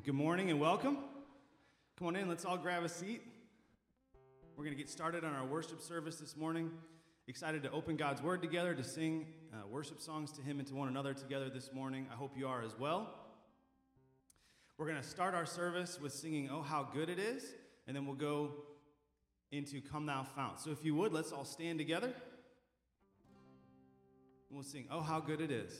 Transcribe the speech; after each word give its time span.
Well, 0.00 0.06
good 0.06 0.14
morning 0.14 0.48
and 0.48 0.58
welcome. 0.58 0.96
Come 1.98 2.06
on 2.08 2.16
in, 2.16 2.26
let's 2.26 2.46
all 2.46 2.56
grab 2.56 2.84
a 2.84 2.88
seat. 2.88 3.20
We're 4.56 4.64
going 4.64 4.74
to 4.74 4.82
get 4.82 4.88
started 4.88 5.24
on 5.24 5.34
our 5.34 5.44
worship 5.44 5.82
service 5.82 6.16
this 6.16 6.38
morning. 6.38 6.70
Excited 7.28 7.62
to 7.64 7.70
open 7.70 7.96
God's 7.96 8.22
Word 8.22 8.40
together, 8.40 8.74
to 8.74 8.82
sing 8.82 9.26
uh, 9.52 9.66
worship 9.68 10.00
songs 10.00 10.32
to 10.32 10.40
Him 10.40 10.58
and 10.58 10.66
to 10.68 10.74
one 10.74 10.88
another 10.88 11.12
together 11.12 11.50
this 11.50 11.74
morning. 11.74 12.06
I 12.10 12.14
hope 12.14 12.32
you 12.34 12.48
are 12.48 12.62
as 12.62 12.78
well. 12.78 13.12
We're 14.78 14.86
going 14.86 14.96
to 14.96 15.06
start 15.06 15.34
our 15.34 15.44
service 15.44 16.00
with 16.00 16.14
singing 16.14 16.48
Oh 16.50 16.62
How 16.62 16.82
Good 16.82 17.10
It 17.10 17.18
Is, 17.18 17.44
and 17.86 17.94
then 17.94 18.06
we'll 18.06 18.14
go 18.14 18.52
into 19.52 19.82
Come 19.82 20.06
Thou 20.06 20.22
Fount. 20.22 20.60
So 20.60 20.70
if 20.70 20.82
you 20.82 20.94
would, 20.94 21.12
let's 21.12 21.30
all 21.30 21.44
stand 21.44 21.78
together. 21.78 22.14
We'll 24.50 24.62
sing 24.62 24.86
Oh 24.90 25.02
How 25.02 25.20
Good 25.20 25.42
It 25.42 25.50
Is. 25.50 25.78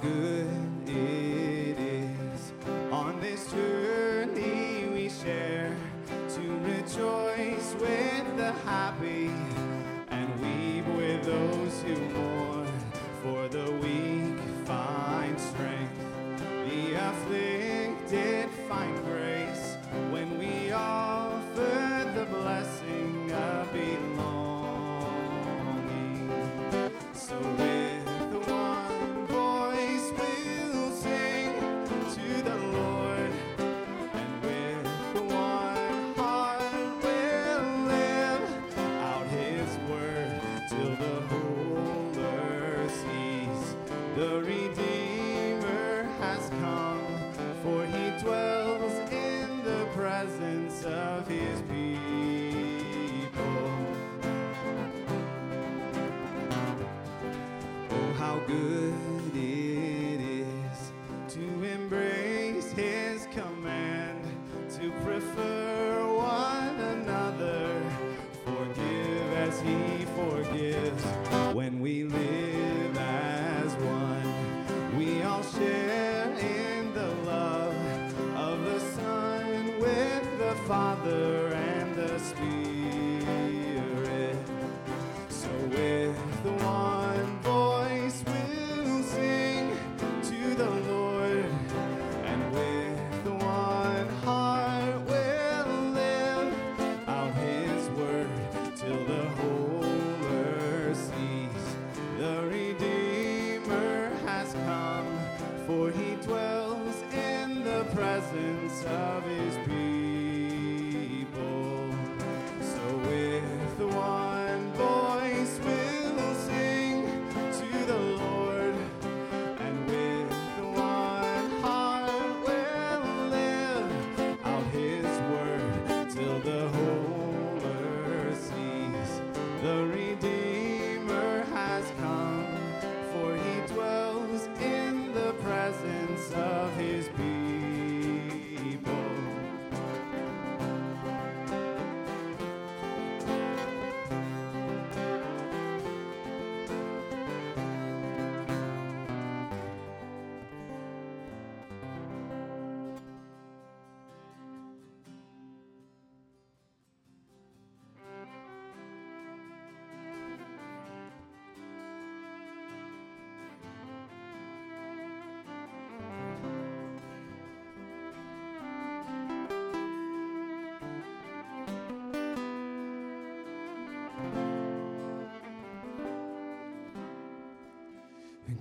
Good 0.00 0.69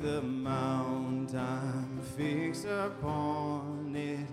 The 0.00 0.22
mount 0.22 1.34
I'm 1.34 2.00
fixed 2.16 2.66
upon 2.66 3.96
it, 3.96 4.28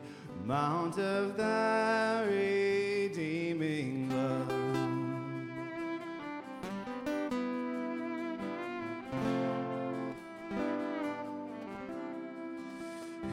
mount 0.45 0.99
of 0.99 1.35
thy 1.35 2.21
redeeming 2.23 4.11
love. 4.11 4.51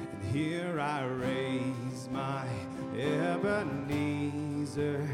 And 0.00 0.24
here 0.32 0.80
I 0.80 1.04
raise 1.04 2.08
my 2.10 2.46
Ebenezer, 2.98 5.06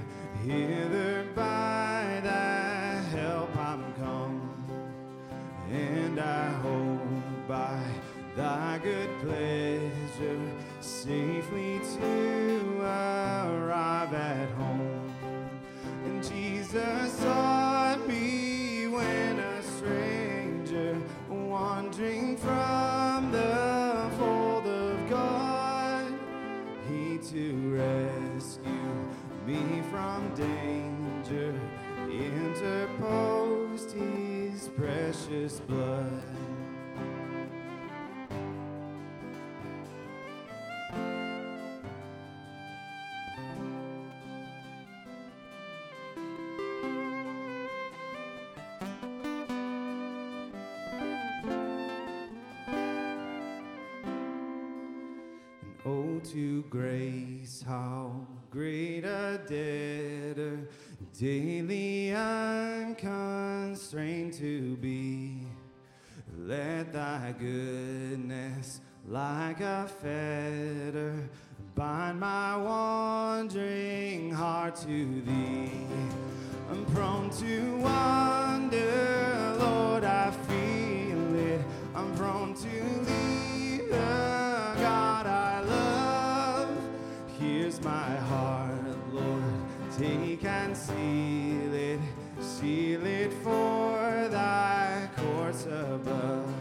hither 0.45 1.27
by 1.35 2.21
thy 2.23 3.01
help 3.11 3.57
I'm 3.57 3.93
come, 3.95 4.55
and 5.73 6.21
I 6.21 6.51
hope 6.63 6.88
by 7.49 7.83
thy 8.37 8.79
good 8.83 9.09
pleasure 9.21 10.39
safely 10.81 11.81
to 11.99 12.81
arrive 12.83 14.13
at 14.13 14.51
home. 14.51 15.15
And 16.05 16.23
Jesus 16.23 17.13
sought 17.15 18.07
me 18.07 18.87
when 18.89 19.39
a 19.39 19.63
stranger 19.63 21.01
wandering 21.31 22.37
from 22.37 23.33
the 23.33 24.11
fold 24.19 24.67
of 24.67 25.09
God, 25.09 26.13
he 26.87 27.17
to 27.31 27.75
rescue 27.75 29.09
me 29.47 29.83
from 29.91 30.35
danger 30.35 31.55
interposed 32.11 33.93
his 33.93 34.69
precious 34.77 35.61
blood. 35.61 36.28
To 56.39 56.63
grace, 56.71 57.65
how 57.67 58.13
great 58.49 59.05
a 59.05 59.41
debtor 59.49 60.69
daily 61.19 62.15
I'm 62.15 62.95
constrained 62.95 64.35
to 64.35 64.77
be. 64.77 65.49
Let 66.37 66.93
thy 66.93 67.35
goodness, 67.37 68.81
like 69.09 69.61
a 69.61 69.89
fetter, 70.01 71.29
bind 71.75 72.21
my 72.21 72.57
wandering 72.57 74.31
heart 74.31 74.77
to 74.77 75.23
thee. 75.23 75.73
I'm 76.71 76.85
prone 76.95 77.31
to 77.31 77.77
wander, 77.79 79.57
Lord, 79.59 80.05
I 80.05 80.31
feel 80.31 81.35
it. 81.35 81.61
I'm 81.97 82.15
prone 82.15 82.55
to 82.55 82.69
leave 83.11 83.18
take 89.99 90.45
and 90.45 90.77
seal 90.77 91.75
it, 91.75 91.99
seal 92.41 93.05
it 93.05 93.33
for 93.43 94.29
thy 94.31 95.09
courts 95.17 95.67
above. 95.67 96.55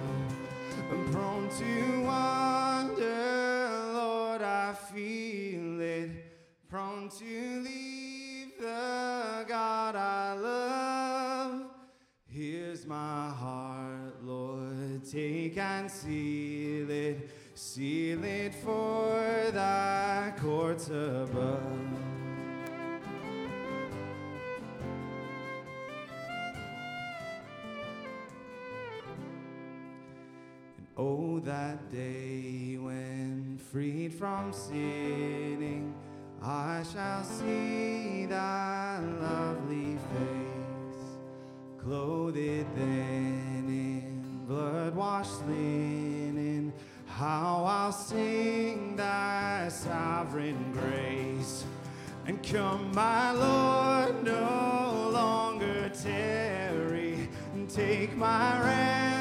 I'm 0.91 1.11
prone 1.11 1.47
to 1.47 2.01
wander, 2.01 3.69
Lord, 3.93 4.41
I 4.41 4.73
feel 4.73 5.79
it, 5.79 6.09
prone 6.67 7.09
to 7.09 7.61
leave 7.61 8.57
the 8.59 9.45
God 9.47 9.95
I 9.95 10.33
love. 10.33 11.61
Here's 12.25 12.87
my 12.87 13.29
heart, 13.29 14.23
Lord, 14.23 15.03
take 15.07 15.57
and 15.57 15.91
seal 15.91 16.89
it, 16.89 17.29
seal 17.53 18.23
it 18.23 18.55
for 18.55 19.51
thy 19.51 20.33
courts 20.39 20.87
above. 20.87 21.76
Oh, 30.97 31.39
that 31.39 31.91
day 31.91 32.77
when 32.79 33.59
freed 33.71 34.13
from 34.13 34.51
sinning, 34.51 35.93
I 36.41 36.83
shall 36.91 37.23
see 37.23 38.25
thy 38.25 38.99
lovely 38.99 39.97
face, 39.97 41.05
clothed 41.77 42.35
then 42.35 43.65
in 43.67 44.45
blood 44.47 44.95
washed 44.95 45.45
linen. 45.47 46.73
How 47.05 47.63
I'll 47.65 47.91
sing 47.91 48.95
thy 48.95 49.69
sovereign 49.69 50.71
grace. 50.71 51.63
And 52.25 52.43
come, 52.43 52.91
my 52.93 53.31
Lord, 53.31 54.23
no 54.23 55.09
longer 55.13 55.89
tarry. 55.89 57.29
And 57.53 57.69
take 57.69 58.15
my 58.15 58.61
ransom 58.61 59.16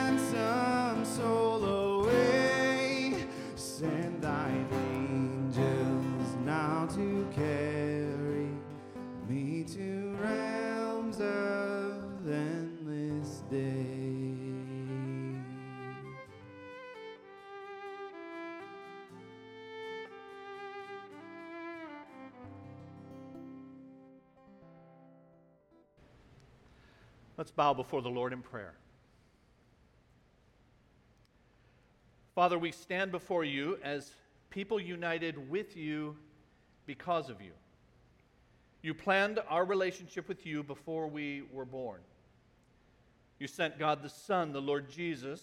Let's 27.36 27.50
bow 27.50 27.74
before 27.74 28.02
the 28.02 28.08
Lord 28.08 28.32
in 28.32 28.42
prayer. 28.42 28.74
Father, 32.34 32.58
we 32.58 32.72
stand 32.72 33.10
before 33.12 33.44
you 33.44 33.78
as 33.82 34.12
people 34.50 34.80
united 34.80 35.50
with 35.50 35.76
you 35.76 36.16
because 36.86 37.28
of 37.30 37.40
you. 37.40 37.52
You 38.82 38.94
planned 38.94 39.40
our 39.48 39.64
relationship 39.64 40.28
with 40.28 40.46
you 40.46 40.62
before 40.62 41.08
we 41.08 41.42
were 41.52 41.64
born. 41.64 42.00
You 43.38 43.46
sent 43.46 43.78
God 43.78 44.02
the 44.02 44.08
Son, 44.08 44.52
the 44.52 44.60
Lord 44.60 44.90
Jesus, 44.90 45.42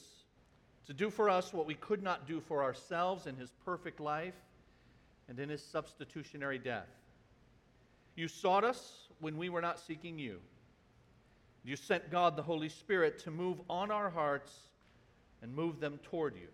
to 0.88 0.94
do 0.94 1.10
for 1.10 1.30
us 1.30 1.54
what 1.54 1.66
we 1.66 1.76
could 1.76 2.02
not 2.02 2.28
do 2.28 2.40
for 2.40 2.64
ourselves 2.64 3.28
in 3.28 3.36
his 3.36 3.52
perfect 3.66 4.00
life 4.00 4.34
and 5.28 5.40
in 5.40 5.50
his 5.50 5.64
substitutionary 5.64 6.58
death. 6.58 6.90
You 8.16 8.28
sought 8.28 8.64
us 8.64 9.08
when 9.20 9.38
we 9.38 9.50
were 9.50 9.62
not 9.62 9.80
seeking 9.80 10.18
you. 10.20 10.40
You 11.64 11.76
sent 11.76 12.12
God 12.12 12.36
the 12.36 12.44
Holy 12.44 12.70
Spirit 12.70 13.20
to 13.20 13.32
move 13.32 13.62
on 13.70 13.90
our 13.90 14.10
hearts 14.10 14.52
and 15.42 15.54
move 15.54 15.80
them 15.80 16.00
toward 16.04 16.36
you. 16.36 16.48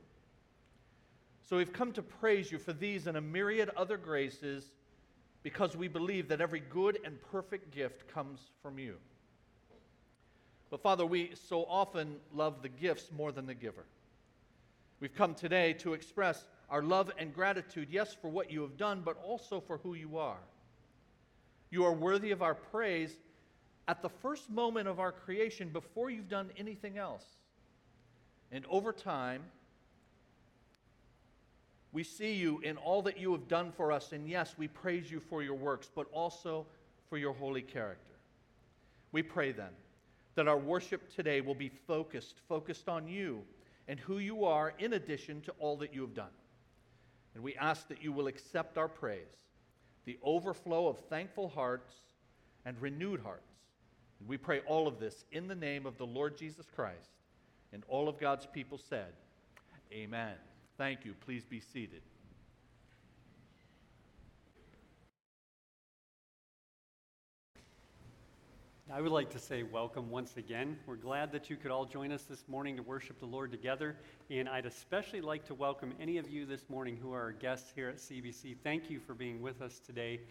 So 1.42 1.58
we've 1.58 1.74
come 1.74 1.92
to 1.94 2.04
praise 2.04 2.52
you 2.52 2.60
for 2.60 2.74
these 2.74 3.08
and 3.08 3.18
a 3.18 3.22
myriad 3.22 3.72
other 3.76 3.98
graces 3.98 4.66
because 5.42 5.76
we 5.76 5.88
believe 5.88 6.28
that 6.28 6.42
every 6.42 6.60
good 6.60 7.00
and 7.04 7.18
perfect 7.32 7.74
gift 7.74 8.08
comes 8.08 8.40
from 8.62 8.78
you. 8.78 8.96
But 10.70 10.84
Father, 10.84 11.06
we 11.06 11.32
so 11.34 11.66
often 11.66 12.18
love 12.34 12.62
the 12.62 12.70
gifts 12.70 13.12
more 13.12 13.32
than 13.32 13.48
the 13.48 13.56
giver. 13.56 13.86
We've 15.00 15.16
come 15.16 15.34
today 15.34 15.74
to 15.74 15.94
express 15.94 16.46
our 16.70 16.84
love 16.84 17.12
and 17.18 17.34
gratitude, 17.34 17.88
yes, 17.90 18.14
for 18.14 18.30
what 18.30 18.52
you 18.52 18.62
have 18.62 18.78
done, 18.78 19.02
but 19.04 19.18
also 19.24 19.60
for 19.60 19.78
who 19.78 19.96
you 19.96 20.18
are. 20.18 20.38
You 21.72 21.86
are 21.86 21.94
worthy 21.94 22.30
of 22.30 22.44
our 22.44 22.54
praise 22.54 23.16
at 23.90 24.04
the 24.04 24.10
first 24.10 24.52
moment 24.52 24.88
of 24.88 25.00
our 25.00 25.12
creation 25.12 25.68
before 25.70 26.12
you've 26.12 26.30
done 26.30 26.52
anything 26.60 27.00
else. 27.00 27.26
And 28.52 28.64
over 28.70 28.94
time, 28.94 29.42
we 31.92 32.04
see 32.04 32.34
you 32.34 32.60
in 32.60 32.78
all 32.78 33.02
that 33.02 33.18
you 33.18 33.32
have 33.32 33.48
done 33.48 33.72
for 33.72 33.92
us, 33.92 34.12
and 34.12 34.30
yes, 34.30 34.54
we 34.60 34.68
praise 34.68 35.10
you 35.10 35.20
for 35.20 35.42
your 35.42 35.56
works, 35.56 35.90
but 35.94 36.06
also 36.12 36.68
for 37.10 37.18
your 37.18 37.34
holy 37.34 37.64
character. 37.64 38.14
We 39.12 39.24
pray 39.24 39.52
then 39.52 39.72
that 40.36 40.48
our 40.48 40.60
worship 40.60 41.12
today 41.16 41.42
will 41.42 41.56
be 41.56 41.72
focused, 41.88 42.42
focused 42.48 42.88
on 42.90 43.08
you 43.08 43.42
and 43.88 44.00
who 44.00 44.20
you 44.20 44.46
are 44.46 44.76
in 44.78 44.94
addition 44.94 45.42
to 45.42 45.54
all 45.58 45.78
that 45.78 45.96
you 45.96 46.02
have 46.02 46.14
done. 46.14 46.36
And 47.34 47.44
we 47.44 47.56
ask 47.56 47.88
that 47.88 48.04
you 48.04 48.12
will 48.12 48.28
accept 48.28 48.78
our 48.78 48.88
praise, 48.88 49.48
the 50.06 50.20
overflow 50.22 50.88
of 50.88 51.00
thankful 51.10 51.50
hearts 51.50 51.92
and 52.66 52.80
renewed 52.80 53.22
hearts. 53.22 53.49
We 54.28 54.38
pray 54.38 54.60
all 54.68 54.88
of 54.88 55.00
this 55.00 55.26
in 55.32 55.48
the 55.48 55.56
name 55.56 55.86
of 55.86 55.98
the 55.98 56.06
Lord 56.06 56.38
Jesus 56.38 56.66
Christ. 56.76 57.10
And 57.72 57.84
all 57.88 58.10
of 58.10 58.20
God's 58.20 58.46
people 58.46 58.78
said, 58.78 59.14
Amen. 59.92 60.36
Thank 60.78 61.06
you. 61.06 61.14
Please 61.26 61.44
be 61.46 61.60
seated. 61.60 62.02
I 68.92 69.02
would 69.02 69.12
like 69.12 69.30
to 69.32 69.40
say 69.40 69.62
welcome 69.62 70.10
once 70.10 70.38
again. 70.38 70.76
We're 70.88 70.96
glad 70.96 71.32
that 71.34 71.48
you 71.48 71.58
could 71.58 71.70
all 71.70 71.86
join 71.86 72.12
us 72.12 72.24
this 72.24 72.44
morning 72.48 72.76
to 72.78 72.82
worship 72.82 73.20
the 73.20 73.28
Lord 73.28 73.52
together. 73.52 73.96
And 74.32 74.50
I'd 74.50 74.66
especially 74.66 75.22
like 75.22 75.46
to 75.46 75.54
welcome 75.54 75.94
any 76.00 76.18
of 76.18 76.28
you 76.28 76.48
this 76.48 76.68
morning 76.70 76.98
who 77.00 77.14
are 77.14 77.22
our 77.22 77.32
guests 77.32 77.72
here 77.76 77.90
at 77.90 77.98
CBC. 77.98 78.58
Thank 78.64 78.90
you 78.90 79.00
for 79.00 79.14
being 79.14 79.44
with 79.44 79.62
us 79.62 79.80
today. 79.86 80.22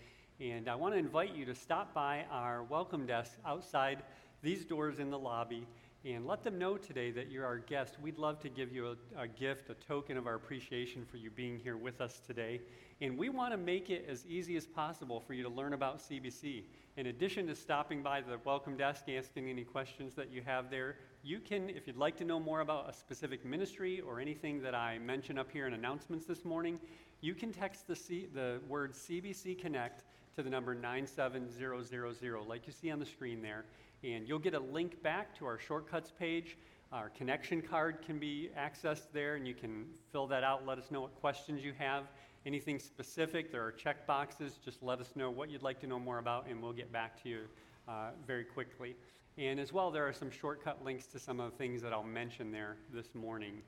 And 0.40 0.68
I 0.68 0.76
want 0.76 0.94
to 0.94 0.98
invite 1.00 1.34
you 1.34 1.44
to 1.46 1.54
stop 1.54 1.92
by 1.92 2.24
our 2.30 2.62
welcome 2.62 3.06
desk 3.06 3.32
outside 3.44 4.04
these 4.40 4.64
doors 4.64 5.00
in 5.00 5.10
the 5.10 5.18
lobby 5.18 5.66
and 6.04 6.28
let 6.28 6.44
them 6.44 6.60
know 6.60 6.76
today 6.76 7.10
that 7.10 7.28
you're 7.28 7.44
our 7.44 7.58
guest. 7.58 7.96
We'd 8.00 8.18
love 8.18 8.38
to 8.42 8.48
give 8.48 8.72
you 8.72 8.96
a, 9.16 9.22
a, 9.22 9.26
gift, 9.26 9.68
a 9.68 9.74
token 9.74 10.16
of 10.16 10.28
our 10.28 10.36
appreciation 10.36 11.04
for 11.04 11.16
you 11.16 11.32
being 11.32 11.58
here 11.58 11.76
with 11.76 12.00
us 12.00 12.20
today. 12.24 12.60
And 13.00 13.18
we 13.18 13.30
want 13.30 13.52
to 13.52 13.56
make 13.56 13.90
it 13.90 14.06
as 14.08 14.24
easy 14.26 14.56
as 14.56 14.64
possible 14.64 15.18
for 15.18 15.34
you 15.34 15.42
to 15.42 15.48
learn 15.48 15.72
about 15.72 15.98
CBC. 15.98 16.62
In 16.96 17.06
addition 17.06 17.48
to 17.48 17.56
stopping 17.56 18.00
by 18.00 18.20
the 18.20 18.38
welcome 18.44 18.76
desk, 18.76 19.08
asking 19.08 19.50
any 19.50 19.64
questions 19.64 20.14
that 20.14 20.30
you 20.30 20.42
have 20.42 20.70
there, 20.70 20.98
you 21.24 21.40
can, 21.40 21.68
if 21.68 21.88
you'd 21.88 21.96
like 21.96 22.16
to 22.18 22.24
know 22.24 22.38
more 22.38 22.60
about 22.60 22.88
a 22.88 22.92
specific 22.92 23.44
ministry 23.44 24.00
or 24.02 24.20
anything 24.20 24.62
that 24.62 24.76
I 24.76 24.98
mention 25.00 25.36
up 25.36 25.50
here 25.50 25.66
in 25.66 25.74
announcements 25.74 26.26
this 26.26 26.44
morning, 26.44 26.78
you 27.22 27.34
can 27.34 27.52
text 27.52 27.88
the, 27.88 27.96
C, 27.96 28.28
the 28.32 28.60
word 28.68 28.92
CBC 28.92 29.58
Connect 29.58 30.04
to 30.38 30.42
the 30.44 30.50
number 30.50 30.74
97000, 30.74 32.48
like 32.48 32.66
you 32.66 32.72
see 32.72 32.90
on 32.90 32.98
the 32.98 33.06
screen 33.06 33.42
there. 33.42 33.64
And 34.04 34.28
you'll 34.28 34.38
get 34.38 34.54
a 34.54 34.60
link 34.60 35.02
back 35.02 35.36
to 35.38 35.46
our 35.46 35.58
shortcuts 35.58 36.12
page. 36.16 36.56
Our 36.92 37.10
connection 37.10 37.60
card 37.60 37.98
can 38.06 38.18
be 38.18 38.50
accessed 38.56 39.12
there, 39.12 39.34
and 39.34 39.46
you 39.46 39.54
can 39.54 39.86
fill 40.12 40.26
that 40.28 40.44
out. 40.44 40.64
Let 40.64 40.78
us 40.78 40.90
know 40.90 41.00
what 41.00 41.14
questions 41.20 41.62
you 41.62 41.72
have 41.78 42.04
anything 42.46 42.78
specific, 42.78 43.52
there 43.52 43.62
are 43.62 43.72
check 43.72 44.06
boxes. 44.06 44.58
Just 44.64 44.82
let 44.82 45.00
us 45.00 45.10
know 45.14 45.30
what 45.30 45.50
you'd 45.50 45.62
like 45.62 45.80
to 45.80 45.86
know 45.86 45.98
more 45.98 46.18
about, 46.18 46.46
and 46.48 46.62
we'll 46.62 46.72
get 46.72 46.90
back 46.90 47.22
to 47.22 47.28
you 47.28 47.40
uh, 47.86 48.10
very 48.26 48.44
quickly. 48.44 48.96
And 49.36 49.60
as 49.60 49.72
well, 49.72 49.90
there 49.90 50.06
are 50.08 50.12
some 50.12 50.30
shortcut 50.30 50.82
links 50.84 51.06
to 51.08 51.18
some 51.18 51.40
of 51.40 51.50
the 51.50 51.58
things 51.58 51.82
that 51.82 51.92
I'll 51.92 52.02
mention 52.02 52.50
there 52.50 52.76
this 52.92 53.14
morning. 53.14 53.62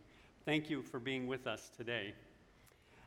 Thank 0.45 0.71
you 0.71 0.83
for 0.83 0.99
being 0.99 1.27
with 1.27 1.47
us 1.47 1.71
today. 1.77 2.15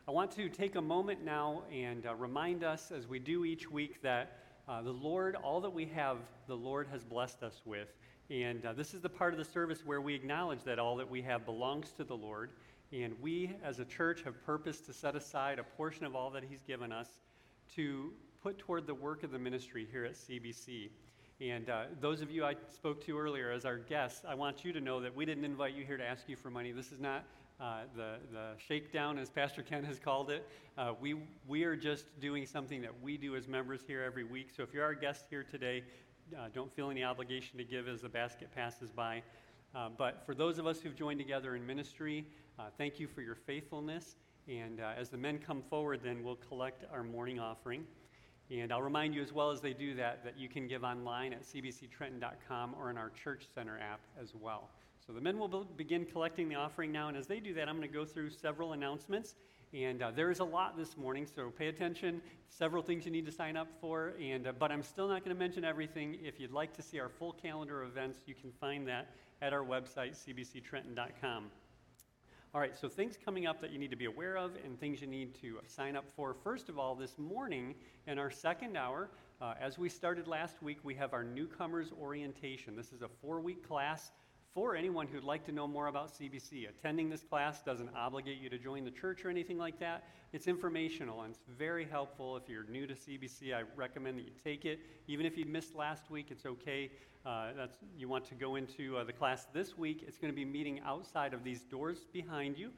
I 0.06 0.12
want 0.12 0.32
to 0.32 0.50
take 0.50 0.76
a 0.76 0.82
moment 0.82 1.24
now 1.24 1.64
and 1.72 2.06
uh, 2.06 2.14
remind 2.16 2.66
us, 2.66 2.92
as 2.92 3.08
we 3.08 3.20
do 3.20 3.46
each 3.46 3.72
week, 3.72 4.02
that 4.02 4.38
uh, 4.68 4.82
the 4.82 4.92
Lord, 4.92 5.38
all 5.38 5.62
that 5.62 5.70
we 5.70 5.86
have, 5.86 6.18
the 6.46 6.58
Lord 6.58 6.88
has 6.92 7.06
blessed 7.06 7.42
us 7.42 7.62
with. 7.64 7.88
And 8.30 8.66
uh, 8.66 8.74
this 8.74 8.94
is 8.94 9.00
the 9.00 9.08
part 9.08 9.32
of 9.32 9.40
the 9.40 9.46
service 9.46 9.86
where 9.86 10.02
we 10.02 10.14
acknowledge 10.14 10.62
that 10.66 10.78
all 10.78 10.98
that 10.98 11.10
we 11.10 11.22
have 11.22 11.46
belongs 11.46 11.94
to 11.94 12.04
the 12.04 12.16
Lord. 12.16 12.50
And 12.92 13.14
we 13.22 13.56
as 13.64 13.80
a 13.80 13.86
church 13.86 14.24
have 14.24 14.44
purposed 14.46 14.86
to 14.88 14.94
set 14.94 15.16
aside 15.16 15.58
a 15.58 15.64
portion 15.64 16.06
of 16.06 16.18
all 16.18 16.30
that 16.32 16.44
He's 16.44 16.64
given 16.68 16.92
us 16.92 17.08
to 17.76 18.12
put 18.42 18.58
toward 18.58 18.86
the 18.86 18.96
work 18.96 19.24
of 19.24 19.32
the 19.32 19.40
ministry 19.40 19.88
here 19.90 20.04
at 20.04 20.16
CBC. 20.16 20.90
And 21.40 21.70
uh, 21.70 21.84
those 22.02 22.20
of 22.22 22.30
you 22.30 22.44
I 22.44 22.56
spoke 22.76 23.06
to 23.06 23.18
earlier 23.18 23.52
as 23.52 23.64
our 23.64 23.78
guests, 23.78 24.26
I 24.28 24.36
want 24.36 24.66
you 24.66 24.74
to 24.74 24.82
know 24.82 25.00
that 25.00 25.16
we 25.16 25.26
didn't 25.26 25.46
invite 25.46 25.76
you 25.76 25.86
here 25.86 25.96
to 25.96 26.06
ask 26.06 26.28
you 26.28 26.36
for 26.36 26.50
money. 26.50 26.74
This 26.74 26.92
is 26.92 27.00
not 27.00 27.24
uh, 27.64 27.78
the, 27.96 28.16
the 28.34 28.50
shakedown, 28.68 29.18
as 29.18 29.30
Pastor 29.30 29.62
Ken 29.62 29.86
has 29.86 29.98
called 29.98 30.30
it. 30.30 30.46
Uh, 30.78 30.94
we, 31.00 31.16
we 31.48 31.64
are 31.64 31.78
just 31.78 32.06
doing 32.20 32.46
something 32.46 32.82
that 32.82 32.92
we 33.02 33.16
do 33.16 33.38
as 33.38 33.48
members 33.48 33.82
here 33.88 34.04
every 34.04 34.26
week. 34.26 34.50
So 34.56 34.64
if 34.64 34.74
you're 34.74 34.84
our 34.84 34.94
guest 34.94 35.26
here 35.30 35.44
today, 35.44 35.82
uh, 36.38 36.48
don't 36.54 36.74
feel 36.76 36.90
any 36.90 37.06
obligation 37.06 37.58
to 37.58 37.64
give 37.64 37.88
as 37.88 38.02
the 38.02 38.10
basket 38.10 38.50
passes 38.54 38.92
by. 38.92 39.24
Uh, 39.74 39.88
but 39.98 40.24
for 40.26 40.36
those 40.36 40.58
of 40.58 40.68
us 40.68 40.82
who've 40.82 40.96
joined 40.96 41.20
together 41.20 41.56
in 41.56 41.66
ministry, 41.66 42.26
uh, 42.60 42.64
thank 42.78 43.00
you 43.00 43.08
for 43.08 43.22
your 43.22 43.36
faithfulness. 43.36 44.16
And 44.50 44.82
as 44.82 45.10
the 45.10 45.18
men 45.18 45.40
come 45.40 45.62
forward, 45.70 46.02
then 46.04 46.22
we'll 46.22 46.36
collect 46.36 46.84
our 46.92 47.02
morning 47.04 47.40
offering. 47.40 47.86
And 48.52 48.74
I'll 48.74 48.82
remind 48.82 49.16
you 49.16 49.22
as 49.22 49.32
well 49.32 49.52
as 49.52 49.62
they 49.62 49.72
do 49.72 49.96
that, 49.96 50.26
that 50.26 50.38
you 50.38 50.50
can 50.50 50.68
give 50.68 50.84
online 50.84 51.32
at 51.32 51.44
cbctrenton.com 51.44 52.76
or 52.78 52.90
in 52.90 52.98
our 52.98 53.10
Church 53.12 53.46
Center 53.56 53.80
app 53.80 54.02
as 54.22 54.34
well. 54.36 54.70
So 55.06 55.12
the 55.12 55.20
men 55.20 55.38
will 55.38 55.50
be- 55.50 55.68
begin 55.76 56.06
collecting 56.06 56.48
the 56.48 56.56
offering 56.56 56.92
now. 56.92 57.10
And 57.10 57.18
as 57.18 57.28
they 57.28 57.40
do 57.42 57.54
that, 57.56 57.68
I'm 57.68 57.76
going 57.76 57.88
to 57.88 57.94
go 57.94 58.06
through 58.06 58.30
several 58.30 58.72
announcements. 58.72 59.36
And 59.74 60.02
uh, 60.02 60.12
there 60.12 60.32
is 60.32 60.40
a 60.40 60.46
lot 60.46 60.78
this 60.78 60.96
morning, 60.96 61.26
so 61.26 61.50
pay 61.50 61.68
attention. 61.68 62.22
Several 62.48 62.82
things 62.82 63.06
you 63.06 63.12
need 63.12 63.26
to 63.26 63.32
sign 63.32 63.58
up 63.58 63.68
for, 63.82 64.14
and 64.22 64.46
uh, 64.46 64.52
but 64.52 64.72
I'm 64.72 64.84
still 64.84 65.08
not 65.08 65.26
going 65.26 65.36
to 65.36 65.40
mention 65.40 65.66
everything. 65.66 66.20
If 66.24 66.40
you'd 66.40 66.52
like 66.52 66.76
to 66.76 66.84
see 66.84 67.00
our 67.00 67.10
full 67.10 67.34
calendar 67.34 67.82
of 67.82 67.90
events, 67.90 68.20
you 68.28 68.36
can 68.36 68.52
find 68.62 68.88
that 68.88 69.10
at 69.42 69.52
our 69.52 69.64
website, 69.64 70.16
cbctrenton.com. 70.16 71.46
All 72.54 72.62
right, 72.62 72.78
so 72.78 72.88
things 72.88 73.18
coming 73.26 73.48
up 73.48 73.60
that 73.62 73.72
you 73.72 73.80
need 73.80 73.90
to 73.90 73.98
be 73.98 74.06
aware 74.06 74.38
of 74.38 74.52
and 74.64 74.80
things 74.80 75.02
you 75.02 75.08
need 75.08 75.34
to 75.42 75.60
sign 75.66 75.96
up 75.96 76.06
for. 76.16 76.36
First 76.36 76.70
of 76.70 76.78
all, 76.78 76.94
this 76.94 77.18
morning 77.18 77.74
in 78.06 78.20
our 78.20 78.30
second 78.30 78.78
hour, 78.78 79.10
uh, 79.42 79.56
as 79.60 79.80
we 79.80 79.90
started 79.90 80.28
last 80.28 80.62
week, 80.62 80.78
we 80.84 80.94
have 80.94 81.14
our 81.14 81.24
newcomers 81.24 81.92
orientation. 82.00 82.76
This 82.76 82.94
is 82.94 83.02
a 83.02 83.10
four 83.24 83.42
week 83.42 83.68
class 83.68 84.12
for 84.54 84.76
anyone 84.76 85.08
who'd 85.08 85.24
like 85.24 85.44
to 85.46 85.52
know 85.52 85.68
more 85.68 85.88
about 85.88 86.14
CBC. 86.14 86.70
Attending 86.70 87.10
this 87.10 87.24
class 87.24 87.64
doesn't 87.64 87.90
obligate 87.96 88.40
you 88.40 88.50
to 88.50 88.60
join 88.60 88.84
the 88.86 88.92
church 88.92 89.26
or 89.26 89.30
anything 89.30 89.58
like 89.58 89.80
that. 89.80 90.04
It's 90.32 90.48
informational 90.48 91.24
and 91.24 91.34
it's 91.34 91.44
very 91.58 91.86
helpful. 91.86 92.38
If 92.38 92.48
you're 92.48 92.66
new 92.66 92.86
to 92.86 92.94
CBC, 92.94 93.54
I 93.56 93.64
recommend 93.76 94.20
that 94.20 94.26
you 94.26 94.32
take 94.44 94.66
it. 94.66 94.80
Even 95.08 95.26
if 95.26 95.38
you 95.38 95.46
missed 95.46 95.74
last 95.74 96.12
week, 96.12 96.28
it's 96.30 96.46
okay. 96.46 96.92
Uh, 97.26 97.48
that's, 97.58 97.78
you 97.98 98.08
want 98.08 98.26
to 98.26 98.36
go 98.36 98.56
into 98.56 98.98
uh, 98.98 99.04
the 99.04 99.14
class 99.14 99.48
this 99.54 99.76
week. 99.78 100.04
It's 100.08 100.18
going 100.18 100.32
to 100.32 100.36
be 100.36 100.46
meeting 100.46 100.82
outside 100.86 101.34
of 101.34 101.44
these 101.44 101.62
doors 101.64 102.06
behind 102.12 102.58
you, 102.58 102.72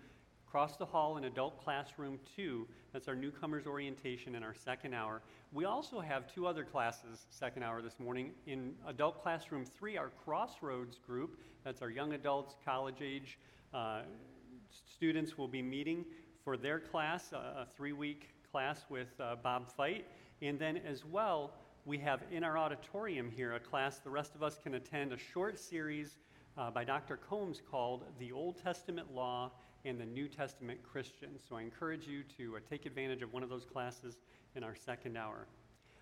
across 0.56 0.78
the 0.78 0.86
hall 0.86 1.18
in 1.18 1.26
adult 1.26 1.62
classroom 1.62 2.18
two. 2.34 2.66
That's 2.94 3.10
our 3.10 3.14
newcomers 3.14 3.68
orientation 3.68 4.36
in 4.36 4.42
our 4.42 4.54
second 4.54 4.94
hour. 4.94 5.22
We 5.52 5.66
also 5.66 6.00
have 6.00 6.34
two 6.34 6.48
other 6.48 6.64
classes, 6.64 7.26
second 7.30 7.64
hour 7.64 7.82
this 7.82 8.00
morning. 8.00 8.32
In 8.48 8.72
adult 8.88 9.22
classroom 9.22 9.66
three, 9.66 9.98
our 9.98 10.12
Crossroads 10.24 10.98
group, 11.06 11.42
that's 11.66 11.82
our 11.82 11.90
young 11.90 12.14
adults, 12.14 12.56
college 12.64 13.02
age 13.02 13.38
uh, 13.74 14.04
students, 14.72 15.38
will 15.38 15.50
be 15.50 15.62
meeting 15.62 16.06
for 16.42 16.56
their 16.56 16.80
class, 16.80 17.34
a 17.34 17.68
three 17.76 17.92
week 17.92 18.30
class 18.50 18.86
with 18.88 19.10
uh, 19.20 19.36
Bob 19.44 19.70
Fight. 19.70 20.06
And 20.42 20.58
then 20.58 20.78
as 20.88 21.04
well, 21.04 21.52
we 21.84 21.98
have 21.98 22.22
in 22.32 22.46
our 22.46 22.58
auditorium 22.58 23.30
here 23.30 23.56
a 23.56 23.60
class 23.60 23.98
the 23.98 24.10
rest 24.10 24.36
of 24.36 24.42
us 24.42 24.58
can 24.64 24.76
attend 24.76 25.12
a 25.12 25.18
short 25.18 25.60
series 25.60 26.16
uh, 26.58 26.72
by 26.72 26.86
Dr. 26.86 27.18
Combs 27.18 27.62
called 27.70 28.06
The 28.20 28.32
Old 28.32 28.56
Testament 28.64 29.14
Law 29.14 29.52
and 29.86 30.00
the 30.00 30.06
New 30.06 30.28
Testament 30.28 30.80
Christian. 30.84 31.30
So 31.48 31.56
I 31.56 31.62
encourage 31.62 32.08
you 32.08 32.24
to 32.38 32.58
uh, 32.58 32.60
take 32.70 32.86
advantage 32.86 33.22
of 33.22 33.32
one 33.32 33.44
of 33.44 33.50
those 33.50 33.66
classes 33.66 34.18
in 34.56 34.64
our 34.64 34.76
second 34.76 35.16
hour. 35.16 35.46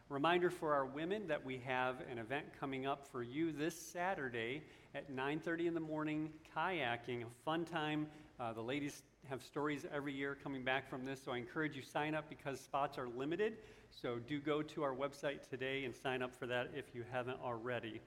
Reminder 0.10 0.50
for 0.50 0.74
our 0.74 0.86
women 0.86 1.28
that 1.28 1.44
we 1.44 1.62
have 1.66 1.98
an 2.10 2.18
event 2.18 2.46
coming 2.60 2.86
up 2.86 3.06
for 3.12 3.24
you 3.24 3.52
this 3.52 3.76
Saturday 3.76 4.62
at 4.96 5.12
9:30 5.12 5.68
in 5.68 5.74
the 5.74 5.80
morning, 5.80 6.30
kayaking, 6.56 7.24
a 7.24 7.30
fun 7.44 7.66
time. 7.66 8.08
Uh, 8.40 8.54
the 8.54 8.62
ladies 8.62 9.04
have 9.30 9.42
stories 9.42 9.86
every 9.94 10.14
year 10.14 10.38
coming 10.44 10.64
back 10.64 10.90
from 10.90 11.06
this, 11.06 11.22
so 11.24 11.32
I 11.32 11.38
encourage 11.38 11.76
you 11.76 11.82
sign 11.82 12.16
up 12.16 12.30
because 12.30 12.60
spots 12.60 12.98
are 12.98 13.08
limited. 13.08 13.58
So 13.90 14.18
do 14.18 14.40
go 14.40 14.62
to 14.62 14.84
our 14.84 14.96
website 14.96 15.50
today 15.50 15.84
and 15.86 15.96
sign 15.96 16.22
up 16.22 16.34
for 16.36 16.48
that 16.48 16.72
if 16.76 16.86
you 16.94 17.04
haven't 17.12 17.40
already. 17.44 18.02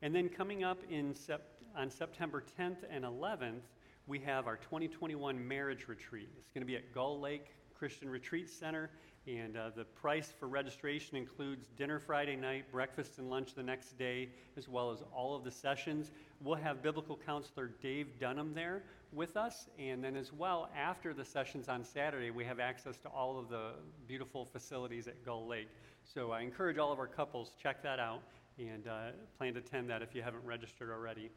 And 0.00 0.14
then 0.14 0.28
coming 0.28 0.64
up 0.64 0.78
in 0.90 1.14
sep- 1.14 1.60
on 1.76 1.90
September 1.90 2.42
10th 2.58 2.84
and 2.90 3.04
11th, 3.04 3.62
we 4.06 4.18
have 4.20 4.46
our 4.46 4.56
2021 4.56 5.46
marriage 5.46 5.86
retreat. 5.88 6.28
It's 6.38 6.50
going 6.50 6.62
to 6.62 6.66
be 6.66 6.76
at 6.76 6.92
Gull 6.92 7.20
Lake 7.20 7.54
Christian 7.82 8.08
Retreat 8.08 8.48
Center, 8.48 8.90
and 9.26 9.56
uh, 9.56 9.70
the 9.74 9.84
price 9.84 10.32
for 10.38 10.46
registration 10.46 11.16
includes 11.16 11.66
dinner 11.76 11.98
Friday 11.98 12.36
night, 12.36 12.70
breakfast 12.70 13.18
and 13.18 13.28
lunch 13.28 13.54
the 13.54 13.62
next 13.62 13.98
day, 13.98 14.28
as 14.56 14.68
well 14.68 14.92
as 14.92 15.02
all 15.12 15.34
of 15.34 15.42
the 15.42 15.50
sessions. 15.50 16.12
We'll 16.40 16.54
have 16.56 16.80
biblical 16.80 17.18
counselor 17.26 17.72
Dave 17.82 18.20
Dunham 18.20 18.54
there 18.54 18.84
with 19.12 19.36
us. 19.36 19.68
And 19.78 20.02
then, 20.02 20.16
as 20.16 20.32
well, 20.32 20.70
after 20.76 21.12
the 21.12 21.24
sessions 21.24 21.68
on 21.68 21.84
Saturday, 21.84 22.30
we 22.30 22.44
have 22.44 22.60
access 22.60 22.98
to 22.98 23.08
all 23.08 23.38
of 23.38 23.48
the 23.48 23.72
beautiful 24.06 24.44
facilities 24.44 25.08
at 25.08 25.24
Gull 25.24 25.46
Lake. 25.46 25.68
So 26.04 26.30
I 26.30 26.42
encourage 26.42 26.78
all 26.78 26.92
of 26.92 26.98
our 26.98 27.06
couples 27.06 27.52
check 27.60 27.82
that 27.82 27.98
out 27.98 28.22
and 28.58 28.86
uh, 28.86 29.10
plan 29.38 29.54
to 29.54 29.60
attend 29.60 29.90
that 29.90 30.02
if 30.02 30.14
you 30.14 30.22
haven't 30.22 30.44
registered 30.44 30.90
already. 30.90 31.30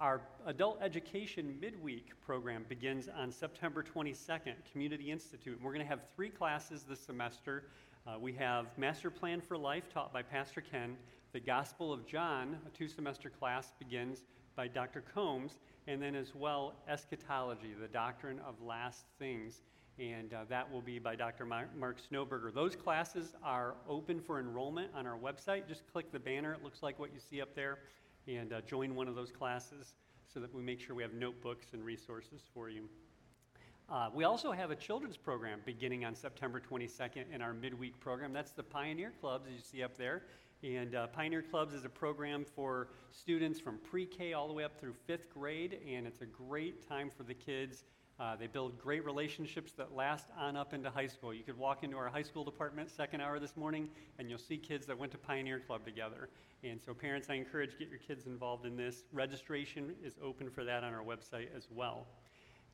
Our 0.00 0.22
adult 0.46 0.80
education 0.82 1.56
midweek 1.60 2.08
program 2.26 2.66
begins 2.68 3.08
on 3.16 3.30
September 3.30 3.84
22nd, 3.84 4.54
Community 4.72 5.12
Institute. 5.12 5.56
We're 5.62 5.72
going 5.72 5.84
to 5.84 5.88
have 5.88 6.00
three 6.16 6.30
classes 6.30 6.82
this 6.82 6.98
semester. 6.98 7.66
Uh, 8.04 8.18
we 8.18 8.32
have 8.32 8.66
Master 8.76 9.08
Plan 9.08 9.40
for 9.40 9.56
Life 9.56 9.84
taught 9.94 10.12
by 10.12 10.20
Pastor 10.20 10.60
Ken. 10.60 10.96
The 11.32 11.38
Gospel 11.38 11.92
of 11.92 12.08
John, 12.08 12.58
a 12.66 12.76
two 12.76 12.88
semester 12.88 13.30
class, 13.30 13.72
begins 13.78 14.24
by 14.56 14.66
Dr. 14.66 15.04
Combs. 15.14 15.58
And 15.86 16.02
then, 16.02 16.16
as 16.16 16.34
well, 16.34 16.74
Eschatology, 16.88 17.74
the 17.80 17.86
doctrine 17.86 18.40
of 18.40 18.60
last 18.60 19.04
things. 19.20 19.62
And 20.00 20.34
uh, 20.34 20.38
that 20.48 20.70
will 20.70 20.82
be 20.82 20.98
by 20.98 21.14
Dr. 21.14 21.46
Mark 21.46 21.98
Snoeberger. 22.10 22.52
Those 22.52 22.74
classes 22.74 23.34
are 23.44 23.76
open 23.88 24.20
for 24.20 24.40
enrollment 24.40 24.90
on 24.92 25.06
our 25.06 25.16
website. 25.16 25.68
Just 25.68 25.86
click 25.92 26.10
the 26.10 26.18
banner, 26.18 26.52
it 26.52 26.64
looks 26.64 26.82
like 26.82 26.98
what 26.98 27.12
you 27.14 27.20
see 27.20 27.40
up 27.40 27.54
there 27.54 27.78
and 28.26 28.52
uh, 28.52 28.60
join 28.62 28.94
one 28.94 29.08
of 29.08 29.14
those 29.14 29.30
classes 29.30 29.94
so 30.32 30.40
that 30.40 30.54
we 30.54 30.62
make 30.62 30.80
sure 30.80 30.96
we 30.96 31.02
have 31.02 31.14
notebooks 31.14 31.68
and 31.72 31.84
resources 31.84 32.42
for 32.52 32.68
you. 32.68 32.88
Uh, 33.90 34.08
we 34.14 34.24
also 34.24 34.50
have 34.50 34.70
a 34.70 34.76
children's 34.76 35.16
program 35.16 35.60
beginning 35.66 36.04
on 36.04 36.14
September 36.14 36.60
22nd 36.60 37.24
in 37.32 37.42
our 37.42 37.52
midweek 37.52 37.98
program. 38.00 38.32
That's 38.32 38.52
the 38.52 38.62
Pioneer 38.62 39.12
Clubs, 39.20 39.46
as 39.46 39.52
you 39.52 39.60
see 39.60 39.82
up 39.82 39.96
there. 39.96 40.22
And 40.62 40.94
uh, 40.94 41.08
Pioneer 41.08 41.42
Clubs 41.42 41.74
is 41.74 41.84
a 41.84 41.90
program 41.90 42.46
for 42.56 42.88
students 43.12 43.60
from 43.60 43.76
pre 43.78 44.06
K 44.06 44.32
all 44.32 44.48
the 44.48 44.54
way 44.54 44.64
up 44.64 44.80
through 44.80 44.94
fifth 45.06 45.28
grade, 45.28 45.78
and 45.86 46.06
it's 46.06 46.22
a 46.22 46.26
great 46.26 46.88
time 46.88 47.10
for 47.14 47.22
the 47.22 47.34
kids 47.34 47.84
uh, 48.20 48.36
they 48.36 48.46
build 48.46 48.78
great 48.78 49.04
relationships 49.04 49.72
that 49.72 49.94
last 49.94 50.26
on 50.38 50.56
up 50.56 50.72
into 50.72 50.88
high 50.88 51.06
school. 51.06 51.34
You 51.34 51.42
could 51.42 51.58
walk 51.58 51.82
into 51.82 51.96
our 51.96 52.08
high 52.08 52.22
school 52.22 52.44
department 52.44 52.90
second 52.90 53.20
hour 53.20 53.40
this 53.40 53.56
morning, 53.56 53.88
and 54.18 54.30
you'll 54.30 54.38
see 54.38 54.56
kids 54.56 54.86
that 54.86 54.96
went 54.96 55.10
to 55.12 55.18
Pioneer 55.18 55.58
Club 55.58 55.84
together. 55.84 56.28
And 56.62 56.80
so, 56.80 56.94
parents, 56.94 57.28
I 57.28 57.34
encourage 57.34 57.76
get 57.76 57.88
your 57.88 57.98
kids 57.98 58.26
involved 58.26 58.66
in 58.66 58.76
this. 58.76 59.02
Registration 59.12 59.94
is 60.04 60.14
open 60.22 60.48
for 60.48 60.62
that 60.64 60.84
on 60.84 60.94
our 60.94 61.02
website 61.02 61.48
as 61.56 61.66
well. 61.74 62.06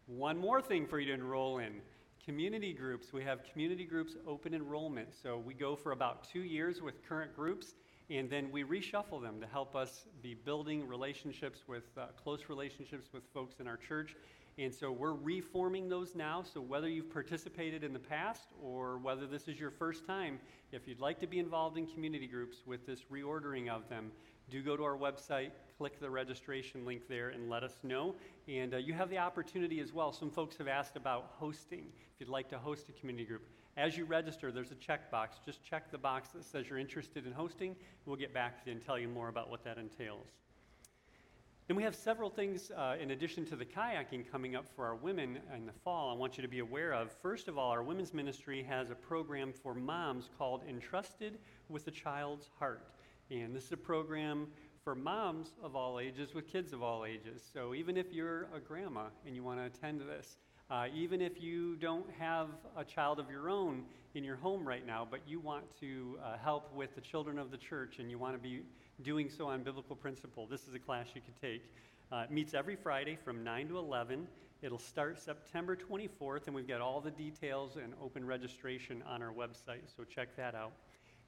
One 0.07 0.37
more 0.37 0.61
thing 0.61 0.87
for 0.87 1.01
you 1.01 1.07
to 1.07 1.15
enroll 1.15 1.59
in 1.59 1.81
community 2.23 2.75
groups. 2.75 3.13
We 3.13 3.23
have 3.25 3.41
community 3.51 3.85
groups 3.85 4.17
open 4.27 4.53
enrollment. 4.53 5.09
So 5.23 5.39
we 5.39 5.55
go 5.55 5.75
for 5.75 5.93
about 5.93 6.29
two 6.31 6.43
years 6.43 6.83
with 6.83 7.03
current 7.09 7.35
groups, 7.35 7.75
and 8.11 8.29
then 8.29 8.51
we 8.53 8.63
reshuffle 8.63 9.23
them 9.23 9.41
to 9.41 9.47
help 9.47 9.75
us 9.75 10.05
be 10.23 10.35
building 10.35 10.87
relationships 10.87 11.61
with 11.67 11.85
uh, 11.97 12.07
close 12.23 12.51
relationships 12.51 13.09
with 13.15 13.23
folks 13.33 13.55
in 13.59 13.67
our 13.67 13.79
church 13.79 14.17
and 14.59 14.75
so 14.75 14.93
we're 14.93 15.15
reforming 15.15 15.89
those 15.89 16.15
now. 16.15 16.43
So 16.43 16.61
whether 16.61 16.89
you've 16.89 17.13
participated 17.13 17.83
in 17.85 17.93
the 17.93 17.99
past 17.99 18.49
or 18.63 18.99
whether 18.99 19.27
this 19.27 19.49
is 19.49 19.59
your 19.59 19.71
first 19.71 20.07
time, 20.07 20.39
if 20.73 20.87
you'd 20.87 21.01
like 21.01 21.19
to 21.21 21.27
be 21.27 21.39
involved 21.39 21.79
in 21.79 21.87
community 21.87 22.27
groups 22.27 22.59
with 22.67 22.87
this 22.87 23.01
reordering 23.11 23.69
of 23.69 23.89
them, 23.89 24.11
do 24.51 24.63
go 24.63 24.77
to 24.77 24.83
our 24.83 24.97
website, 24.97 25.51
click 25.79 26.01
the 26.01 26.11
registration 26.11 26.85
link 26.85 27.03
there, 27.09 27.29
and 27.31 27.49
let 27.49 27.63
us 27.63 27.79
know. 27.83 28.17
And 28.49 28.75
uh, 28.75 28.79
you 28.79 28.93
have 28.93 29.09
the 29.09 29.19
opportunity 29.19 29.81
as 29.81 29.93
well. 29.93 30.13
Some 30.13 30.31
folks 30.31 30.57
have 30.59 30.69
asked 30.69 30.97
about 30.97 31.31
hosting, 31.39 31.87
if 32.15 32.21
you'd 32.21 32.29
like 32.29 32.49
to 32.51 32.59
host 32.59 32.89
a 32.89 32.93
community 32.93 33.25
group. 33.25 33.43
As 33.77 33.97
you 33.97 34.05
register, 34.05 34.51
there's 34.51 34.73
a 34.73 34.75
checkbox. 34.75 35.45
Just 35.47 35.63
check 35.63 35.91
the 35.93 35.99
box 35.99 36.31
that 36.31 36.45
says 36.45 36.69
you're 36.69 36.79
interested 36.79 37.27
in 37.27 37.33
hosting. 37.33 37.77
We'll 38.05 38.17
get 38.17 38.35
back 38.35 38.63
to 38.65 38.71
you 38.71 38.77
and 38.77 38.85
tell 38.85 38.99
you 38.99 39.09
more 39.09 39.29
about 39.29 39.49
what 39.49 39.65
that 39.65 39.79
entails. 39.79 40.27
And 41.71 41.77
we 41.77 41.85
have 41.85 41.95
several 41.95 42.31
things 42.31 42.73
uh, 42.77 42.97
in 43.01 43.13
addition 43.13 43.47
to 43.47 43.55
the 43.55 43.65
kayaking 43.65 44.29
coming 44.29 44.57
up 44.57 44.67
for 44.75 44.85
our 44.87 44.97
women 44.97 45.39
in 45.55 45.67
the 45.67 45.73
fall 45.73 46.11
I 46.11 46.15
want 46.15 46.37
you 46.37 46.43
to 46.43 46.49
be 46.49 46.59
aware 46.59 46.93
of. 46.93 47.13
First 47.13 47.47
of 47.47 47.59
all, 47.59 47.71
our 47.71 47.85
women's 47.85 48.13
ministry 48.13 48.65
has 48.65 48.91
a 48.91 48.97
program 48.97 49.53
for 49.53 49.73
moms 49.73 50.31
called 50.37 50.65
Entrusted 50.69 51.39
with 51.69 51.87
a 51.87 51.93
Child's 51.93 52.51
Heart. 52.59 52.89
And 53.31 53.55
this 53.55 53.67
is 53.67 53.71
a 53.71 53.77
program 53.77 54.49
for 54.83 54.97
moms 54.97 55.53
of 55.63 55.77
all 55.77 56.01
ages 56.01 56.35
with 56.35 56.49
kids 56.49 56.73
of 56.73 56.83
all 56.83 57.05
ages. 57.05 57.49
So 57.55 57.73
even 57.73 57.97
if 57.97 58.13
you're 58.13 58.49
a 58.53 58.59
grandma 58.59 59.05
and 59.25 59.37
you 59.37 59.45
want 59.45 59.61
to 59.61 59.67
attend 59.67 60.01
this, 60.01 60.39
uh, 60.71 60.87
even 60.95 61.21
if 61.21 61.41
you 61.43 61.77
don't 61.77 62.07
have 62.19 62.49
a 62.77 62.85
child 62.85 63.19
of 63.19 63.31
your 63.31 63.51
own 63.51 63.83
in 64.15 64.23
your 64.23 64.37
home 64.37 64.67
right 64.67 64.87
now, 64.87 65.07
but 65.09 65.21
you 65.27 65.41
want 65.41 65.65
to 65.81 66.19
uh, 66.25 66.37
help 66.39 66.73
with 66.75 66.95
the 66.95 67.01
children 67.01 67.39
of 67.39 67.51
the 67.51 67.57
church 67.57 67.99
and 67.99 68.11
you 68.11 68.19
want 68.19 68.35
to 68.35 68.39
be 68.39 68.63
doing 69.03 69.29
so 69.29 69.49
on 69.49 69.63
biblical 69.63 69.97
principle. 69.97 70.47
This 70.47 70.69
is 70.69 70.75
a 70.75 70.79
class 70.79 71.09
you 71.15 71.21
could 71.21 71.41
take. 71.41 71.63
Uh, 72.13 72.25
it 72.25 72.31
meets 72.31 72.55
every 72.55 72.77
Friday 72.77 73.17
from 73.25 73.43
9 73.43 73.69
to 73.69 73.79
11. 73.79 74.27
It'll 74.63 74.79
start 74.79 75.19
September 75.19 75.77
24th, 75.77 76.47
and 76.47 76.55
we've 76.55 76.69
got 76.69 76.81
all 76.81 77.01
the 77.01 77.11
details 77.11 77.77
and 77.77 77.95
open 78.03 78.27
registration 78.27 79.03
on 79.09 79.23
our 79.23 79.33
website, 79.33 79.89
so 79.97 80.05
check 80.05 80.37
that 80.37 80.55
out. 80.55 80.73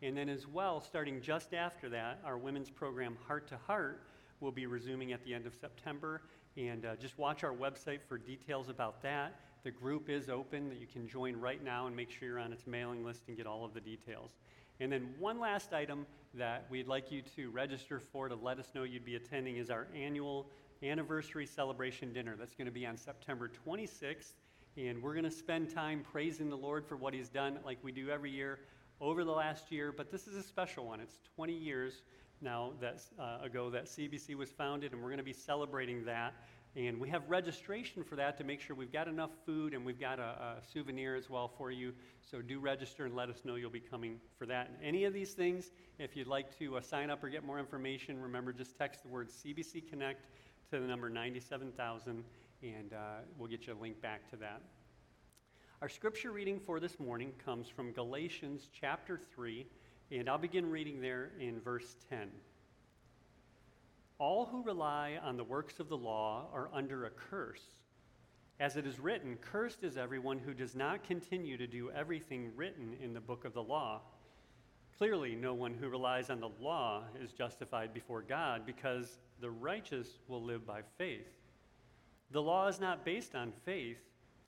And 0.02 0.16
then, 0.16 0.28
as 0.28 0.46
well, 0.46 0.81
starting 0.81 1.20
just 1.22 1.55
after 1.55 1.88
that, 1.90 2.20
our 2.24 2.37
women's 2.37 2.68
program, 2.68 3.16
Heart 3.26 3.48
to 3.48 3.57
Heart, 3.57 4.02
will 4.40 4.52
be 4.52 4.66
resuming 4.66 5.12
at 5.12 5.24
the 5.24 5.33
end 5.33 5.46
of 5.46 5.55
September. 5.55 6.20
And 6.57 6.85
uh, 6.85 6.97
just 6.97 7.19
watch 7.19 7.45
our 7.45 7.53
website 7.53 8.01
for 8.07 8.19
details 8.19 8.69
about 8.69 9.03
that. 9.03 9.41
The 9.65 9.71
group 9.71 10.11
is 10.11 10.29
open 10.29 10.69
that 10.69 10.81
you 10.81 10.87
can 10.87 11.09
join 11.09 11.37
right 11.37 11.62
now 11.62 11.87
and 11.87 11.97
make 11.97 12.11
sure 12.11 12.29
you're 12.29 12.38
on 12.38 12.53
its 12.53 12.67
mailing 12.67 13.05
list 13.05 13.23
and 13.29 13.37
get 13.37 13.47
all 13.47 13.65
of 13.65 13.73
the 13.73 13.81
details. 13.81 14.33
And 14.81 14.91
then, 14.91 15.15
one 15.19 15.38
last 15.38 15.73
item 15.73 16.07
that 16.35 16.67
we'd 16.69 16.88
like 16.88 17.12
you 17.12 17.23
to 17.37 17.51
register 17.51 18.01
for 18.01 18.29
to 18.29 18.35
let 18.35 18.59
us 18.59 18.69
know 18.75 18.83
you'd 18.83 19.05
be 19.05 19.15
attending 19.15 19.57
is 19.57 19.71
our 19.71 19.87
annual 19.95 20.47
anniversary 20.83 21.47
celebration 21.47 22.12
dinner. 22.12 22.35
That's 22.37 22.55
going 22.55 22.67
to 22.67 22.73
be 22.73 22.87
on 22.87 22.97
September 22.97 23.51
26th. 23.67 24.33
And 24.77 25.03
we're 25.03 25.12
going 25.12 25.25
to 25.25 25.31
spend 25.31 25.73
time 25.73 26.05
praising 26.11 26.49
the 26.49 26.57
Lord 26.57 26.87
for 26.87 26.97
what 26.97 27.15
He's 27.15 27.29
done, 27.29 27.59
like 27.65 27.79
we 27.83 27.93
do 27.93 28.09
every 28.11 28.31
year 28.31 28.61
over 29.01 29.25
the 29.25 29.31
last 29.31 29.71
year. 29.71 29.93
But 29.93 30.11
this 30.11 30.27
is 30.27 30.35
a 30.35 30.43
special 30.43 30.87
one. 30.87 31.01
It's 31.01 31.19
20 31.37 31.53
years 31.53 32.03
now 32.42 32.72
that, 32.81 33.02
uh, 33.18 33.38
ago 33.42 33.70
that 33.70 33.87
CBC 33.87 34.35
was 34.35 34.50
founded, 34.50 34.92
and 34.92 35.00
we're 35.00 35.09
going 35.09 35.18
to 35.18 35.24
be 35.24 35.33
celebrating 35.33 36.05
that. 36.05 36.35
And 36.74 36.98
we 36.98 37.11
have 37.11 37.28
registration 37.28 38.02
for 38.02 38.16
that 38.16 38.38
to 38.38 38.44
make 38.44 38.61
sure 38.61 38.74
we've 38.74 38.92
got 38.92 39.07
enough 39.07 39.31
food 39.44 39.74
and 39.74 39.85
we've 39.85 40.00
got 40.00 40.18
a, 40.18 40.22
a, 40.22 40.57
souvenir 40.72 41.14
as 41.14 41.28
well 41.28 41.46
for 41.46 41.70
you. 41.70 41.92
So 42.22 42.40
do 42.40 42.61
register 42.61 43.05
and 43.05 43.14
let 43.14 43.28
us 43.28 43.44
know 43.44 43.57
you'll 43.57 43.68
be 43.68 43.78
coming 43.78 44.18
for 44.38 44.46
that. 44.46 44.68
And 44.68 44.76
any 44.83 45.05
of 45.05 45.12
these 45.12 45.33
things, 45.33 45.70
if 45.98 46.16
you'd 46.16 46.28
like 46.28 46.57
to 46.59 46.78
uh, 46.78 46.81
sign 46.81 47.11
up 47.11 47.22
or 47.22 47.28
get 47.28 47.44
more 47.44 47.59
information, 47.59 48.18
remember 48.18 48.55
just 48.55 48.78
text 48.78 49.02
the 49.02 49.09
word 49.09 49.28
CBC 49.28 49.90
Connect 49.90 50.28
to 50.70 50.81
the 50.81 50.87
number 50.87 51.11
97000 51.11 52.24
and 52.62 52.92
uh, 52.94 52.96
we'll 53.37 53.48
get 53.48 53.66
you 53.66 53.74
a 53.74 53.81
link 53.81 54.00
back 54.00 54.31
to 54.31 54.37
that. 54.37 54.62
Our 55.83 55.88
scripture 55.88 56.31
reading 56.31 56.61
for 56.61 56.81
this 56.81 56.98
morning 57.00 57.33
comes 57.44 57.68
from 57.68 57.92
Galatians 57.92 58.68
chapter 58.72 59.18
3, 59.35 59.66
and 60.18 60.29
I'll 60.29 60.38
begin 60.38 60.70
reading 60.70 61.01
there 61.01 61.31
in 61.40 61.61
verse 61.61 61.96
10. 62.11 62.29
All 64.18 64.46
who 64.46 64.62
rely 64.62 65.18
on 65.22 65.37
the 65.37 65.44
works 65.44 65.81
of 65.81 65.88
the 65.88 65.96
law 65.96 66.46
are 66.53 66.68
under 66.72 67.07
a 67.07 67.11
curse. 67.11 67.64
As 68.61 68.77
it 68.77 68.87
is 68.87 69.01
written, 69.01 69.37
Cursed 69.40 69.83
is 69.83 69.96
everyone 69.96 70.38
who 70.38 70.53
does 70.53 70.77
not 70.77 71.03
continue 71.03 71.57
to 71.57 71.66
do 71.66 71.90
everything 71.90 72.53
written 72.55 72.94
in 73.03 73.14
the 73.14 73.20
book 73.20 73.44
of 73.44 73.55
the 73.55 73.62
law. 73.62 74.03
Clearly, 74.98 75.35
no 75.35 75.55
one 75.55 75.75
who 75.75 75.88
relies 75.88 76.31
on 76.31 76.40
the 76.40 76.51
law 76.61 77.05
is 77.20 77.33
justified 77.33 77.94
before 77.94 78.22
God 78.22 78.66
because 78.66 79.18
the 79.40 79.51
righteous 79.51 80.18
will 80.29 80.42
live 80.42 80.66
by 80.66 80.83
faith. 80.98 81.27
The 82.31 82.42
law 82.42 82.68
is 82.68 82.81
not 82.81 83.05
based 83.05 83.35
on 83.35 83.53
faith. 83.64 83.98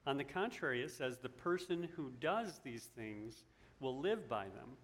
On 0.06 0.18
the 0.18 0.24
contrary, 0.24 0.82
it 0.82 0.90
says 0.90 1.16
the 1.16 1.30
person 1.30 1.88
who 1.96 2.12
does 2.20 2.60
these 2.62 2.84
things 2.96 3.44
will 3.80 3.98
live 3.98 4.28
by 4.28 4.44
them. 4.44 4.76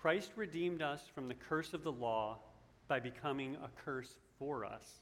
Christ 0.00 0.32
redeemed 0.36 0.80
us 0.80 1.02
from 1.14 1.28
the 1.28 1.34
curse 1.34 1.74
of 1.74 1.84
the 1.84 1.92
law 1.92 2.38
by 2.88 3.00
becoming 3.00 3.56
a 3.56 3.68
curse 3.84 4.14
for 4.38 4.64
us. 4.64 5.00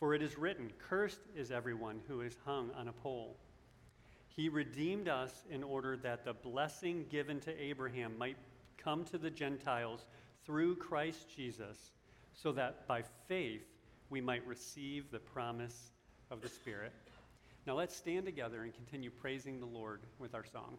For 0.00 0.14
it 0.14 0.22
is 0.22 0.36
written, 0.36 0.72
Cursed 0.78 1.20
is 1.36 1.52
everyone 1.52 2.00
who 2.08 2.22
is 2.22 2.36
hung 2.44 2.72
on 2.76 2.88
a 2.88 2.92
pole. 2.92 3.36
He 4.26 4.48
redeemed 4.48 5.08
us 5.08 5.44
in 5.48 5.62
order 5.62 5.96
that 5.98 6.24
the 6.24 6.34
blessing 6.34 7.06
given 7.08 7.38
to 7.40 7.62
Abraham 7.62 8.18
might 8.18 8.36
come 8.76 9.04
to 9.04 9.16
the 9.16 9.30
Gentiles 9.30 10.06
through 10.44 10.74
Christ 10.76 11.28
Jesus, 11.34 11.92
so 12.34 12.50
that 12.52 12.86
by 12.88 13.02
faith 13.28 13.62
we 14.10 14.20
might 14.20 14.46
receive 14.46 15.10
the 15.10 15.20
promise 15.20 15.92
of 16.32 16.40
the 16.42 16.48
Spirit. 16.48 16.92
Now 17.64 17.74
let's 17.74 17.96
stand 17.96 18.26
together 18.26 18.64
and 18.64 18.74
continue 18.74 19.10
praising 19.10 19.60
the 19.60 19.66
Lord 19.66 20.00
with 20.18 20.34
our 20.34 20.44
song. 20.44 20.78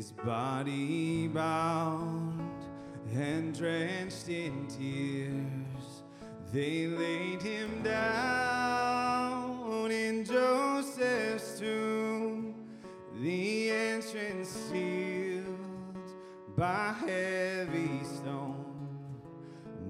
his 0.00 0.12
body 0.12 1.28
bound 1.28 2.40
and 3.12 3.54
drenched 3.54 4.30
in 4.30 4.66
tears, 4.66 6.04
they 6.54 6.86
laid 6.86 7.42
him 7.42 7.82
down 7.82 9.10
in 9.90 10.24
Joseph's 10.24 11.60
tomb, 11.60 12.54
the 13.20 13.70
entrance 13.70 14.48
sealed 14.48 15.44
by 16.56 16.94
heavy 17.06 18.02
stone, 18.02 19.20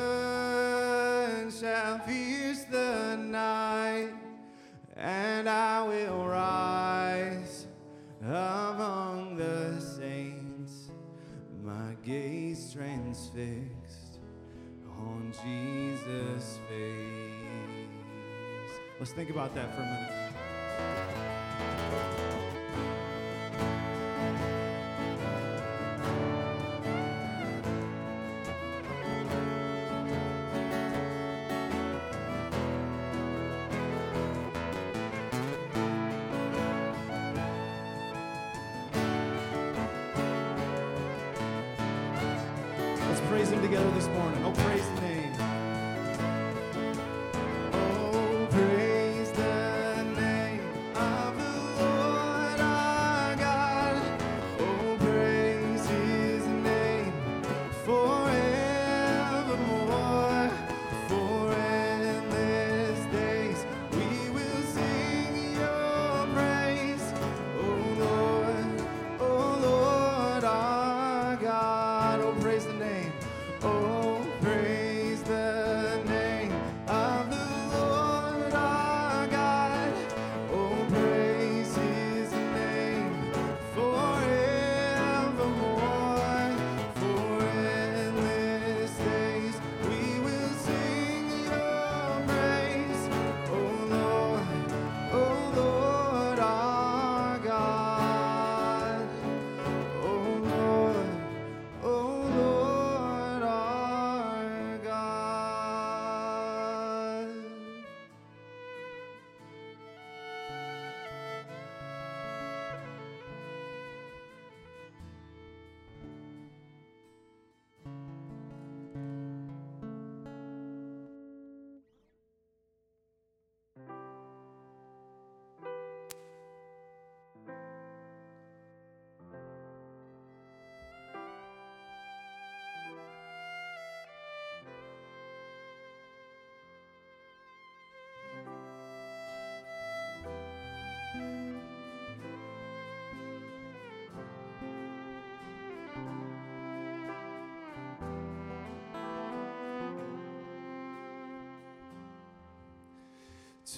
sun 0.00 1.50
shall 1.50 1.98
pierce 2.00 2.64
the 2.64 3.16
night, 3.16 4.12
and 4.96 5.48
I 5.48 5.82
will 5.82 6.26
rise 6.26 7.66
among 8.22 9.36
the 9.36 9.80
saints, 9.80 10.90
my 11.62 11.96
gaze 12.04 12.72
transfixed 12.72 14.18
on 14.88 15.32
Jesus' 15.42 16.58
face. 16.68 17.60
Let's 18.98 19.12
think 19.12 19.30
about 19.30 19.54
that 19.54 19.74
for 19.74 19.82
a 19.82 19.84
minute. 19.84 21.29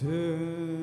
To. 0.00 0.81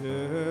to 0.00 0.47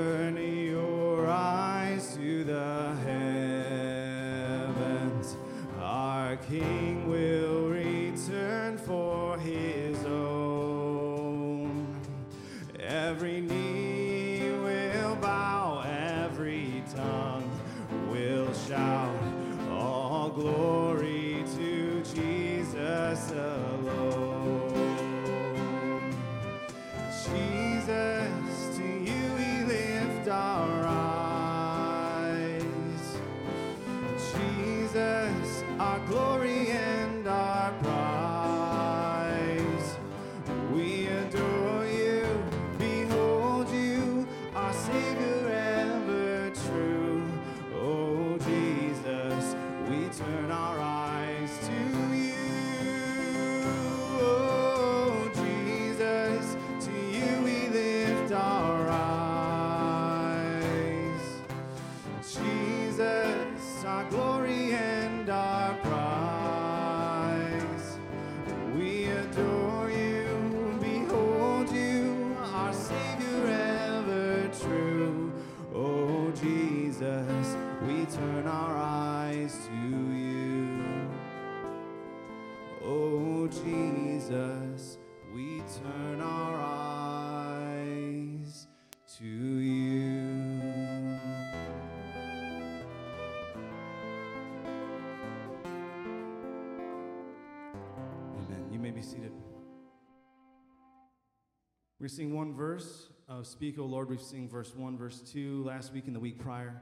We 102.08 102.12
sing 102.12 102.34
one 102.34 102.54
verse 102.54 103.10
of 103.28 103.46
Speak, 103.46 103.78
O 103.78 103.84
Lord. 103.84 104.10
We've 104.10 104.22
sing 104.22 104.48
verse 104.48 104.74
1, 104.74 104.98
verse 104.98 105.20
2 105.20 105.65
last 105.65 105.91
week 105.91 106.08
and 106.08 106.15
the 106.15 106.22
week 106.22 106.39
prior. 106.39 106.82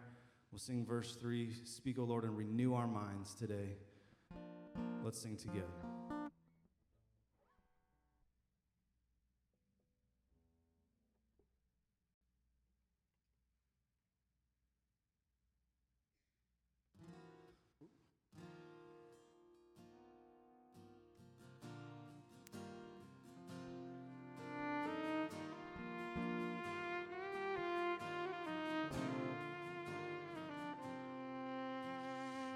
We'll 0.51 0.59
sing 0.59 0.85
verse 0.85 1.15
3, 1.15 1.49
Speak, 1.63 1.97
O 1.97 2.03
Lord, 2.03 2.25
and 2.25 2.37
renew 2.37 2.75
our 2.75 2.85
minds 2.85 3.33
today. 3.33 3.69
Let's 5.03 5.19
sing 5.19 5.35
together. 5.35 5.84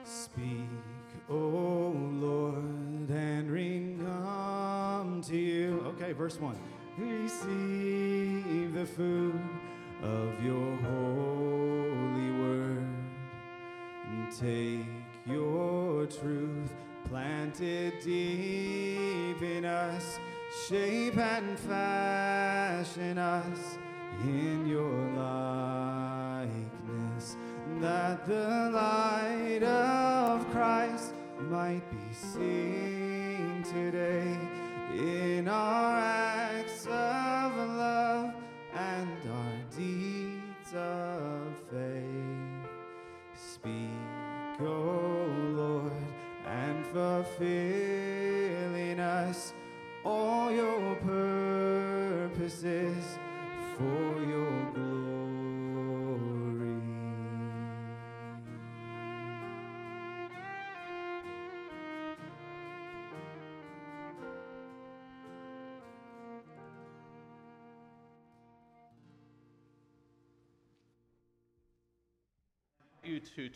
Speak, 0.09 0.67
O 1.29 1.93
Lord, 2.19 3.09
and 3.11 3.51
ring 3.51 3.99
to 5.21 5.37
you. 5.37 5.83
Okay, 5.85 6.13
verse 6.13 6.39
1. 6.39 6.55
Receive 6.97 8.73
the 8.73 8.85
food 8.85 9.39
of 10.01 10.43
your 10.43 10.75
holy 10.77 12.31
word 12.41 12.87
and 14.07 14.31
take 14.35 14.87
your 15.27 16.07
truth 16.07 16.73
planted 17.07 17.93
deep 18.03 19.41
in 19.41 19.65
us, 19.65 20.19
shape 20.67 21.17
and 21.17 21.59
fashion 21.59 23.17
us 23.19 23.77
in 24.23 24.67
your 24.67 25.11
likeness, 26.41 27.35
that 27.79 28.25
the 28.25 28.71
light 28.73 29.18
seen 32.19 33.63
today 33.63 34.37
in 34.93 35.47
our 35.47 35.97
acts 35.97 36.85
of 36.85 37.55
love 37.55 38.33
and 38.75 39.09
our 39.31 39.77
deeds 39.77 40.73
of 40.75 41.55
faith. 41.71 42.69
Speak, 43.35 44.59
O 44.59 45.27
Lord, 45.55 45.93
and 46.45 46.85
fulfill 46.87 47.68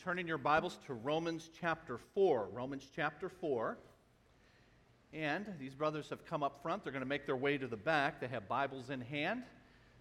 turn 0.04 0.20
in 0.20 0.28
your 0.28 0.38
Bibles 0.38 0.78
to 0.86 0.94
Romans 0.94 1.50
chapter 1.62 1.98
4. 2.14 2.50
Romans 2.52 2.90
chapter 2.94 3.30
4. 3.30 3.78
And 5.14 5.46
these 5.62 5.74
brothers 5.74 6.10
have 6.10 6.26
come 6.26 6.44
up 6.44 6.62
front. 6.62 6.84
They're 6.84 6.92
going 6.92 7.06
to 7.06 7.08
make 7.08 7.26
their 7.26 7.38
way 7.38 7.58
to 7.58 7.68
the 7.68 7.78
back. 7.78 8.20
They 8.20 8.28
have 8.28 8.50
Bibles 8.50 8.90
in 8.90 9.00
hand. 9.00 9.44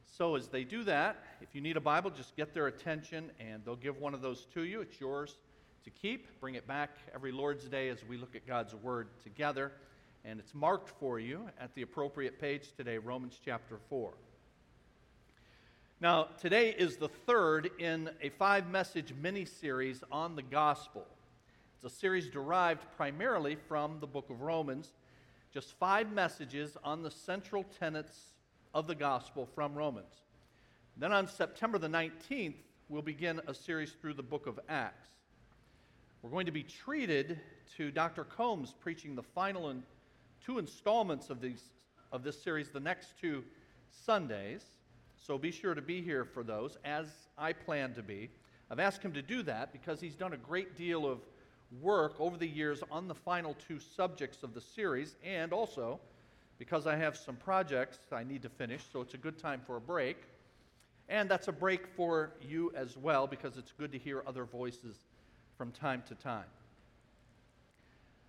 So 0.05 0.34
as 0.34 0.48
they 0.48 0.64
do 0.64 0.82
that, 0.84 1.22
if 1.40 1.55
you 1.55 1.61
need 1.61 1.76
a 1.76 1.80
Bible, 1.80 2.11
just 2.11 2.34
get 2.34 2.53
their 2.53 2.66
attention 2.66 3.30
and 3.38 3.64
they'll 3.64 3.76
give 3.76 3.98
one 3.98 4.12
of 4.12 4.22
those 4.22 4.46
to 4.55 4.64
you. 4.64 4.80
It's 4.80 5.00
yours 5.00 5.36
to 5.84 5.90
keep. 5.90 6.40
Bring 6.40 6.57
it 6.57 6.66
back 6.66 6.90
every 7.14 7.30
Lord's 7.30 7.66
Day 7.66 7.88
as 7.88 8.05
we 8.05 8.16
look 8.16 8.34
at 8.34 8.44
God's 8.44 8.74
Word 8.74 9.07
together. 9.22 9.70
And 10.24 10.40
it's 10.40 10.53
marked 10.53 10.88
for 10.98 11.20
you 11.20 11.48
at 11.61 11.76
the 11.76 11.82
appropriate 11.82 12.40
page 12.40 12.72
today, 12.76 12.98
Romans 12.98 13.38
chapter 13.44 13.78
4. 13.88 14.14
Now, 16.03 16.26
today 16.40 16.74
is 16.76 16.96
the 16.96 17.07
third 17.07 17.70
in 17.78 18.11
a 18.20 18.30
five 18.30 18.68
message 18.68 19.14
mini 19.22 19.44
series 19.44 20.03
on 20.11 20.34
the 20.34 20.42
gospel. 20.42 21.07
It's 21.76 21.84
a 21.84 21.96
series 21.96 22.28
derived 22.28 22.82
primarily 22.96 23.55
from 23.68 24.00
the 24.00 24.09
book 24.09 24.28
of 24.28 24.40
Romans, 24.40 24.90
just 25.55 25.78
five 25.78 26.11
messages 26.11 26.76
on 26.82 27.05
the 27.05 27.11
central 27.12 27.64
tenets 27.78 28.32
of 28.74 28.88
the 28.88 28.96
gospel 28.96 29.48
from 29.55 29.76
Romans. 29.76 30.12
Then 30.96 31.12
on 31.12 31.28
September 31.28 31.78
the 31.78 31.86
19th, 31.86 32.57
we'll 32.88 33.03
begin 33.03 33.40
a 33.46 33.55
series 33.55 33.92
through 33.92 34.14
the 34.14 34.24
book 34.24 34.48
of 34.48 34.59
Acts. 34.68 35.11
We're 36.20 36.30
going 36.30 36.46
to 36.46 36.53
be 36.53 36.64
treated 36.64 37.38
to 37.76 37.92
Dr. 37.92 38.24
Combs 38.24 38.74
preaching 38.80 39.14
the 39.14 39.22
final 39.22 39.68
and 39.68 39.84
two 40.44 40.59
installments 40.59 41.30
of, 41.30 41.40
these, 41.40 41.62
of 42.11 42.24
this 42.24 42.42
series 42.42 42.70
the 42.70 42.80
next 42.80 43.20
two 43.20 43.44
Sundays. 44.05 44.64
So 45.25 45.39
be 45.39 45.53
sure 45.53 45.75
to 45.75 45.83
be 45.83 46.03
here 46.03 46.25
for 46.25 46.43
those, 46.43 46.77
as 46.85 47.07
I 47.39 47.53
plan 47.53 47.95
to 47.95 48.03
be. 48.03 48.29
I've 48.70 48.81
asked 48.81 49.03
him 49.03 49.12
to 49.12 49.23
do 49.23 49.43
that 49.45 49.73
because 49.73 50.01
he's 50.01 50.16
done 50.16 50.33
a 50.33 50.37
great 50.37 50.77
deal 50.77 51.07
of 51.07 51.20
work 51.81 52.14
over 52.18 52.37
the 52.37 52.47
years 52.47 52.83
on 52.91 53.07
the 53.07 53.14
final 53.14 53.55
two 53.66 53.79
subjects 53.79 54.43
of 54.43 54.53
the 54.53 54.61
series, 54.61 55.14
and 55.25 55.53
also 55.53 56.01
because 56.59 56.89
I 56.89 56.97
have 56.97 57.16
some 57.16 57.37
projects 57.37 57.99
I 58.12 58.25
need 58.25 58.43
to 58.43 58.49
finish, 58.49 58.83
so 58.93 59.01
it's 59.01 59.14
a 59.14 59.18
good 59.18 59.39
time 59.39 59.61
for 59.64 59.77
a 59.77 59.81
break. 59.81 60.16
And 61.09 61.29
that's 61.29 61.49
a 61.49 61.53
break 61.53 61.87
for 61.87 62.33
you 62.41 62.73
as 62.75 62.97
well 62.97 63.27
because 63.27 63.57
it's 63.57 63.73
good 63.73 63.93
to 63.93 63.99
hear 63.99 64.25
other 64.27 64.45
voices 64.45 64.97
from 65.57 65.70
time 65.70 66.03
to 66.09 66.14
time. 66.14 66.47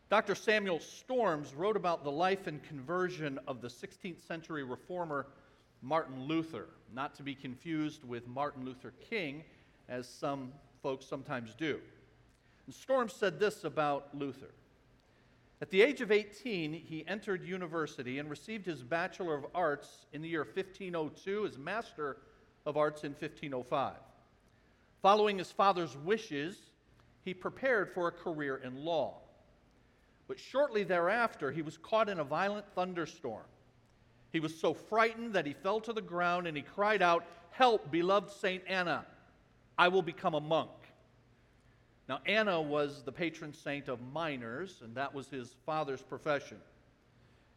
Dr. 0.10 0.36
Samuel 0.36 0.80
Storms 0.80 1.56
wrote 1.56 1.76
about 1.76 2.04
the 2.04 2.12
life 2.12 2.46
and 2.46 2.62
conversion 2.64 3.40
of 3.48 3.62
the 3.62 3.68
16th 3.68 4.26
century 4.28 4.64
reformer 4.64 5.26
Martin 5.84 6.24
Luther, 6.24 6.70
not 6.96 7.14
to 7.16 7.24
be 7.24 7.36
confused 7.36 8.06
with 8.06 8.26
Martin 8.26 8.64
Luther 8.64 8.94
King, 9.10 9.44
as 9.90 10.08
some 10.08 10.54
folks 10.82 11.06
sometimes 11.06 11.54
do. 11.56 11.78
And 12.66 12.74
Storm 12.74 13.10
said 13.10 13.38
this 13.38 13.66
about 13.66 14.08
Luther. 14.18 14.52
At 15.62 15.70
the 15.70 15.82
age 15.82 16.00
of 16.00 16.10
18, 16.10 16.72
he 16.72 17.06
entered 17.06 17.44
university 17.46 18.20
and 18.20 18.30
received 18.30 18.66
his 18.66 18.82
Bachelor 18.82 19.36
of 19.36 19.46
Arts 19.54 20.06
in 20.14 20.22
the 20.22 20.30
year 20.30 20.46
1502, 20.46 21.44
his 21.44 21.58
Master 21.58 22.18
of 22.66 22.78
Arts 22.78 23.04
in 23.04 23.12
1505. 23.12 23.96
Following 25.02 25.38
his 25.38 25.52
father's 25.52 25.98
wishes, 25.98 26.58
he 27.26 27.34
prepared 27.34 27.90
for 27.94 28.08
a 28.08 28.12
career 28.12 28.56
in 28.64 28.86
law. 28.86 29.18
But 30.30 30.40
shortly 30.40 30.84
thereafter, 30.84 31.52
he 31.52 31.62
was 31.62 31.78
caught 31.78 32.08
in 32.08 32.20
a 32.20 32.24
violent 32.24 32.66
thunderstorm 32.74 33.44
he 34.34 34.40
was 34.40 34.60
so 34.60 34.74
frightened 34.74 35.34
that 35.34 35.46
he 35.46 35.54
fell 35.54 35.80
to 35.80 35.94
the 35.94 36.02
ground 36.02 36.48
and 36.48 36.58
he 36.58 36.64
cried 36.64 37.04
out, 37.04 37.24
Help, 37.52 37.92
beloved 37.92 38.32
Saint 38.32 38.64
Anna, 38.68 39.06
I 39.78 39.88
will 39.88 40.02
become 40.02 40.34
a 40.34 40.42
monk. 40.42 40.72
Now, 42.10 42.20
Anna 42.26 42.60
was 42.60 43.04
the 43.04 43.12
patron 43.12 43.54
saint 43.54 43.88
of 43.88 44.02
miners, 44.12 44.82
and 44.84 44.96
that 44.96 45.14
was 45.14 45.30
his 45.30 45.56
father's 45.66 46.02
profession. 46.02 46.58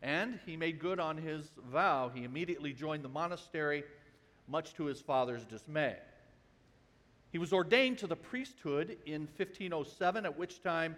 And 0.03 0.39
he 0.45 0.57
made 0.57 0.79
good 0.79 1.01
on 1.01 1.17
his 1.17 1.51
vow. 1.73 2.11
He 2.15 2.25
immediately 2.25 2.75
joined 2.75 3.03
the 3.03 3.09
monastery, 3.09 3.83
much 4.47 4.75
to 4.75 4.85
his 4.85 5.01
father's 5.01 5.45
dismay. 5.47 5.97
He 7.33 7.39
was 7.39 7.55
ordained 7.55 7.99
to 7.99 8.07
the 8.07 8.17
priesthood 8.17 8.99
in 9.07 9.23
1507, 9.23 10.27
at 10.27 10.39
which 10.39 10.63
time 10.63 10.95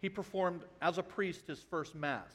he 0.00 0.08
performed 0.08 0.62
as 0.82 0.98
a 0.98 1.02
priest 1.02 1.46
his 1.46 1.62
first 1.62 1.94
Mass 1.94 2.34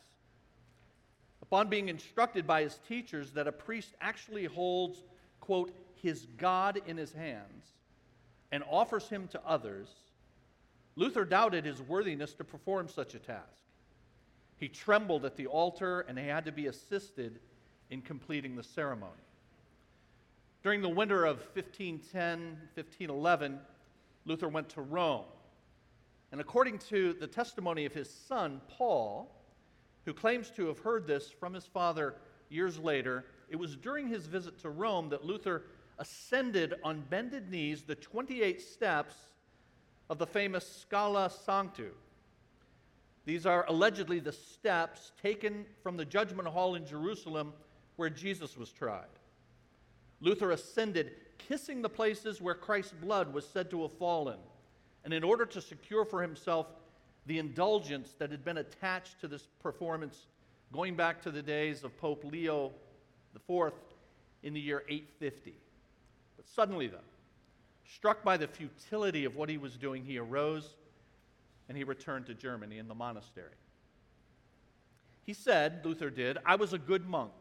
upon 1.43 1.67
being 1.67 1.89
instructed 1.89 2.47
by 2.47 2.63
his 2.63 2.79
teachers 2.87 3.31
that 3.31 3.49
a 3.49 3.51
priest 3.51 3.89
actually 3.99 4.45
holds, 4.45 5.03
quote, 5.41 5.75
his 6.01 6.25
God 6.37 6.81
in 6.87 6.95
his 6.95 7.11
hands 7.11 7.65
and 8.53 8.63
offers 8.71 9.09
him 9.09 9.27
to 9.27 9.41
others, 9.45 9.89
Luther 10.95 11.25
doubted 11.25 11.65
his 11.65 11.81
worthiness 11.81 12.33
to 12.35 12.45
perform 12.45 12.87
such 12.87 13.13
a 13.13 13.19
task. 13.19 13.61
He 14.55 14.69
trembled 14.69 15.25
at 15.25 15.35
the 15.35 15.47
altar 15.47 16.05
and 16.07 16.17
he 16.17 16.25
had 16.25 16.45
to 16.45 16.53
be 16.53 16.67
assisted 16.67 17.41
in 17.89 18.01
completing 18.01 18.55
the 18.55 18.63
ceremony. 18.63 19.11
During 20.63 20.81
the 20.81 20.87
winter 20.87 21.25
of 21.25 21.39
1510 21.53 22.57
1511, 22.73 23.59
Luther 24.23 24.47
went 24.47 24.69
to 24.69 24.81
Rome. 24.81 25.25
And 26.31 26.39
according 26.39 26.77
to 26.89 27.11
the 27.11 27.27
testimony 27.27 27.83
of 27.83 27.91
his 27.91 28.09
son, 28.09 28.61
Paul, 28.69 29.29
who 30.05 30.13
claims 30.13 30.49
to 30.51 30.67
have 30.67 30.79
heard 30.79 31.07
this 31.07 31.29
from 31.29 31.53
his 31.53 31.65
father 31.65 32.15
years 32.49 32.77
later. 32.77 33.25
It 33.49 33.55
was 33.55 33.75
during 33.75 34.07
his 34.07 34.25
visit 34.25 34.59
to 34.61 34.69
Rome 34.69 35.09
that 35.09 35.25
Luther 35.25 35.63
ascended 35.99 36.75
on 36.83 37.03
bended 37.09 37.49
knees 37.49 37.83
the 37.83 37.95
28 37.95 38.61
steps 38.61 39.15
of 40.09 40.17
the 40.17 40.27
famous 40.27 40.67
Scala 40.67 41.29
Sancta. 41.29 41.89
These 43.25 43.45
are 43.45 43.65
allegedly 43.69 44.19
the 44.19 44.33
steps 44.33 45.11
taken 45.21 45.65
from 45.81 45.95
the 45.95 46.05
judgment 46.05 46.47
hall 46.47 46.75
in 46.75 46.85
Jerusalem 46.85 47.53
where 47.95 48.09
Jesus 48.09 48.57
was 48.57 48.71
tried. 48.71 49.05
Luther 50.19 50.51
ascended, 50.51 51.11
kissing 51.37 51.81
the 51.81 51.89
places 51.89 52.41
where 52.41 52.55
Christ's 52.55 52.93
blood 52.93 53.33
was 53.33 53.47
said 53.47 53.69
to 53.69 53.81
have 53.83 53.93
fallen, 53.93 54.39
and 55.03 55.13
in 55.13 55.23
order 55.23 55.45
to 55.45 55.61
secure 55.61 56.05
for 56.05 56.21
himself 56.21 56.67
the 57.25 57.39
indulgence 57.39 58.13
that 58.19 58.31
had 58.31 58.43
been 58.43 58.57
attached 58.57 59.19
to 59.21 59.27
this 59.27 59.47
performance 59.61 60.27
going 60.71 60.95
back 60.95 61.21
to 61.21 61.31
the 61.31 61.41
days 61.41 61.83
of 61.83 61.95
Pope 61.97 62.23
Leo 62.23 62.71
IV 63.49 63.73
in 64.41 64.53
the 64.53 64.59
year 64.59 64.83
850. 64.89 65.53
But 66.35 66.47
suddenly, 66.47 66.87
though, 66.87 66.97
struck 67.85 68.23
by 68.23 68.37
the 68.37 68.47
futility 68.47 69.25
of 69.25 69.35
what 69.35 69.49
he 69.49 69.57
was 69.57 69.77
doing, 69.77 70.03
he 70.03 70.17
arose 70.17 70.75
and 71.69 71.77
he 71.77 71.83
returned 71.83 72.25
to 72.25 72.33
Germany 72.33 72.77
in 72.77 72.87
the 72.87 72.95
monastery. 72.95 73.55
He 75.25 75.33
said, 75.33 75.81
Luther 75.85 76.09
did, 76.09 76.37
I 76.45 76.55
was 76.55 76.73
a 76.73 76.77
good 76.77 77.07
monk, 77.07 77.31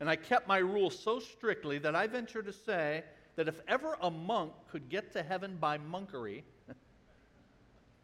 and 0.00 0.10
I 0.10 0.16
kept 0.16 0.48
my 0.48 0.58
rules 0.58 0.98
so 0.98 1.20
strictly 1.20 1.78
that 1.78 1.94
I 1.94 2.08
venture 2.08 2.42
to 2.42 2.52
say 2.52 3.04
that 3.36 3.46
if 3.46 3.60
ever 3.68 3.96
a 4.00 4.10
monk 4.10 4.52
could 4.70 4.88
get 4.88 5.12
to 5.12 5.22
heaven 5.22 5.56
by 5.60 5.78
monkery, 5.78 6.42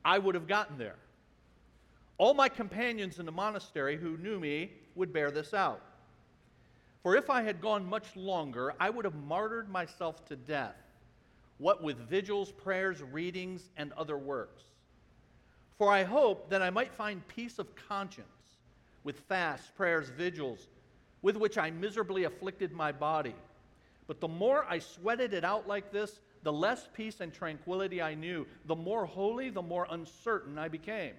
I 0.05 0.19
would 0.19 0.35
have 0.35 0.47
gotten 0.47 0.79
there. 0.79 0.97
All 2.19 2.35
my 2.35 2.49
companions 2.49 3.19
in 3.19 3.27
the 3.27 3.33
monastery 3.33 3.97
who 3.97 4.17
knew 4.17 4.41
me 4.41 4.73
would 4.95 5.13
bear 5.13 5.31
this 5.31 5.55
out. 5.55 5.81
For 7.03 7.17
if 7.17 7.31
I 7.31 7.43
had 7.43 7.61
gone 7.61 7.87
much 7.87 8.17
longer, 8.17 8.75
I 8.81 8.91
would 8.91 9.05
have 9.05 9.15
martyred 9.15 9.69
myself 9.69 10.25
to 10.27 10.37
death, 10.37 10.77
what 11.59 11.83
with 11.83 11.97
vigils, 12.09 12.51
prayers, 12.51 13.03
readings, 13.03 13.71
and 13.77 13.93
other 13.93 14.19
works. 14.19 14.65
For 15.79 15.91
I 15.93 16.03
hoped 16.03 16.51
that 16.51 16.61
I 16.61 16.71
might 16.71 16.93
find 16.93 17.27
peace 17.29 17.61
of 17.61 17.75
conscience 17.77 18.27
with 19.05 19.21
fasts, 19.21 19.71
prayers, 19.77 20.09
vigils, 20.09 20.67
with 21.23 21.37
which 21.37 21.57
I 21.57 21.71
miserably 21.71 22.25
afflicted 22.25 22.73
my 22.73 22.91
body. 22.91 23.35
But 24.09 24.21
the 24.21 24.29
more 24.29 24.67
I 24.69 24.81
sweated 24.81 25.33
it 25.33 25.45
out 25.45 25.69
like 25.69 25.93
this, 25.93 26.19
the 26.43 26.53
less 26.53 26.89
peace 26.95 27.21
and 27.21 27.33
tranquility 27.33 28.01
I 28.01 28.15
knew. 28.15 28.47
The 28.67 28.77
more 28.77 29.07
holy, 29.07 29.51
the 29.51 29.63
more 29.63 29.87
uncertain 29.91 30.59
I 30.59 30.69
became. 30.69 31.15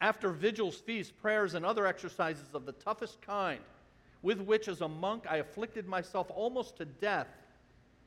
After 0.00 0.30
vigils, 0.30 0.76
feasts, 0.76 1.12
prayers, 1.12 1.54
and 1.54 1.64
other 1.64 1.86
exercises 1.86 2.54
of 2.54 2.66
the 2.66 2.72
toughest 2.72 3.22
kind, 3.22 3.60
with 4.22 4.40
which 4.40 4.68
as 4.68 4.80
a 4.80 4.88
monk 4.88 5.24
I 5.28 5.36
afflicted 5.36 5.86
myself 5.86 6.30
almost 6.34 6.76
to 6.78 6.84
death, 6.84 7.28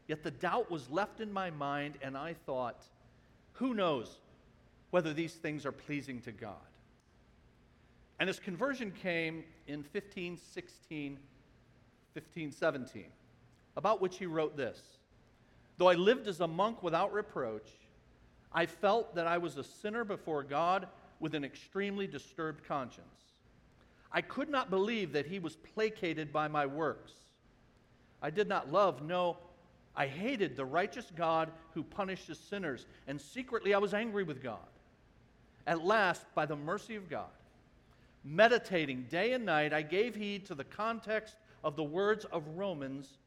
yet 0.07 0.23
the 0.23 0.31
doubt 0.31 0.69
was 0.69 0.89
left 0.89 1.21
in 1.21 1.31
my 1.31 1.49
mind, 1.49 1.97
and 2.01 2.17
I 2.17 2.33
thought, 2.45 2.83
who 3.53 3.73
knows 3.73 4.17
whether 4.91 5.13
these 5.13 5.33
things 5.33 5.65
are 5.65 5.71
pleasing 5.71 6.21
to 6.21 6.31
God? 6.31 6.55
And 8.19 8.27
his 8.27 8.39
conversion 8.39 8.91
came 8.91 9.43
in 9.67 9.79
1516, 9.79 11.13
1517, 12.13 13.05
about 13.75 14.01
which 14.01 14.17
he 14.17 14.25
wrote 14.25 14.55
this 14.55 14.81
Though 15.77 15.89
I 15.89 15.95
lived 15.95 16.27
as 16.27 16.39
a 16.39 16.47
monk 16.47 16.83
without 16.83 17.13
reproach, 17.13 17.67
I 18.51 18.65
felt 18.65 19.15
that 19.15 19.27
I 19.27 19.37
was 19.37 19.57
a 19.57 19.63
sinner 19.63 20.03
before 20.05 20.43
God 20.43 20.87
with 21.19 21.35
an 21.35 21.43
extremely 21.43 22.07
disturbed 22.07 22.63
conscience. 22.65 23.07
I 24.11 24.21
could 24.21 24.49
not 24.49 24.69
believe 24.69 25.11
that 25.11 25.25
he 25.25 25.39
was 25.39 25.57
placated 25.57 26.31
by 26.31 26.47
my 26.47 26.65
works. 26.65 27.11
I 28.21 28.29
did 28.29 28.47
not 28.47 28.71
love, 28.71 29.01
no, 29.01 29.37
I 29.95 30.07
hated 30.07 30.55
the 30.55 30.65
righteous 30.65 31.11
God 31.15 31.51
who 31.73 31.83
punishes 31.83 32.39
sinners, 32.39 32.85
and 33.07 33.19
secretly 33.19 33.73
I 33.73 33.77
was 33.77 33.93
angry 33.93 34.23
with 34.23 34.41
God. 34.41 34.59
At 35.67 35.85
last, 35.85 36.25
by 36.33 36.45
the 36.45 36.55
mercy 36.55 36.95
of 36.95 37.09
God, 37.09 37.29
meditating 38.23 39.07
day 39.09 39.33
and 39.33 39.45
night, 39.45 39.73
I 39.73 39.81
gave 39.81 40.15
heed 40.15 40.45
to 40.45 40.55
the 40.55 40.63
context 40.63 41.35
of 41.63 41.75
the 41.75 41.83
words 41.83 42.25
of 42.25 42.47
Romans 42.55 43.17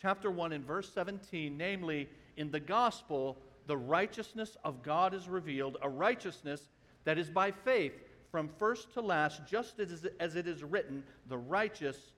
chapter 0.00 0.30
1 0.30 0.52
and 0.52 0.64
verse 0.64 0.90
17, 0.92 1.56
namely, 1.56 2.08
in 2.36 2.50
the 2.50 2.60
gospel, 2.60 3.36
the 3.66 3.76
righteousness 3.76 4.56
of 4.64 4.82
God 4.82 5.12
is 5.12 5.28
revealed, 5.28 5.76
a 5.82 5.88
righteousness 5.88 6.68
that 7.04 7.18
is 7.18 7.28
by 7.28 7.50
faith 7.50 7.92
from 8.30 8.48
first 8.58 8.92
to 8.94 9.00
last, 9.00 9.42
just 9.46 9.78
as, 9.80 10.06
as 10.20 10.36
it 10.36 10.46
is 10.46 10.62
written, 10.62 11.02
the 11.28 11.38
righteous 11.38 12.12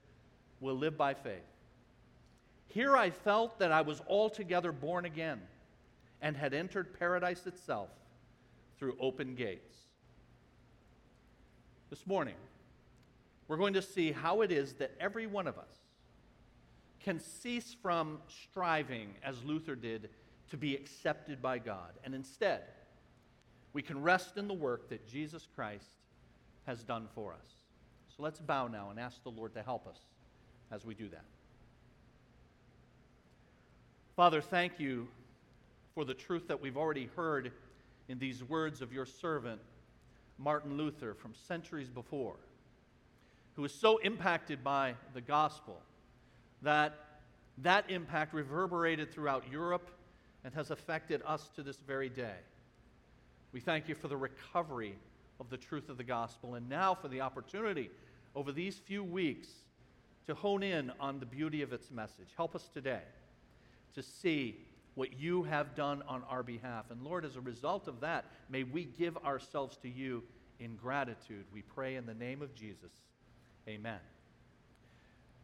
will 0.61 0.75
live 0.75 0.97
by 0.97 1.15
faith. 1.15 1.43
Here 2.67 2.97
I 2.97 3.11
felt 3.11 3.59
that 3.59 3.73
I 3.73 3.81
was 3.81 4.03
altogether 4.09 4.73
born 4.73 5.05
again 5.05 5.41
and 6.21 6.37
had 6.37 6.53
entered 6.53 6.99
paradise 6.99 7.47
itself 7.47 7.89
through 8.79 8.97
open 9.01 9.35
gates. 9.35 9.75
This 11.89 12.07
morning, 12.07 12.37
we're 13.49 13.57
going 13.57 13.75
to 13.75 13.83
see 13.83 14.13
how 14.13 14.43
it 14.43 14.53
is 14.53 14.75
that 14.75 14.93
every 15.01 15.27
one 15.27 15.49
of 15.49 15.59
us 15.59 15.80
can 17.05 17.19
cease 17.19 17.75
from 17.83 18.19
striving, 18.29 19.15
as 19.25 19.43
Luther 19.45 19.75
did, 19.75 20.11
to 20.51 20.57
be 20.57 20.75
accepted 20.75 21.41
by 21.41 21.59
God. 21.59 21.93
And 22.05 22.15
instead, 22.15 22.63
we 23.73 23.83
can 23.83 24.03
rest 24.03 24.37
in 24.37 24.49
the 24.49 24.55
work 24.55 24.89
that 24.91 25.07
Jesus 25.07 25.47
Christ 25.55 25.91
has 26.67 26.83
done 26.83 27.09
for 27.15 27.33
us. 27.33 27.53
So 28.17 28.23
let's 28.23 28.41
bow 28.41 28.67
now 28.67 28.91
and 28.91 28.99
ask 28.99 29.23
the 29.23 29.31
Lord 29.31 29.55
to 29.55 29.63
help 29.63 29.87
us 29.87 29.99
as 30.71 30.85
we 30.85 30.95
do 30.95 31.09
that. 31.09 31.25
Father, 34.17 34.41
thank 34.41 34.79
you 34.79 35.09
for 35.95 36.05
the 36.05 36.15
truth 36.15 36.49
that 36.49 36.61
we've 36.61 36.77
already 36.77 37.09
heard 37.17 37.53
in 38.09 38.19
these 38.19 38.45
words 38.45 38.83
of 38.83 38.93
your 38.93 39.07
servant, 39.07 39.61
Martin 40.37 40.77
Luther, 40.77 41.15
from 41.15 41.33
centuries 41.35 41.89
before, 41.89 42.37
who 43.57 43.63
was 43.63 43.73
so 43.73 43.99
impacted 43.99 44.63
by 44.63 44.95
the 45.15 45.21
gospel 45.21 45.81
that 46.63 46.95
that 47.59 47.91
impact 47.91 48.33
reverberated 48.33 49.13
throughout 49.13 49.45
Europe 49.51 49.91
and 50.45 50.55
has 50.55 50.71
affected 50.71 51.23
us 51.27 51.51
to 51.55 51.63
this 51.63 51.77
very 51.87 52.09
day. 52.09 52.37
We 53.53 53.61
thank 53.61 53.89
you 53.89 53.95
for 53.95 54.09
the 54.09 54.17
recovery 54.17 54.95
of 55.39 55.51
the 55.51 55.57
truth 55.57 55.89
of 55.89 55.97
the 55.97 56.05
gospel 56.05 56.55
and 56.55 56.69
now 56.69 56.95
for 56.95 57.09
the 57.09 57.21
opportunity 57.21 57.91
over 58.35 58.53
these 58.53 58.79
few 58.79 59.03
weeks 59.03 59.49
to 60.27 60.35
hone 60.35 60.63
in 60.63 60.93
on 61.01 61.19
the 61.19 61.27
beauty 61.27 61.63
of 61.63 61.73
its 61.73 61.91
message. 61.91 62.29
Help 62.37 62.55
us 62.55 62.69
today 62.73 63.03
to 63.95 64.03
see 64.03 64.57
what 64.95 65.19
you 65.19 65.43
have 65.43 65.75
done 65.75 66.03
on 66.09 66.23
our 66.29 66.43
behalf. 66.43 66.87
And 66.91 67.03
Lord, 67.03 67.25
as 67.25 67.37
a 67.37 67.41
result 67.41 67.89
of 67.89 68.01
that, 68.01 68.27
may 68.49 68.63
we 68.63 68.85
give 68.85 69.17
ourselves 69.19 69.77
to 69.79 69.89
you 69.89 70.23
in 70.59 70.77
gratitude. 70.77 71.45
We 71.53 71.63
pray 71.63 71.97
in 71.97 72.07
the 72.07 72.15
name 72.15 72.43
of 72.43 72.55
Jesus. 72.55 72.93
Amen. 73.69 73.99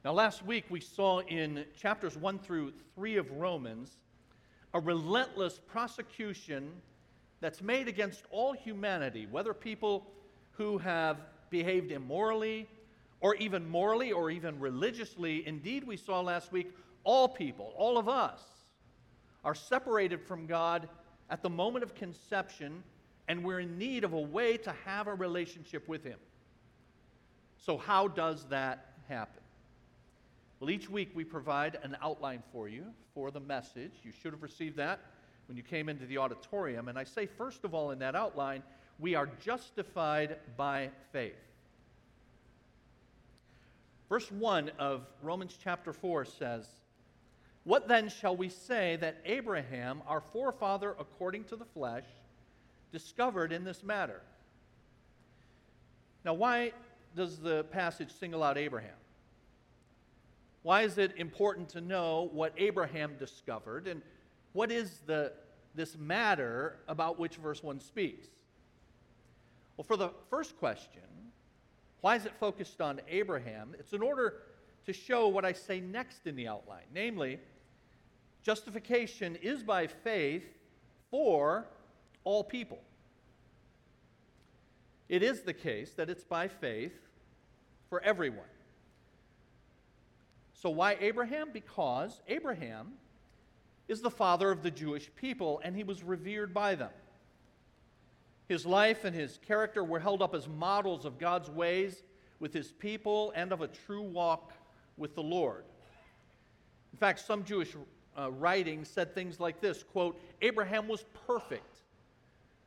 Now, 0.07 0.13
last 0.13 0.47
week 0.47 0.67
we 0.71 0.79
saw 0.79 1.19
in 1.19 1.65
chapters 1.77 2.17
1 2.17 2.39
through 2.39 2.73
3 2.95 3.17
of 3.17 3.29
Romans 3.33 3.99
a 4.73 4.79
relentless 4.79 5.59
prosecution 5.67 6.71
that's 7.41 7.61
made 7.61 7.89
against 7.89 8.23
all 8.31 8.53
humanity, 8.53 9.27
whether 9.29 9.53
people 9.53 10.07
who 10.53 10.79
have 10.79 11.23
behaved 11.51 11.91
immorally 11.91 12.69
or 13.21 13.35
even 13.35 13.69
morally 13.69 14.13
or 14.13 14.31
even 14.31 14.61
religiously. 14.61 15.45
Indeed, 15.45 15.83
we 15.83 15.97
saw 15.97 16.21
last 16.21 16.53
week 16.53 16.73
all 17.03 17.27
people, 17.27 17.75
all 17.77 17.99
of 17.99 18.09
us, 18.09 18.43
are 19.45 19.57
separated 19.57 20.23
from 20.23 20.47
God 20.47 20.89
at 21.31 21.43
the 21.43 21.51
moment 21.51 21.83
of 21.83 21.97
conception, 21.97 22.85
and 23.27 23.43
we're 23.43 23.59
in 23.59 23.77
need 23.77 24.05
of 24.05 24.13
a 24.13 24.21
way 24.21 24.57
to 24.59 24.73
have 24.85 25.09
a 25.09 25.15
relationship 25.15 25.89
with 25.89 26.05
Him. 26.05 26.21
So, 27.59 27.77
how 27.77 28.07
does 28.07 28.45
that 28.51 28.93
happen? 29.09 29.43
Well, 30.59 30.71
each 30.71 30.89
week 30.89 31.11
we 31.15 31.25
provide 31.25 31.79
an 31.83 31.97
outline 32.03 32.43
for 32.51 32.69
you 32.69 32.85
for 33.15 33.31
the 33.31 33.41
message. 33.41 33.93
You 34.03 34.13
should 34.13 34.33
have 34.33 34.43
received 34.43 34.77
that 34.77 35.01
when 35.49 35.57
you 35.57 35.63
came 35.63 35.89
into 35.89 36.07
the 36.07 36.19
auditorium. 36.19 36.89
And 36.89 36.99
I 36.99 37.05
say, 37.05 37.27
first 37.27 37.65
of 37.65 37.75
all, 37.75 37.91
in 37.91 37.99
that 37.99 38.15
outline, 38.15 38.63
we 38.99 39.15
are 39.15 39.29
justified 39.45 40.39
by 40.57 40.91
faith. 41.13 41.35
Verse 44.09 44.31
1 44.31 44.71
of 44.79 45.03
Romans 45.23 45.59
chapter 45.63 45.93
4 45.93 46.25
says, 46.25 46.67
What 47.65 47.89
then 47.89 48.09
shall 48.09 48.37
we 48.37 48.49
say 48.49 48.97
that 48.97 49.19
Abraham, 49.27 50.01
our 50.07 50.23
forefather 50.33 50.97
according 50.99 51.45
to 51.45 51.57
the 51.57 51.65
flesh, 51.65 52.05
discovered 52.93 53.53
in 53.53 53.65
this 53.65 53.83
matter? 53.83 54.23
Now, 56.25 56.35
why 56.35 56.73
does 57.15 57.39
the 57.39 57.65
passage 57.65 58.11
single 58.11 58.43
out 58.43 58.57
Abraham? 58.57 58.97
Why 60.67 60.83
is 60.83 60.99
it 60.99 61.13
important 61.17 61.69
to 61.69 61.81
know 61.81 62.29
what 62.33 62.53
Abraham 62.57 63.15
discovered 63.21 63.87
and 63.87 64.03
what 64.53 64.73
is 64.73 64.99
the, 65.07 65.33
this 65.77 65.97
matter 65.97 66.81
about 66.89 67.21
which 67.21 67.37
verse 67.37 67.63
1 67.63 67.79
speaks? 67.79 68.27
Well, 69.77 69.85
for 69.85 69.97
the 69.97 70.11
first 70.29 70.59
question, 70.59 71.05
why 72.01 72.17
is 72.17 72.27
it 72.27 72.33
focused 72.41 72.81
on 72.81 73.01
Abraham? 73.09 73.77
It's 73.79 73.93
in 73.93 74.03
order 74.03 74.43
to 74.87 74.93
show 74.93 75.29
what 75.29 75.45
I 75.45 75.53
say 75.53 75.79
next 75.79 76.27
in 76.27 76.35
the 76.35 76.49
outline. 76.49 76.87
Namely, 76.93 77.39
justification 78.43 79.37
is 79.37 79.63
by 79.63 79.87
faith 79.87 80.49
for 81.13 81.69
all 82.25 82.43
people. 82.43 82.81
It 85.09 85.23
is 85.23 85.43
the 85.43 85.55
case 85.55 85.93
that 85.93 86.11
it's 86.11 86.25
by 86.25 86.49
faith 86.49 86.99
for 87.89 88.03
everyone. 88.03 88.49
So, 90.67 90.71
why 90.71 90.97
Abraham? 91.01 91.51
Because 91.53 92.21
Abraham 92.27 92.95
is 93.87 94.01
the 94.01 94.11
father 94.11 94.51
of 94.51 94.65
the 94.65 94.71
Jewish 94.73 95.09
people, 95.15 95.61
and 95.63 95.77
he 95.77 95.85
was 95.85 96.03
revered 96.03 96.53
by 96.53 96.75
them. 96.75 96.91
His 98.49 98.67
life 98.67 99.05
and 99.05 99.15
his 99.15 99.39
character 99.47 99.85
were 99.85 100.01
held 100.01 100.23
up 100.23 100.35
as 100.35 100.49
models 100.49 101.05
of 101.05 101.21
God's 101.21 101.49
ways 101.49 102.03
with 102.41 102.53
his 102.53 102.73
people 102.73 103.33
and 103.37 103.53
of 103.53 103.61
a 103.61 103.69
true 103.69 104.03
walk 104.03 104.55
with 104.97 105.15
the 105.15 105.23
Lord. 105.23 105.63
In 106.93 106.99
fact, 106.99 107.21
some 107.21 107.45
Jewish 107.45 107.77
uh, 108.19 108.33
writings 108.33 108.89
said 108.89 109.15
things 109.15 109.39
like 109.39 109.61
this 109.61 109.85
quote, 109.85 110.21
Abraham 110.43 110.89
was 110.89 111.05
perfect 111.29 111.79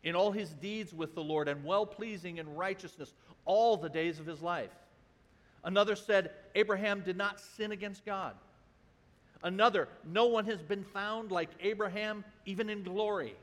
in 0.03 0.15
all 0.15 0.31
his 0.31 0.51
deeds 0.51 0.93
with 0.93 1.15
the 1.15 1.23
Lord 1.23 1.49
and 1.49 1.65
well 1.65 1.85
pleasing 1.85 2.37
in 2.37 2.55
righteousness 2.55 3.13
all 3.43 3.75
the 3.75 3.89
days 3.89 4.21
of 4.21 4.25
his 4.25 4.41
life. 4.41 4.71
Another 5.63 5.95
said, 5.95 6.31
Abraham 6.55 7.01
did 7.01 7.17
not 7.17 7.39
sin 7.39 7.71
against 7.71 8.05
God. 8.05 8.35
Another, 9.43 9.87
no 10.05 10.27
one 10.27 10.45
has 10.45 10.61
been 10.61 10.83
found 10.83 11.31
like 11.31 11.49
Abraham, 11.61 12.25
even 12.45 12.69
in 12.69 12.83
glory. 12.83 13.35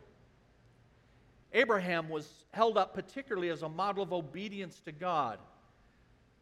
Abraham 1.53 2.09
was 2.09 2.29
held 2.53 2.77
up 2.77 2.95
particularly 2.95 3.49
as 3.49 3.62
a 3.62 3.69
model 3.69 4.03
of 4.03 4.12
obedience 4.12 4.81
to 4.85 4.93
God. 4.93 5.39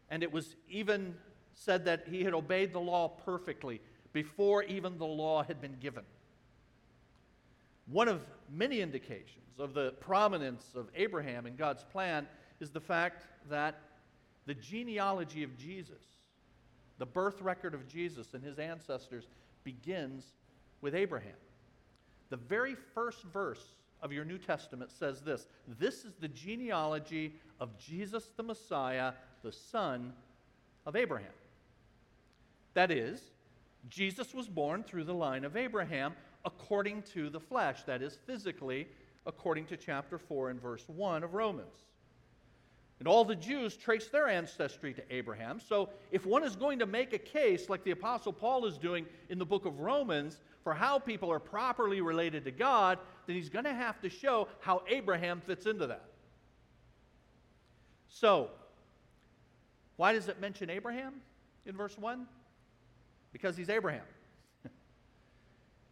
And 0.09 0.23
it 0.23 0.31
was 0.31 0.55
even 0.69 1.15
said 1.53 1.85
that 1.85 2.05
he 2.09 2.23
had 2.23 2.33
obeyed 2.33 2.73
the 2.73 2.79
law 2.79 3.07
perfectly 3.07 3.79
before 4.11 4.63
even 4.63 4.97
the 4.97 5.05
law 5.05 5.43
had 5.43 5.61
been 5.61 5.77
given. 5.79 6.03
One 7.87 8.07
of 8.07 8.25
many 8.51 8.81
indications 8.81 9.59
of 9.59 9.73
the 9.73 9.91
prominence 9.99 10.71
of 10.75 10.89
Abraham 10.95 11.45
in 11.45 11.55
God's 11.55 11.83
plan 11.83 12.27
is 12.59 12.71
the 12.71 12.81
fact 12.81 13.25
that 13.49 13.79
the 14.45 14.53
genealogy 14.53 15.43
of 15.43 15.57
Jesus, 15.57 16.03
the 16.97 17.05
birth 17.05 17.41
record 17.41 17.73
of 17.73 17.87
Jesus 17.87 18.33
and 18.33 18.43
his 18.43 18.59
ancestors, 18.59 19.27
begins 19.63 20.25
with 20.81 20.95
Abraham. 20.95 21.35
the 22.29 22.37
very 22.37 22.75
first 22.93 23.23
verse 23.23 23.75
of 24.01 24.11
your 24.11 24.25
New 24.25 24.37
Testament 24.37 24.91
says 24.91 25.21
this 25.21 25.47
This 25.79 26.05
is 26.05 26.13
the 26.19 26.27
genealogy 26.27 27.35
of 27.59 27.77
Jesus 27.77 28.29
the 28.35 28.43
Messiah, 28.43 29.13
the 29.41 29.51
son 29.51 30.13
of 30.85 30.95
Abraham. 30.95 31.33
That 32.73 32.91
is, 32.91 33.21
Jesus 33.89 34.33
was 34.33 34.47
born 34.47 34.83
through 34.83 35.05
the 35.05 35.13
line 35.13 35.45
of 35.45 35.55
Abraham 35.55 36.13
according 36.43 37.01
to 37.13 37.29
the 37.29 37.39
flesh, 37.39 37.83
that 37.83 38.01
is, 38.01 38.17
physically, 38.27 38.87
according 39.25 39.65
to 39.65 39.77
chapter 39.77 40.17
4 40.17 40.51
and 40.51 40.61
verse 40.61 40.83
1 40.87 41.23
of 41.23 41.33
Romans. 41.33 41.85
And 42.99 43.07
all 43.07 43.25
the 43.25 43.35
Jews 43.35 43.75
trace 43.75 44.07
their 44.07 44.27
ancestry 44.27 44.93
to 44.93 45.03
Abraham. 45.13 45.59
So 45.59 45.89
if 46.11 46.25
one 46.25 46.43
is 46.43 46.55
going 46.55 46.79
to 46.79 46.85
make 46.85 47.13
a 47.13 47.17
case, 47.17 47.67
like 47.67 47.83
the 47.83 47.91
Apostle 47.91 48.31
Paul 48.31 48.65
is 48.65 48.77
doing 48.77 49.05
in 49.29 49.37
the 49.37 49.45
book 49.45 49.65
of 49.65 49.79
Romans, 49.81 50.39
for 50.63 50.73
how 50.73 50.97
people 50.97 51.31
are 51.31 51.39
properly 51.39 52.01
related 52.01 52.43
to 52.45 52.51
God, 52.51 52.97
then 53.27 53.35
he's 53.35 53.49
going 53.49 53.65
to 53.65 53.73
have 53.73 54.01
to 54.01 54.09
show 54.09 54.47
how 54.61 54.81
Abraham 54.87 55.39
fits 55.39 55.67
into 55.67 55.85
that. 55.87 56.05
So, 58.07 58.49
why 59.97 60.13
does 60.13 60.27
it 60.27 60.41
mention 60.41 60.71
Abraham 60.71 61.15
in 61.65 61.75
verse 61.75 61.97
1? 61.97 62.25
Because 63.31 63.55
he's 63.55 63.69
Abraham. 63.69 64.05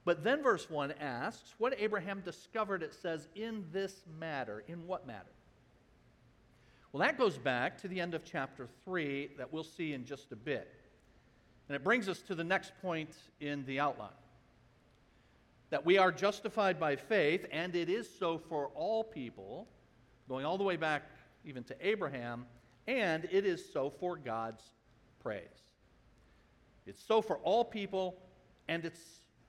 but 0.05 0.23
then 0.23 0.41
verse 0.41 0.67
1 0.69 0.93
asks, 0.99 1.53
What 1.59 1.75
Abraham 1.77 2.21
discovered, 2.21 2.81
it 2.81 2.95
says, 2.95 3.27
in 3.35 3.65
this 3.71 4.01
matter. 4.19 4.63
In 4.67 4.87
what 4.87 5.05
matter? 5.05 5.29
Well, 6.93 7.01
that 7.01 7.17
goes 7.17 7.39
back 7.39 7.79
to 7.81 7.87
the 7.87 7.99
end 7.99 8.13
of 8.13 8.23
chapter 8.23 8.67
3 8.85 9.31
that 9.39 9.51
we'll 9.51 9.63
see 9.63 9.93
in 9.93 10.05
just 10.05 10.31
a 10.31 10.35
bit. 10.35 10.71
And 11.67 11.75
it 11.75 11.83
brings 11.83 12.07
us 12.07 12.21
to 12.21 12.35
the 12.35 12.43
next 12.43 12.71
point 12.83 13.09
in 13.41 13.65
the 13.65 13.79
outline 13.79 14.09
that 15.71 15.83
we 15.83 15.97
are 15.97 16.11
justified 16.11 16.79
by 16.79 16.95
faith, 16.95 17.47
and 17.51 17.75
it 17.75 17.89
is 17.89 18.07
so 18.19 18.37
for 18.37 18.67
all 18.75 19.03
people, 19.03 19.67
going 20.29 20.45
all 20.45 20.55
the 20.55 20.63
way 20.63 20.75
back 20.75 21.01
even 21.45 21.63
to 21.63 21.75
Abraham, 21.81 22.45
and 22.85 23.27
it 23.31 23.43
is 23.43 23.73
so 23.73 23.89
for 23.89 24.15
God's 24.15 24.61
praise. 25.23 25.41
It's 26.85 27.03
so 27.03 27.23
for 27.23 27.37
all 27.37 27.65
people, 27.65 28.19
and 28.67 28.85
it's 28.85 29.01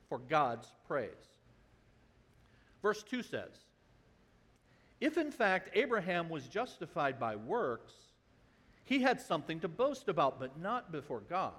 for 0.08 0.16
God's 0.16 0.66
praise. 0.88 1.10
Verse 2.80 3.02
2 3.02 3.22
says, 3.22 3.50
if 5.04 5.18
in 5.18 5.30
fact 5.30 5.68
Abraham 5.74 6.30
was 6.30 6.48
justified 6.48 7.20
by 7.20 7.36
works, 7.36 7.92
he 8.84 9.00
had 9.00 9.20
something 9.20 9.60
to 9.60 9.68
boast 9.68 10.08
about, 10.08 10.40
but 10.40 10.58
not 10.58 10.92
before 10.92 11.20
God. 11.20 11.52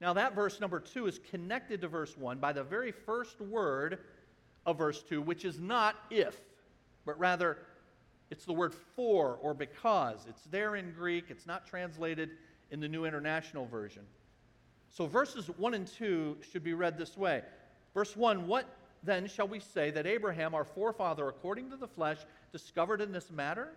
Now, 0.00 0.12
that 0.14 0.34
verse 0.34 0.60
number 0.60 0.80
two 0.80 1.06
is 1.06 1.20
connected 1.30 1.80
to 1.82 1.88
verse 1.88 2.18
one 2.18 2.38
by 2.38 2.52
the 2.52 2.64
very 2.64 2.90
first 2.90 3.40
word 3.40 4.00
of 4.66 4.76
verse 4.76 5.04
two, 5.04 5.22
which 5.22 5.44
is 5.44 5.60
not 5.60 5.94
if, 6.10 6.36
but 7.06 7.16
rather 7.16 7.58
it's 8.28 8.44
the 8.44 8.52
word 8.52 8.74
for 8.96 9.38
or 9.40 9.54
because. 9.54 10.26
It's 10.28 10.42
there 10.50 10.74
in 10.74 10.90
Greek, 10.94 11.26
it's 11.28 11.46
not 11.46 11.64
translated 11.64 12.30
in 12.72 12.80
the 12.80 12.88
New 12.88 13.04
International 13.04 13.66
Version. 13.66 14.02
So, 14.90 15.06
verses 15.06 15.46
one 15.58 15.74
and 15.74 15.86
two 15.86 16.38
should 16.50 16.64
be 16.64 16.74
read 16.74 16.98
this 16.98 17.16
way. 17.16 17.42
Verse 17.94 18.16
one, 18.16 18.48
what 18.48 18.66
then 19.04 19.28
shall 19.28 19.48
we 19.48 19.60
say 19.60 19.90
that 19.90 20.06
Abraham, 20.06 20.54
our 20.54 20.64
forefather 20.64 21.28
according 21.28 21.70
to 21.70 21.76
the 21.76 21.86
flesh, 21.86 22.18
discovered 22.52 23.00
in 23.00 23.12
this 23.12 23.30
matter? 23.30 23.68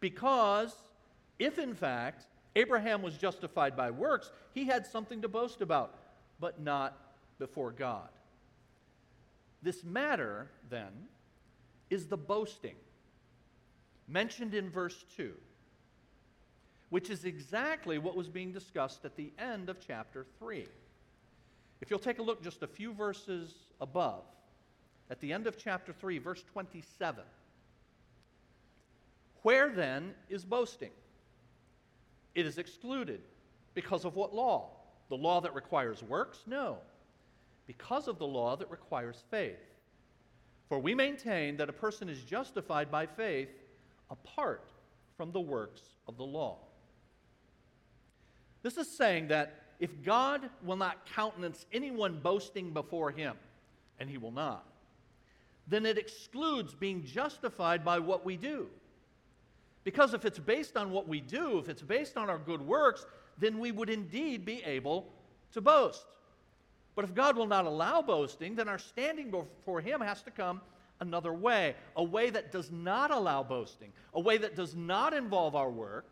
Because 0.00 0.74
if 1.38 1.58
in 1.58 1.74
fact 1.74 2.24
Abraham 2.56 3.02
was 3.02 3.16
justified 3.16 3.76
by 3.76 3.90
works, 3.90 4.30
he 4.54 4.64
had 4.64 4.86
something 4.86 5.22
to 5.22 5.28
boast 5.28 5.60
about, 5.60 5.94
but 6.40 6.60
not 6.60 6.96
before 7.38 7.70
God. 7.70 8.08
This 9.62 9.84
matter, 9.84 10.50
then, 10.68 10.90
is 11.88 12.06
the 12.06 12.16
boasting 12.16 12.74
mentioned 14.08 14.54
in 14.54 14.68
verse 14.68 15.04
2, 15.16 15.32
which 16.90 17.08
is 17.08 17.24
exactly 17.24 17.98
what 17.98 18.16
was 18.16 18.28
being 18.28 18.52
discussed 18.52 19.04
at 19.04 19.16
the 19.16 19.32
end 19.38 19.68
of 19.68 19.78
chapter 19.84 20.26
3. 20.38 20.66
If 21.82 21.90
you'll 21.90 21.98
take 21.98 22.20
a 22.20 22.22
look 22.22 22.42
just 22.42 22.62
a 22.62 22.66
few 22.68 22.94
verses 22.94 23.52
above, 23.80 24.22
at 25.10 25.20
the 25.20 25.32
end 25.32 25.48
of 25.48 25.58
chapter 25.58 25.92
3, 25.92 26.18
verse 26.18 26.44
27. 26.52 27.24
Where 29.42 29.68
then 29.68 30.14
is 30.30 30.44
boasting? 30.44 30.92
It 32.36 32.46
is 32.46 32.56
excluded. 32.56 33.20
Because 33.74 34.04
of 34.04 34.14
what 34.14 34.32
law? 34.32 34.70
The 35.08 35.16
law 35.16 35.40
that 35.40 35.54
requires 35.54 36.02
works? 36.04 36.44
No. 36.46 36.78
Because 37.66 38.06
of 38.06 38.18
the 38.18 38.26
law 38.26 38.54
that 38.56 38.70
requires 38.70 39.24
faith. 39.28 39.58
For 40.68 40.78
we 40.78 40.94
maintain 40.94 41.56
that 41.56 41.68
a 41.68 41.72
person 41.72 42.08
is 42.08 42.22
justified 42.22 42.90
by 42.92 43.06
faith 43.06 43.50
apart 44.08 44.70
from 45.16 45.32
the 45.32 45.40
works 45.40 45.82
of 46.06 46.16
the 46.16 46.24
law. 46.24 46.58
This 48.62 48.76
is 48.76 48.96
saying 48.96 49.28
that 49.28 49.61
if 49.82 50.00
God 50.04 50.48
will 50.62 50.76
not 50.76 51.04
countenance 51.06 51.66
anyone 51.72 52.20
boasting 52.22 52.70
before 52.70 53.10
him, 53.10 53.34
and 53.98 54.08
he 54.08 54.16
will 54.16 54.30
not, 54.30 54.64
then 55.66 55.84
it 55.84 55.98
excludes 55.98 56.72
being 56.72 57.04
justified 57.04 57.84
by 57.84 57.98
what 57.98 58.24
we 58.24 58.36
do. 58.36 58.68
Because 59.82 60.14
if 60.14 60.24
it's 60.24 60.38
based 60.38 60.76
on 60.76 60.92
what 60.92 61.08
we 61.08 61.20
do, 61.20 61.58
if 61.58 61.68
it's 61.68 61.82
based 61.82 62.16
on 62.16 62.30
our 62.30 62.38
good 62.38 62.62
works, 62.62 63.06
then 63.38 63.58
we 63.58 63.72
would 63.72 63.90
indeed 63.90 64.44
be 64.44 64.62
able 64.62 65.12
to 65.50 65.60
boast. 65.60 66.06
But 66.94 67.04
if 67.04 67.12
God 67.12 67.36
will 67.36 67.48
not 67.48 67.66
allow 67.66 68.02
boasting, 68.02 68.54
then 68.54 68.68
our 68.68 68.78
standing 68.78 69.32
before 69.32 69.80
Him 69.80 70.00
has 70.00 70.22
to 70.22 70.30
come 70.30 70.60
another 71.00 71.34
way 71.34 71.74
a 71.96 72.04
way 72.04 72.30
that 72.30 72.52
does 72.52 72.70
not 72.70 73.10
allow 73.10 73.42
boasting, 73.42 73.92
a 74.14 74.20
way 74.20 74.38
that 74.38 74.54
does 74.54 74.76
not 74.76 75.12
involve 75.12 75.56
our 75.56 75.70
work, 75.70 76.06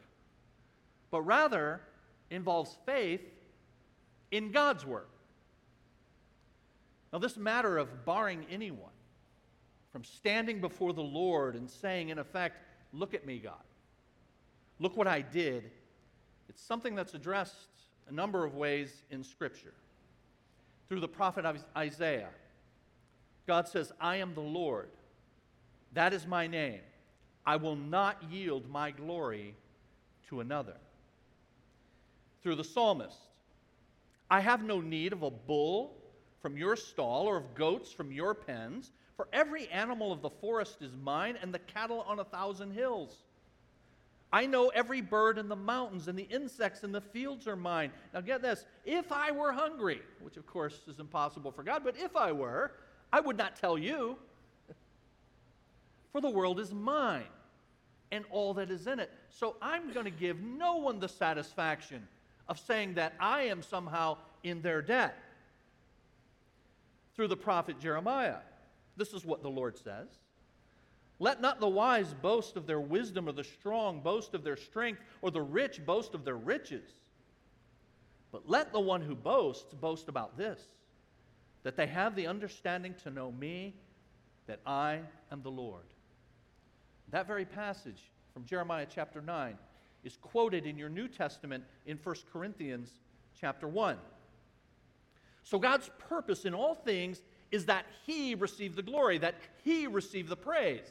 but 1.13 1.23
rather 1.23 1.81
involves 2.31 2.77
faith 2.85 3.21
in 4.31 4.53
God's 4.53 4.85
work. 4.87 5.11
Now, 7.13 7.19
this 7.19 7.37
matter 7.37 7.77
of 7.77 8.05
barring 8.05 8.47
anyone 8.51 8.91
from 9.93 10.05
standing 10.05 10.61
before 10.61 10.93
the 10.93 11.03
Lord 11.03 11.57
and 11.57 11.69
saying, 11.69 12.11
in 12.11 12.19
effect, 12.19 12.57
Look 12.93 13.15
at 13.15 13.27
me, 13.27 13.39
God. 13.39 13.55
Look 14.79 14.97
what 14.97 15.07
I 15.07 15.21
did. 15.21 15.71
It's 16.49 16.63
something 16.63 16.95
that's 16.95 17.15
addressed 17.15 17.55
a 18.09 18.13
number 18.13 18.45
of 18.45 18.55
ways 18.55 19.05
in 19.11 19.23
Scripture. 19.23 19.75
Through 20.89 21.01
the 21.01 21.09
prophet 21.09 21.45
Isaiah, 21.77 22.31
God 23.47 23.69
says, 23.69 23.93
I 24.01 24.17
am 24.17 24.35
the 24.35 24.41
Lord. 24.41 24.89
That 25.93 26.13
is 26.13 26.27
my 26.27 26.47
name. 26.47 26.81
I 27.47 27.57
will 27.57 27.77
not 27.77 28.23
yield 28.31 28.69
my 28.69 28.91
glory 28.91 29.55
to 30.29 30.41
another. 30.41 30.77
Through 32.43 32.57
the 32.57 32.65
psalmist, 32.65 33.19
I 34.31 34.41
have 34.41 34.63
no 34.63 34.81
need 34.81 35.13
of 35.13 35.23
a 35.23 35.31
bull 35.31 35.97
from 36.41 36.57
your 36.57 36.77
stall 36.77 37.27
or 37.27 37.37
of 37.37 37.55
goats 37.55 37.93
from 37.93 38.13
your 38.13 38.35
pens. 38.35 38.93
For 39.17 39.29
every 39.33 39.69
animal 39.69 40.13
of 40.13 40.23
the 40.23 40.31
forest 40.31 40.81
is 40.81 40.97
mine, 40.97 41.37
and 41.43 41.53
the 41.53 41.59
cattle 41.59 42.05
on 42.09 42.21
a 42.21 42.25
thousand 42.25 42.73
hills. 42.73 43.17
I 44.33 44.47
know 44.47 44.69
every 44.69 45.01
bird 45.01 45.37
in 45.37 45.49
the 45.49 45.57
mountains, 45.57 46.09
and 46.09 46.19
the 46.19 46.29
insects 46.31 46.85
in 46.85 46.93
the 46.93 47.01
fields 47.01 47.47
are 47.49 47.57
mine. 47.57 47.91
Now, 48.15 48.21
get 48.21 48.41
this 48.41 48.65
if 48.87 49.11
I 49.13 49.33
were 49.33 49.53
hungry, 49.53 50.01
which 50.21 50.37
of 50.37 50.47
course 50.47 50.81
is 50.89 51.01
impossible 51.01 51.51
for 51.51 51.63
God, 51.63 51.83
but 51.85 51.97
if 51.99 52.17
I 52.17 52.33
were, 52.33 52.73
I 53.13 53.21
would 53.21 53.37
not 53.37 53.57
tell 53.57 53.77
you. 53.77 54.17
For 56.13 56.21
the 56.21 56.31
world 56.31 56.59
is 56.59 56.73
mine, 56.73 57.25
and 58.11 58.25
all 58.31 58.55
that 58.55 58.71
is 58.71 58.87
in 58.87 59.01
it. 59.01 59.11
So 59.29 59.57
I'm 59.61 59.93
going 59.93 60.05
to 60.05 60.11
give 60.11 60.41
no 60.41 60.77
one 60.77 60.99
the 60.99 61.09
satisfaction 61.09 62.07
of 62.51 62.59
saying 62.59 62.95
that 62.95 63.15
I 63.21 63.43
am 63.43 63.63
somehow 63.63 64.19
in 64.43 64.61
their 64.61 64.83
debt. 64.83 65.17
Through 67.15 67.29
the 67.29 67.37
prophet 67.37 67.79
Jeremiah. 67.79 68.39
This 68.97 69.13
is 69.13 69.25
what 69.25 69.43
the 69.43 69.49
Lord 69.49 69.79
says 69.79 70.09
Let 71.21 71.41
not 71.41 71.61
the 71.61 71.69
wise 71.69 72.13
boast 72.13 72.57
of 72.57 72.67
their 72.67 72.81
wisdom, 72.81 73.29
or 73.29 73.33
the 73.33 73.45
strong 73.45 74.01
boast 74.01 74.35
of 74.35 74.43
their 74.43 74.57
strength, 74.57 75.01
or 75.23 75.31
the 75.31 75.41
rich 75.41 75.87
boast 75.87 76.15
of 76.15 76.25
their 76.25 76.37
riches. 76.37 76.91
But 78.33 78.49
let 78.49 78.73
the 78.73 78.81
one 78.81 79.01
who 79.01 79.15
boasts 79.15 79.73
boast 79.75 80.09
about 80.09 80.37
this 80.37 80.61
that 81.63 81.77
they 81.77 81.87
have 81.87 82.17
the 82.17 82.27
understanding 82.27 82.95
to 83.03 83.11
know 83.11 83.31
me, 83.33 83.75
that 84.47 84.61
I 84.65 85.01
am 85.31 85.43
the 85.43 85.51
Lord. 85.51 85.85
That 87.11 87.27
very 87.27 87.45
passage 87.45 88.11
from 88.33 88.47
Jeremiah 88.47 88.87
chapter 88.89 89.21
9 89.21 89.59
is 90.05 90.17
quoted 90.17 90.67
in 90.67 90.79
your 90.79 90.89
New 90.89 91.09
Testament 91.09 91.65
in 91.87 91.99
1 92.03 92.17
Corinthians 92.33 92.91
chapter 93.39 93.69
1. 93.69 93.97
So 95.43 95.59
God's 95.59 95.91
purpose 95.99 96.45
in 96.45 96.55
all 96.55 96.75
things 96.75 97.23
is 97.51 97.67
that 97.67 97.87
he 98.07 98.35
receive 98.35 98.77
the 98.77 98.83
glory, 98.83 99.19
that 99.19 99.35
he 99.65 99.87
receive 99.87 100.29
the 100.29 100.37
praise. 100.37 100.89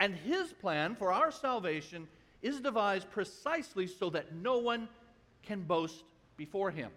And 0.00 0.14
his 0.14 0.52
plan 0.52 0.96
for 0.96 1.12
our 1.12 1.30
salvation 1.30 2.08
is 2.42 2.60
devised 2.60 3.10
precisely 3.10 3.86
so 3.86 4.10
that 4.10 4.34
no 4.34 4.58
one 4.58 4.88
can 5.42 5.62
boast 5.62 6.02
before 6.36 6.70
him. 6.70 6.90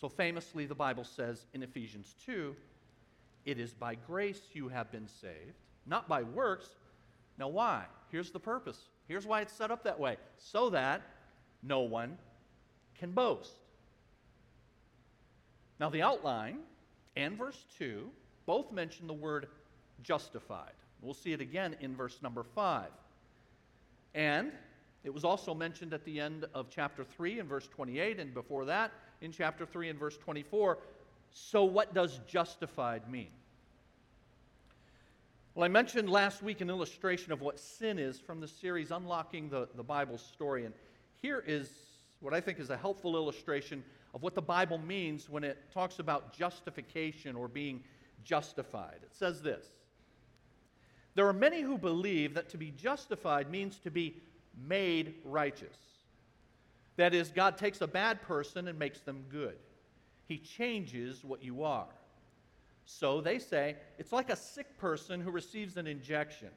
So 0.00 0.08
famously, 0.08 0.64
the 0.64 0.74
Bible 0.74 1.04
says 1.04 1.46
in 1.52 1.62
Ephesians 1.62 2.14
2 2.24 2.56
it 3.44 3.58
is 3.58 3.72
by 3.72 3.94
grace 3.94 4.40
you 4.52 4.68
have 4.68 4.90
been 4.90 5.08
saved, 5.08 5.58
not 5.86 6.08
by 6.08 6.22
works. 6.22 6.68
Now, 7.38 7.48
why? 7.48 7.84
Here's 8.10 8.30
the 8.30 8.40
purpose. 8.40 8.78
Here's 9.10 9.26
why 9.26 9.40
it's 9.40 9.52
set 9.52 9.72
up 9.72 9.82
that 9.82 9.98
way 9.98 10.18
so 10.38 10.70
that 10.70 11.02
no 11.64 11.80
one 11.80 12.16
can 12.96 13.10
boast. 13.10 13.56
Now, 15.80 15.90
the 15.90 16.00
outline 16.00 16.60
and 17.16 17.36
verse 17.36 17.64
2 17.76 18.08
both 18.46 18.70
mention 18.70 19.08
the 19.08 19.12
word 19.12 19.48
justified. 20.04 20.74
We'll 21.02 21.14
see 21.14 21.32
it 21.32 21.40
again 21.40 21.74
in 21.80 21.96
verse 21.96 22.20
number 22.22 22.44
5. 22.44 22.86
And 24.14 24.52
it 25.02 25.12
was 25.12 25.24
also 25.24 25.54
mentioned 25.54 25.92
at 25.92 26.04
the 26.04 26.20
end 26.20 26.46
of 26.54 26.70
chapter 26.70 27.02
3 27.02 27.40
in 27.40 27.48
verse 27.48 27.66
28, 27.66 28.20
and 28.20 28.32
before 28.32 28.64
that 28.66 28.92
in 29.22 29.32
chapter 29.32 29.66
3 29.66 29.88
and 29.88 29.98
verse 29.98 30.18
24. 30.18 30.78
So, 31.32 31.64
what 31.64 31.94
does 31.94 32.20
justified 32.28 33.10
mean? 33.10 33.30
Well, 35.54 35.64
I 35.64 35.68
mentioned 35.68 36.08
last 36.08 36.44
week 36.44 36.60
an 36.60 36.70
illustration 36.70 37.32
of 37.32 37.40
what 37.40 37.58
sin 37.58 37.98
is 37.98 38.20
from 38.20 38.40
the 38.40 38.46
series 38.46 38.92
Unlocking 38.92 39.48
the, 39.48 39.68
the 39.74 39.82
Bible 39.82 40.16
Story. 40.16 40.64
And 40.64 40.72
here 41.20 41.42
is 41.44 41.68
what 42.20 42.32
I 42.32 42.40
think 42.40 42.60
is 42.60 42.70
a 42.70 42.76
helpful 42.76 43.16
illustration 43.16 43.82
of 44.14 44.22
what 44.22 44.36
the 44.36 44.42
Bible 44.42 44.78
means 44.78 45.28
when 45.28 45.42
it 45.42 45.58
talks 45.74 45.98
about 45.98 46.32
justification 46.32 47.34
or 47.34 47.48
being 47.48 47.82
justified. 48.22 48.98
It 49.02 49.12
says 49.12 49.42
this 49.42 49.66
There 51.16 51.26
are 51.26 51.32
many 51.32 51.62
who 51.62 51.78
believe 51.78 52.34
that 52.34 52.48
to 52.50 52.56
be 52.56 52.70
justified 52.70 53.50
means 53.50 53.80
to 53.80 53.90
be 53.90 54.22
made 54.68 55.14
righteous. 55.24 55.76
That 56.94 57.12
is, 57.12 57.30
God 57.30 57.58
takes 57.58 57.80
a 57.80 57.88
bad 57.88 58.22
person 58.22 58.68
and 58.68 58.78
makes 58.78 59.00
them 59.00 59.24
good. 59.28 59.56
He 60.26 60.38
changes 60.38 61.24
what 61.24 61.42
you 61.42 61.64
are. 61.64 61.88
So 62.84 63.20
they 63.20 63.38
say 63.38 63.76
it's 63.98 64.12
like 64.12 64.30
a 64.30 64.36
sick 64.36 64.78
person 64.78 65.20
who 65.20 65.30
receives 65.30 65.76
an 65.76 65.86
injection. 65.86 66.48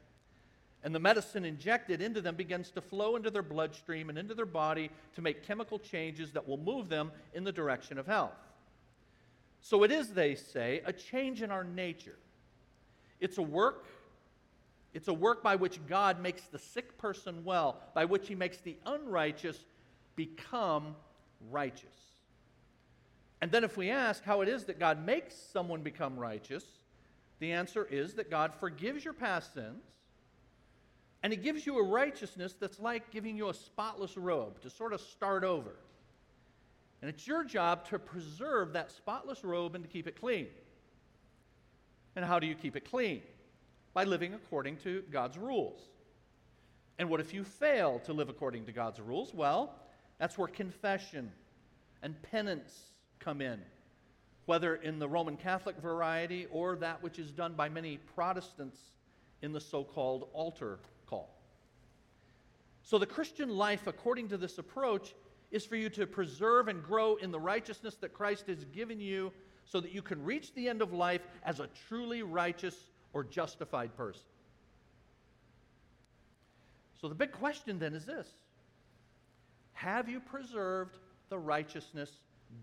And 0.83 0.93
the 0.93 0.99
medicine 0.99 1.45
injected 1.45 2.01
into 2.01 2.19
them 2.19 2.35
begins 2.35 2.69
to 2.71 2.81
flow 2.81 3.15
into 3.15 3.29
their 3.29 3.43
bloodstream 3.43 4.09
and 4.09 4.17
into 4.17 4.33
their 4.33 4.45
body 4.45 4.89
to 5.15 5.21
make 5.21 5.43
chemical 5.43 5.79
changes 5.79 6.31
that 6.31 6.47
will 6.47 6.57
move 6.57 6.89
them 6.89 7.11
in 7.33 7.43
the 7.43 7.51
direction 7.51 7.97
of 7.97 8.05
health. 8.05 8.33
So 9.61 9.83
it 9.83 9.91
is, 9.91 10.09
they 10.09 10.35
say, 10.35 10.81
a 10.85 10.91
change 10.91 11.41
in 11.41 11.51
our 11.51 11.63
nature. 11.63 12.17
It's 13.21 13.37
a 13.37 13.41
work. 13.41 13.85
It's 14.93 15.07
a 15.07 15.13
work 15.13 15.41
by 15.41 15.55
which 15.55 15.79
God 15.87 16.19
makes 16.19 16.41
the 16.43 16.59
sick 16.59 16.97
person 16.97 17.45
well, 17.45 17.79
by 17.95 18.03
which 18.03 18.27
he 18.27 18.35
makes 18.35 18.57
the 18.57 18.75
unrighteous 18.85 19.57
become 20.17 20.95
righteous. 21.49 22.12
And 23.43 23.51
then, 23.51 23.65
if 23.65 23.75
we 23.75 23.89
ask 23.89 24.23
how 24.23 24.39
it 24.39 24.47
is 24.47 24.63
that 24.67 24.79
God 24.79 25.05
makes 25.05 25.35
someone 25.35 25.81
become 25.81 26.17
righteous, 26.17 26.63
the 27.39 27.51
answer 27.51 27.85
is 27.91 28.13
that 28.13 28.31
God 28.31 28.53
forgives 28.57 29.03
your 29.03 29.13
past 29.13 29.53
sins 29.53 29.83
and 31.23 31.33
He 31.33 31.35
gives 31.35 31.65
you 31.65 31.77
a 31.77 31.83
righteousness 31.83 32.55
that's 32.57 32.79
like 32.79 33.11
giving 33.11 33.35
you 33.35 33.49
a 33.49 33.53
spotless 33.53 34.15
robe 34.15 34.61
to 34.61 34.69
sort 34.69 34.93
of 34.93 35.01
start 35.01 35.43
over. 35.43 35.75
And 37.01 37.09
it's 37.09 37.27
your 37.27 37.43
job 37.43 37.85
to 37.89 37.99
preserve 37.99 38.71
that 38.71 38.93
spotless 38.93 39.43
robe 39.43 39.75
and 39.75 39.83
to 39.83 39.89
keep 39.89 40.07
it 40.07 40.17
clean. 40.17 40.47
And 42.15 42.23
how 42.23 42.39
do 42.39 42.47
you 42.47 42.55
keep 42.55 42.77
it 42.77 42.89
clean? 42.89 43.23
By 43.93 44.05
living 44.05 44.33
according 44.33 44.77
to 44.85 45.03
God's 45.11 45.37
rules. 45.37 45.81
And 46.97 47.09
what 47.09 47.19
if 47.19 47.33
you 47.33 47.43
fail 47.43 47.99
to 48.05 48.13
live 48.13 48.29
according 48.29 48.67
to 48.67 48.71
God's 48.71 49.01
rules? 49.01 49.33
Well, 49.33 49.75
that's 50.17 50.37
where 50.37 50.47
confession 50.47 51.29
and 52.01 52.15
penance 52.23 52.92
come 53.23 53.41
in, 53.41 53.59
whether 54.45 54.75
in 54.75 54.99
the 54.99 55.07
Roman 55.07 55.37
Catholic 55.37 55.77
variety 55.77 56.47
or 56.51 56.75
that 56.77 57.01
which 57.01 57.19
is 57.19 57.31
done 57.31 57.53
by 57.53 57.69
many 57.69 57.97
Protestants 58.15 58.77
in 59.41 59.51
the 59.51 59.61
so 59.61 59.83
called 59.83 60.29
altar 60.33 60.79
call. 61.07 61.29
So, 62.81 62.97
the 62.97 63.05
Christian 63.05 63.49
life, 63.49 63.87
according 63.87 64.27
to 64.29 64.37
this 64.37 64.57
approach, 64.57 65.13
is 65.51 65.65
for 65.65 65.75
you 65.75 65.89
to 65.91 66.05
preserve 66.05 66.67
and 66.67 66.83
grow 66.83 67.15
in 67.15 67.31
the 67.31 67.39
righteousness 67.39 67.95
that 68.01 68.13
Christ 68.13 68.47
has 68.47 68.65
given 68.65 68.99
you 68.99 69.31
so 69.65 69.79
that 69.79 69.93
you 69.93 70.01
can 70.01 70.21
reach 70.23 70.53
the 70.53 70.67
end 70.67 70.81
of 70.81 70.91
life 70.91 71.21
as 71.45 71.59
a 71.59 71.69
truly 71.87 72.23
righteous 72.23 72.75
or 73.13 73.23
justified 73.23 73.95
person. 73.95 74.23
So, 76.99 77.07
the 77.07 77.15
big 77.15 77.31
question 77.31 77.79
then 77.79 77.93
is 77.93 78.05
this 78.05 78.27
Have 79.73 80.09
you 80.09 80.19
preserved 80.19 80.97
the 81.29 81.39
righteousness 81.39 82.11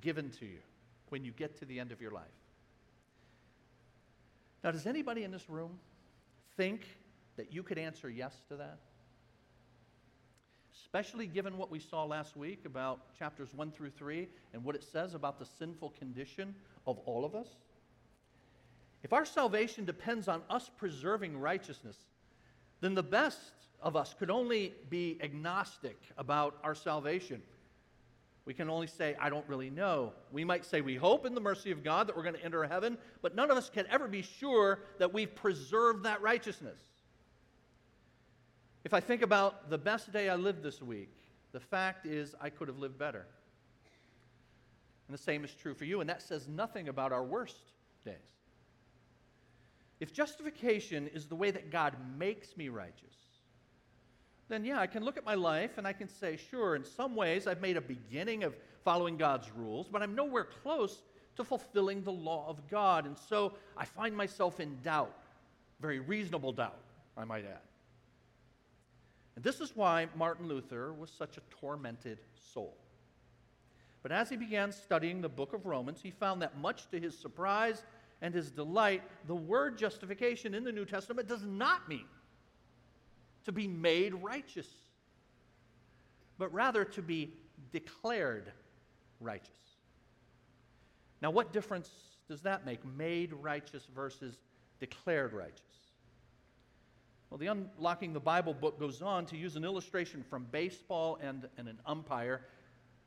given 0.01 0.31
to 0.39 0.47
you 0.47 0.61
when 1.09 1.25
you 1.25 1.33
get 1.33 1.59
to 1.59 1.65
the 1.65 1.79
end 1.81 1.93
of 1.93 2.01
your 2.01 2.11
life? 2.11 2.25
Now, 4.63 4.71
does 4.71 4.87
anybody 4.87 5.25
in 5.25 5.31
this 5.31 5.49
room 5.49 5.79
think 6.57 6.87
that 7.37 7.53
you 7.53 7.63
could 7.63 7.79
answer 7.79 8.11
yes 8.11 8.35
to 8.49 8.57
that? 8.57 8.79
Especially 10.75 11.27
given 11.27 11.57
what 11.57 11.71
we 11.71 11.79
saw 11.79 12.05
last 12.05 12.37
week 12.37 12.65
about 12.67 13.17
chapters 13.19 13.55
1 13.55 13.71
through 13.71 13.91
3 13.91 14.29
and 14.53 14.65
what 14.65 14.75
it 14.75 14.85
says 14.85 15.15
about 15.15 15.39
the 15.39 15.47
sinful 15.47 15.91
condition 15.99 16.55
of 16.87 16.99
all 17.07 17.25
of 17.25 17.35
us? 17.35 17.49
If 19.03 19.13
our 19.13 19.25
salvation 19.25 19.85
depends 19.85 20.29
on 20.29 20.43
us 20.51 20.71
preserving 20.77 21.39
righteousness, 21.39 21.97
then 22.81 22.95
the 22.95 23.03
best 23.03 23.53
of 23.81 23.97
us 23.97 24.15
could 24.19 24.31
only 24.31 24.75
be 24.91 25.19
agnostic 25.23 25.99
about 26.19 26.59
our 26.63 26.75
salvation. 26.75 27.43
We 28.51 28.55
can 28.55 28.69
only 28.69 28.89
say, 28.89 29.15
I 29.21 29.31
don't 29.31 29.49
really 29.49 29.71
know. 29.71 30.13
We 30.33 30.45
might 30.45 30.65
say 30.65 30.81
we 30.81 30.97
hope 30.97 31.25
in 31.25 31.37
the 31.37 31.41
mercy 31.41 31.71
of 31.71 31.85
God 31.85 32.09
that 32.09 32.17
we're 32.17 32.25
going 32.25 32.35
to 32.35 32.45
enter 32.45 32.65
heaven, 32.65 32.99
but 33.23 33.37
none 33.37 33.49
of 33.49 33.57
us 33.57 33.71
can 33.71 33.87
ever 33.89 34.09
be 34.09 34.23
sure 34.23 34.81
that 34.99 35.15
we've 35.15 35.33
preserved 35.37 36.03
that 36.03 36.21
righteousness. 36.21 36.81
If 38.83 38.93
I 38.93 38.99
think 38.99 39.23
about 39.23 39.71
the 39.71 39.79
best 39.79 40.13
day 40.13 40.29
I 40.29 40.35
lived 40.35 40.65
this 40.65 40.83
week, 40.83 41.15
the 41.53 41.61
fact 41.61 42.07
is 42.07 42.35
I 42.41 42.51
could 42.51 42.67
have 42.67 42.81
lived 42.81 42.99
better. 42.99 43.25
And 45.07 45.17
the 45.17 45.23
same 45.23 45.45
is 45.45 45.55
true 45.55 45.73
for 45.73 45.85
you, 45.85 46.01
and 46.01 46.11
that 46.11 46.21
says 46.21 46.49
nothing 46.49 46.89
about 46.89 47.13
our 47.13 47.23
worst 47.23 47.71
days. 48.05 48.17
If 50.01 50.13
justification 50.13 51.07
is 51.15 51.29
the 51.29 51.37
way 51.37 51.53
that 51.53 51.71
God 51.71 51.95
makes 52.19 52.57
me 52.57 52.69
righteous, 52.69 53.15
then 54.51 54.65
yeah, 54.65 54.81
I 54.81 54.87
can 54.87 55.05
look 55.05 55.17
at 55.17 55.25
my 55.25 55.35
life 55.35 55.79
and 55.79 55.87
I 55.87 55.93
can 55.93 56.09
say, 56.09 56.37
sure, 56.37 56.75
in 56.75 56.85
some 56.85 57.15
ways 57.15 57.47
I've 57.47 57.61
made 57.61 57.77
a 57.77 57.81
beginning 57.81 58.43
of 58.43 58.55
following 58.85 59.17
God's 59.17 59.51
rules, 59.57 59.89
but 59.89 60.03
I'm 60.03 60.15
nowhere 60.15 60.45
close 60.63 61.03
to 61.37 61.45
fulfilling 61.45 62.03
the 62.03 62.13
law 62.13 62.47
of 62.49 62.69
God. 62.69 63.07
And 63.07 63.17
so 63.17 63.55
I 63.77 63.85
find 63.85 64.17
myself 64.17 64.59
in 64.61 64.77
doubt, 64.83 65.17
very 65.81 66.01
reasonable 66.01 66.53
doubt, 66.53 66.81
I 67.17 67.25
might 67.25 67.45
add. 67.45 67.61
And 69.37 69.45
this 69.45 69.61
is 69.61 69.75
why 69.77 70.09
Martin 70.17 70.49
Luther 70.49 70.93
was 70.93 71.11
such 71.11 71.37
a 71.37 71.41
tormented 71.61 72.19
soul. 72.53 72.77
But 74.03 74.13
as 74.13 74.29
he 74.29 74.37
began 74.37 74.73
studying 74.73 75.21
the 75.21 75.29
book 75.29 75.53
of 75.53 75.67
Romans, 75.67 76.01
he 76.03 76.11
found 76.11 76.43
that 76.43 76.59
much 76.59 76.91
to 76.91 76.99
his 76.99 77.17
surprise 77.17 77.85
and 78.23 78.35
his 78.35 78.51
delight, 78.51 79.03
the 79.27 79.35
word 79.35 79.79
justification 79.79 80.55
in 80.55 80.65
the 80.65 80.73
New 80.73 80.85
Testament 80.85 81.29
does 81.29 81.45
not 81.45 81.89
mean 81.89 82.07
to 83.45 83.53
be 83.53 83.67
made 83.67 84.15
righteous, 84.15 84.69
but 86.39 86.53
rather 86.53 86.85
to 86.85 87.03
be 87.03 87.33
declared 87.73 88.53
righteous. 89.21 89.51
Now, 91.23 91.31
what 91.31 91.53
difference 91.53 91.91
does 92.29 92.43
that 92.43 92.65
make? 92.65 92.85
Made 92.97 93.33
righteous 93.33 93.87
versus 93.95 94.37
declared 94.79 95.33
righteous. 95.33 95.63
Well, 97.29 97.39
the 97.39 97.47
Unlocking 97.47 98.13
the 98.13 98.21
Bible 98.21 98.55
book 98.55 98.81
goes 98.81 99.03
on 99.03 99.27
to 99.27 99.37
use 99.37 99.55
an 99.55 99.65
illustration 99.65 100.25
from 100.29 100.47
baseball 100.51 101.19
and, 101.23 101.49
and 101.59 101.69
an 101.69 101.79
umpire. 101.87 102.47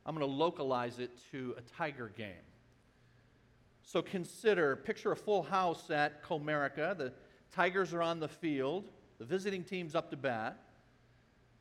I'm 0.05 0.15
going 0.15 0.25
to 0.25 0.33
localize 0.33 0.99
it 0.99 1.11
to 1.31 1.55
a 1.57 1.61
tiger 1.61 2.11
game. 2.15 2.31
So 3.81 4.01
consider, 4.01 4.77
picture 4.77 5.11
a 5.11 5.15
full 5.15 5.43
house 5.43 5.89
at 5.89 6.23
Comerica. 6.23 6.97
The 6.97 7.11
Tigers 7.51 7.93
are 7.93 8.01
on 8.01 8.19
the 8.19 8.29
field, 8.29 8.85
the 9.19 9.25
visiting 9.25 9.63
team's 9.63 9.95
up 9.95 10.09
to 10.11 10.17
bat. 10.17 10.57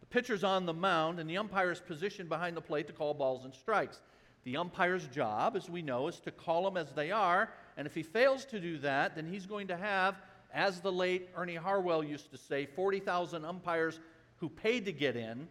The 0.00 0.07
pitcher's 0.07 0.44
on 0.44 0.66
the 0.66 0.74
mound, 0.74 1.20
and 1.20 1.28
the 1.28 1.38
umpire's 1.38 1.80
positioned 1.80 2.28
behind 2.28 2.57
the 2.57 2.61
plate 2.61 2.86
to 2.88 2.92
call 2.92 3.14
balls 3.14 3.44
and 3.44 3.55
strikes. 3.55 4.00
The 4.44 4.57
umpire's 4.57 5.07
job, 5.09 5.57
as 5.57 5.70
we 5.70 5.82
know, 5.82 6.09
is 6.09 6.18
to 6.20 6.30
call 6.30 6.64
them 6.64 6.76
as 6.76 6.92
they 6.92 7.11
are, 7.11 7.50
and 7.76 7.86
if 7.86 7.94
he 7.94 8.03
fails 8.03 8.44
to 8.46 8.61
do 8.61 8.78
that, 8.78 9.14
then 9.14 9.26
he's 9.26 9.46
going 9.46 9.68
to 9.68 9.76
have 9.76 10.16
as 10.53 10.80
the 10.80 10.92
late 10.92 11.28
Ernie 11.34 11.55
Harwell 11.55 12.05
used 12.05 12.30
to 12.30 12.36
say, 12.36 12.66
40,000 12.66 13.44
umpires 13.44 14.00
who 14.36 14.48
paid 14.48 14.84
to 14.84 14.92
get 14.92 15.16
in 15.16 15.48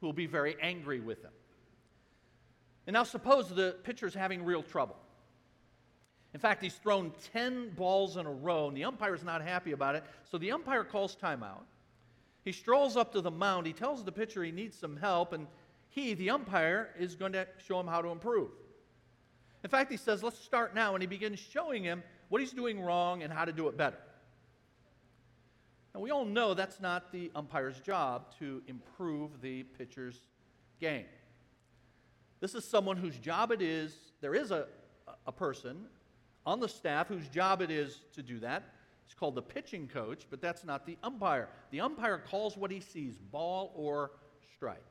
who 0.00 0.06
will 0.06 0.12
be 0.12 0.26
very 0.26 0.56
angry 0.60 1.00
with 1.00 1.22
him. 1.22 1.32
And 2.86 2.94
now 2.94 3.04
suppose 3.04 3.48
the 3.48 3.76
pitcher's 3.84 4.12
having 4.12 4.44
real 4.44 4.62
trouble. 4.62 4.96
In 6.34 6.40
fact, 6.40 6.62
he's 6.62 6.74
thrown 6.74 7.12
10 7.32 7.70
balls 7.70 8.16
in 8.16 8.26
a 8.26 8.30
row, 8.30 8.66
and 8.66 8.76
the 8.76 8.84
umpire's 8.84 9.22
not 9.22 9.40
happy 9.40 9.70
about 9.70 9.94
it, 9.94 10.02
so 10.28 10.36
the 10.36 10.50
umpire 10.50 10.82
calls 10.82 11.16
timeout. 11.16 11.62
He 12.44 12.50
strolls 12.50 12.96
up 12.96 13.12
to 13.12 13.20
the 13.20 13.30
mound. 13.30 13.66
He 13.66 13.72
tells 13.72 14.04
the 14.04 14.12
pitcher 14.12 14.42
he 14.42 14.50
needs 14.50 14.76
some 14.76 14.96
help, 14.96 15.32
and 15.32 15.46
he, 15.90 16.12
the 16.14 16.30
umpire, 16.30 16.90
is 16.98 17.14
going 17.14 17.32
to 17.32 17.46
show 17.64 17.78
him 17.78 17.86
how 17.86 18.02
to 18.02 18.08
improve. 18.08 18.50
In 19.62 19.70
fact, 19.70 19.92
he 19.92 19.96
says, 19.96 20.24
let's 20.24 20.38
start 20.38 20.74
now, 20.74 20.94
and 20.94 21.02
he 21.02 21.06
begins 21.06 21.38
showing 21.38 21.84
him 21.84 22.02
what 22.30 22.40
he's 22.40 22.52
doing 22.52 22.80
wrong 22.80 23.22
and 23.22 23.32
how 23.32 23.44
to 23.44 23.52
do 23.52 23.68
it 23.68 23.76
better. 23.76 23.98
Now, 25.94 26.00
we 26.00 26.10
all 26.10 26.24
know 26.24 26.52
that's 26.52 26.80
not 26.80 27.12
the 27.12 27.30
umpire's 27.36 27.78
job 27.78 28.34
to 28.40 28.60
improve 28.66 29.40
the 29.40 29.62
pitcher's 29.62 30.18
game. 30.80 31.06
This 32.40 32.56
is 32.56 32.64
someone 32.64 32.96
whose 32.96 33.16
job 33.18 33.52
it 33.52 33.62
is, 33.62 33.94
there 34.20 34.34
is 34.34 34.50
a, 34.50 34.66
a 35.26 35.32
person 35.32 35.86
on 36.46 36.60
the 36.60 36.68
staff 36.68 37.08
whose 37.08 37.28
job 37.28 37.62
it 37.62 37.70
is 37.70 38.00
to 38.14 38.22
do 38.22 38.38
that. 38.40 38.74
It's 39.04 39.14
called 39.14 39.34
the 39.34 39.42
pitching 39.42 39.88
coach, 39.88 40.26
but 40.30 40.40
that's 40.40 40.64
not 40.64 40.86
the 40.86 40.96
umpire. 41.02 41.48
The 41.70 41.80
umpire 41.80 42.18
calls 42.18 42.56
what 42.56 42.70
he 42.70 42.80
sees 42.80 43.16
ball 43.18 43.72
or 43.74 44.12
strike. 44.54 44.84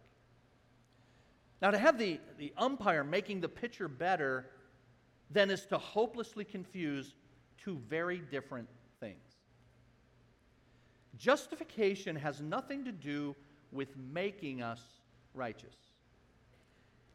Now, 1.62 1.72
to 1.72 1.78
have 1.78 1.98
the, 1.98 2.20
the 2.38 2.54
umpire 2.58 3.04
making 3.04 3.42
the 3.42 3.50
pitcher 3.50 3.88
better 3.88 4.48
then 5.32 5.50
is 5.50 5.66
to 5.68 5.78
hopelessly 5.78 6.46
confuse 6.46 7.16
two 7.58 7.82
very 7.90 8.20
different 8.20 8.68
things. 9.00 9.18
Justification 11.18 12.16
has 12.16 12.42
nothing 12.42 12.84
to 12.86 12.92
do 12.92 13.36
with 13.72 13.90
making 13.98 14.62
us 14.62 14.82
righteous. 15.34 15.76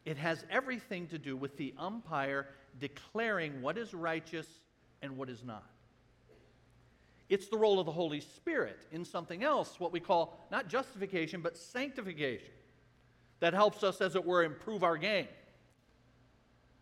It 0.04 0.16
has 0.16 0.44
everything 0.50 1.06
to 1.08 1.18
do 1.18 1.36
with 1.36 1.56
the 1.56 1.74
umpire 1.78 2.46
declaring 2.78 3.62
what 3.62 3.78
is 3.78 3.94
righteous 3.94 4.46
and 5.02 5.16
what 5.16 5.28
is 5.28 5.44
not. 5.44 5.64
It's 7.28 7.48
the 7.48 7.58
role 7.58 7.78
of 7.78 7.86
the 7.86 7.92
Holy 7.92 8.20
Spirit 8.20 8.86
in 8.90 9.04
something 9.04 9.44
else, 9.44 9.78
what 9.78 9.92
we 9.92 10.00
call 10.00 10.46
not 10.50 10.68
justification, 10.68 11.42
but 11.42 11.58
sanctification, 11.58 12.48
that 13.40 13.54
helps 13.54 13.82
us, 13.84 14.00
as 14.00 14.16
it 14.16 14.24
were, 14.24 14.42
improve 14.42 14.82
our 14.82 14.96
game, 14.96 15.28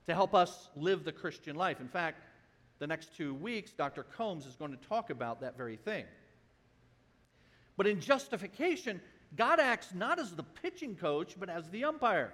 to 0.06 0.14
help 0.14 0.34
us 0.34 0.68
live 0.76 1.04
the 1.04 1.12
Christian 1.12 1.56
life. 1.56 1.80
In 1.80 1.88
fact, 1.88 2.22
the 2.78 2.86
next 2.86 3.16
two 3.16 3.34
weeks, 3.34 3.72
Dr. 3.72 4.04
Combs 4.04 4.46
is 4.46 4.54
going 4.54 4.70
to 4.70 4.88
talk 4.88 5.10
about 5.10 5.40
that 5.40 5.56
very 5.56 5.76
thing. 5.76 6.04
But 7.76 7.86
in 7.86 8.00
justification, 8.00 9.00
God 9.34 9.60
acts 9.60 9.92
not 9.94 10.18
as 10.18 10.32
the 10.32 10.42
pitching 10.42 10.94
coach, 10.94 11.34
but 11.38 11.50
as 11.50 11.68
the 11.70 11.84
umpire. 11.84 12.32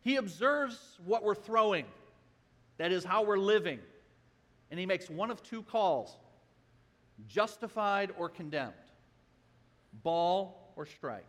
He 0.00 0.16
observes 0.16 0.98
what 1.04 1.22
we're 1.22 1.34
throwing, 1.34 1.84
that 2.78 2.92
is, 2.92 3.04
how 3.04 3.22
we're 3.22 3.38
living, 3.38 3.80
and 4.70 4.80
He 4.80 4.86
makes 4.86 5.10
one 5.10 5.30
of 5.30 5.42
two 5.42 5.62
calls 5.62 6.16
justified 7.26 8.12
or 8.16 8.28
condemned, 8.28 8.72
ball 10.02 10.72
or 10.76 10.86
strike. 10.86 11.24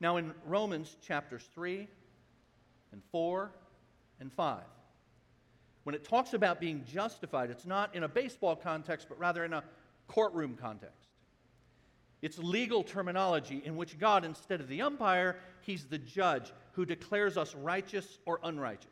Now, 0.00 0.16
in 0.16 0.32
Romans 0.46 0.96
chapters 1.06 1.48
3 1.54 1.88
and 2.92 3.02
4 3.10 3.50
and 4.20 4.32
5, 4.32 4.62
when 5.84 5.94
it 5.94 6.04
talks 6.04 6.34
about 6.34 6.60
being 6.60 6.84
justified, 6.90 7.50
it's 7.50 7.66
not 7.66 7.94
in 7.94 8.04
a 8.04 8.08
baseball 8.08 8.56
context, 8.56 9.06
but 9.08 9.18
rather 9.18 9.44
in 9.44 9.52
a 9.52 9.62
courtroom 10.08 10.56
context. 10.60 11.03
It's 12.24 12.38
legal 12.38 12.82
terminology 12.82 13.60
in 13.66 13.76
which 13.76 13.98
God, 13.98 14.24
instead 14.24 14.62
of 14.62 14.66
the 14.66 14.80
umpire, 14.80 15.36
he's 15.60 15.84
the 15.84 15.98
judge 15.98 16.54
who 16.72 16.86
declares 16.86 17.36
us 17.36 17.54
righteous 17.54 18.16
or 18.24 18.40
unrighteous. 18.42 18.88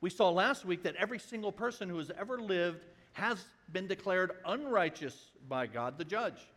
We 0.00 0.08
saw 0.08 0.30
last 0.30 0.64
week 0.64 0.84
that 0.84 0.96
every 0.96 1.18
single 1.18 1.52
person 1.52 1.90
who 1.90 1.98
has 1.98 2.10
ever 2.18 2.40
lived 2.40 2.86
has 3.12 3.44
been 3.70 3.86
declared 3.86 4.32
unrighteous 4.46 5.14
by 5.46 5.66
God, 5.66 5.98
the 5.98 6.06
judge. 6.06 6.48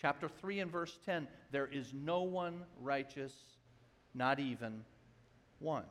Chapter 0.00 0.28
3 0.28 0.60
and 0.60 0.70
verse 0.70 0.96
10 1.04 1.26
there 1.50 1.66
is 1.66 1.92
no 1.92 2.22
one 2.22 2.62
righteous, 2.80 3.32
not 4.14 4.38
even 4.38 4.84
one. 5.58 5.82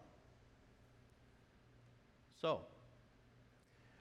So, 2.39 2.61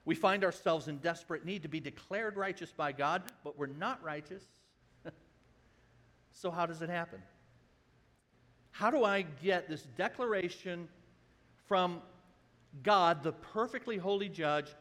we 0.07 0.15
find 0.15 0.45
ourselves 0.45 0.87
in 0.87 0.99
desperate 0.99 1.43
need 1.43 1.63
to 1.63 1.67
be 1.67 1.81
declared 1.81 2.37
righteous 2.37 2.71
by 2.71 2.93
God, 2.93 3.23
but 3.43 3.59
we're 3.59 3.67
not 3.67 4.01
righteous. 4.01 4.41
so, 6.31 6.49
how 6.49 6.65
does 6.65 6.81
it 6.81 6.87
happen? 6.87 7.21
How 8.71 8.89
do 8.89 9.03
I 9.03 9.23
get 9.43 9.67
this 9.67 9.81
declaration 9.97 10.87
from 11.67 12.01
God, 12.83 13.21
the 13.21 13.33
perfectly 13.33 13.97
holy 13.97 14.29
judge, 14.29 14.73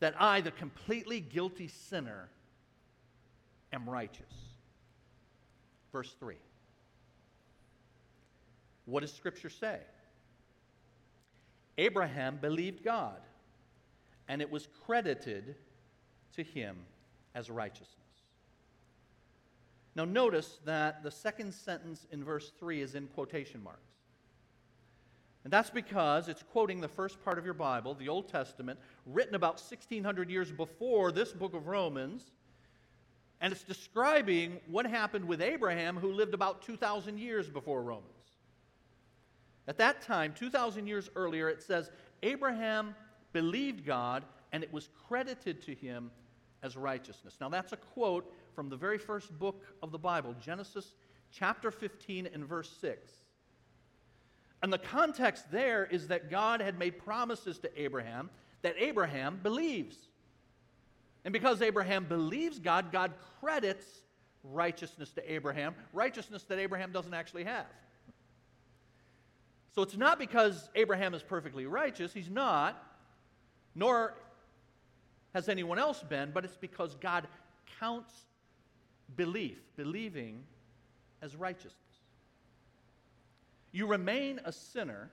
that 0.00 0.20
I, 0.20 0.40
the 0.40 0.50
completely 0.50 1.20
guilty 1.20 1.68
sinner, 1.68 2.28
am 3.72 3.88
righteous? 3.88 4.34
Verse 5.92 6.12
3. 6.18 6.34
What 8.86 9.02
does 9.02 9.12
Scripture 9.12 9.50
say? 9.50 9.78
Abraham 11.78 12.38
believed 12.42 12.82
God 12.82 13.20
and 14.28 14.40
it 14.40 14.50
was 14.50 14.68
credited 14.86 15.56
to 16.34 16.42
him 16.42 16.76
as 17.34 17.50
righteousness. 17.50 17.88
Now, 19.96 20.04
notice 20.04 20.58
that 20.64 21.02
the 21.02 21.10
second 21.10 21.52
sentence 21.54 22.06
in 22.10 22.24
verse 22.24 22.52
3 22.58 22.80
is 22.80 22.94
in 22.94 23.06
quotation 23.08 23.62
marks. 23.62 23.80
And 25.44 25.52
that's 25.52 25.70
because 25.70 26.28
it's 26.28 26.42
quoting 26.42 26.80
the 26.80 26.88
first 26.88 27.22
part 27.22 27.38
of 27.38 27.44
your 27.44 27.54
Bible, 27.54 27.94
the 27.94 28.08
Old 28.08 28.28
Testament, 28.28 28.78
written 29.06 29.34
about 29.34 29.54
1600 29.54 30.30
years 30.30 30.50
before 30.50 31.12
this 31.12 31.32
book 31.32 31.54
of 31.54 31.66
Romans. 31.66 32.32
And 33.40 33.52
it's 33.52 33.62
describing 33.62 34.58
what 34.66 34.86
happened 34.86 35.26
with 35.26 35.42
Abraham, 35.42 35.96
who 35.96 36.12
lived 36.12 36.32
about 36.32 36.62
2,000 36.62 37.18
years 37.18 37.48
before 37.48 37.82
Romans. 37.82 38.08
At 39.68 39.78
that 39.78 40.00
time, 40.02 40.32
2,000 40.34 40.86
years 40.86 41.10
earlier, 41.14 41.48
it 41.48 41.62
says, 41.62 41.90
Abraham 42.22 42.94
believed 43.34 43.84
God, 43.84 44.24
and 44.52 44.64
it 44.64 44.72
was 44.72 44.88
credited 45.06 45.60
to 45.64 45.74
him 45.74 46.10
as 46.62 46.78
righteousness. 46.78 47.36
Now, 47.38 47.50
that's 47.50 47.72
a 47.72 47.76
quote 47.76 48.32
from 48.54 48.70
the 48.70 48.76
very 48.76 48.96
first 48.96 49.38
book 49.38 49.62
of 49.82 49.92
the 49.92 49.98
Bible, 49.98 50.34
Genesis 50.40 50.94
chapter 51.30 51.70
15 51.70 52.30
and 52.32 52.46
verse 52.46 52.74
6. 52.80 53.12
And 54.62 54.72
the 54.72 54.78
context 54.78 55.50
there 55.52 55.84
is 55.84 56.08
that 56.08 56.30
God 56.30 56.62
had 56.62 56.78
made 56.78 56.98
promises 56.98 57.58
to 57.58 57.80
Abraham 57.80 58.30
that 58.62 58.76
Abraham 58.78 59.38
believes. 59.42 59.96
And 61.26 61.32
because 61.32 61.60
Abraham 61.60 62.04
believes 62.04 62.58
God, 62.58 62.90
God 62.90 63.12
credits 63.40 63.84
righteousness 64.42 65.10
to 65.12 65.32
Abraham, 65.32 65.74
righteousness 65.92 66.44
that 66.44 66.58
Abraham 66.58 66.92
doesn't 66.92 67.12
actually 67.12 67.44
have. 67.44 67.66
So 69.74 69.82
it's 69.82 69.96
not 69.96 70.18
because 70.18 70.70
Abraham 70.74 71.12
is 71.14 71.22
perfectly 71.22 71.66
righteous, 71.66 72.14
he's 72.14 72.30
not 72.30 72.93
nor 73.74 74.14
has 75.34 75.48
anyone 75.48 75.78
else 75.78 76.02
been, 76.02 76.30
but 76.32 76.44
it's 76.44 76.56
because 76.56 76.94
God 76.96 77.26
counts 77.80 78.12
belief, 79.16 79.58
believing, 79.76 80.42
as 81.22 81.34
righteousness. 81.36 81.74
You 83.72 83.86
remain 83.86 84.40
a 84.44 84.52
sinner, 84.52 85.10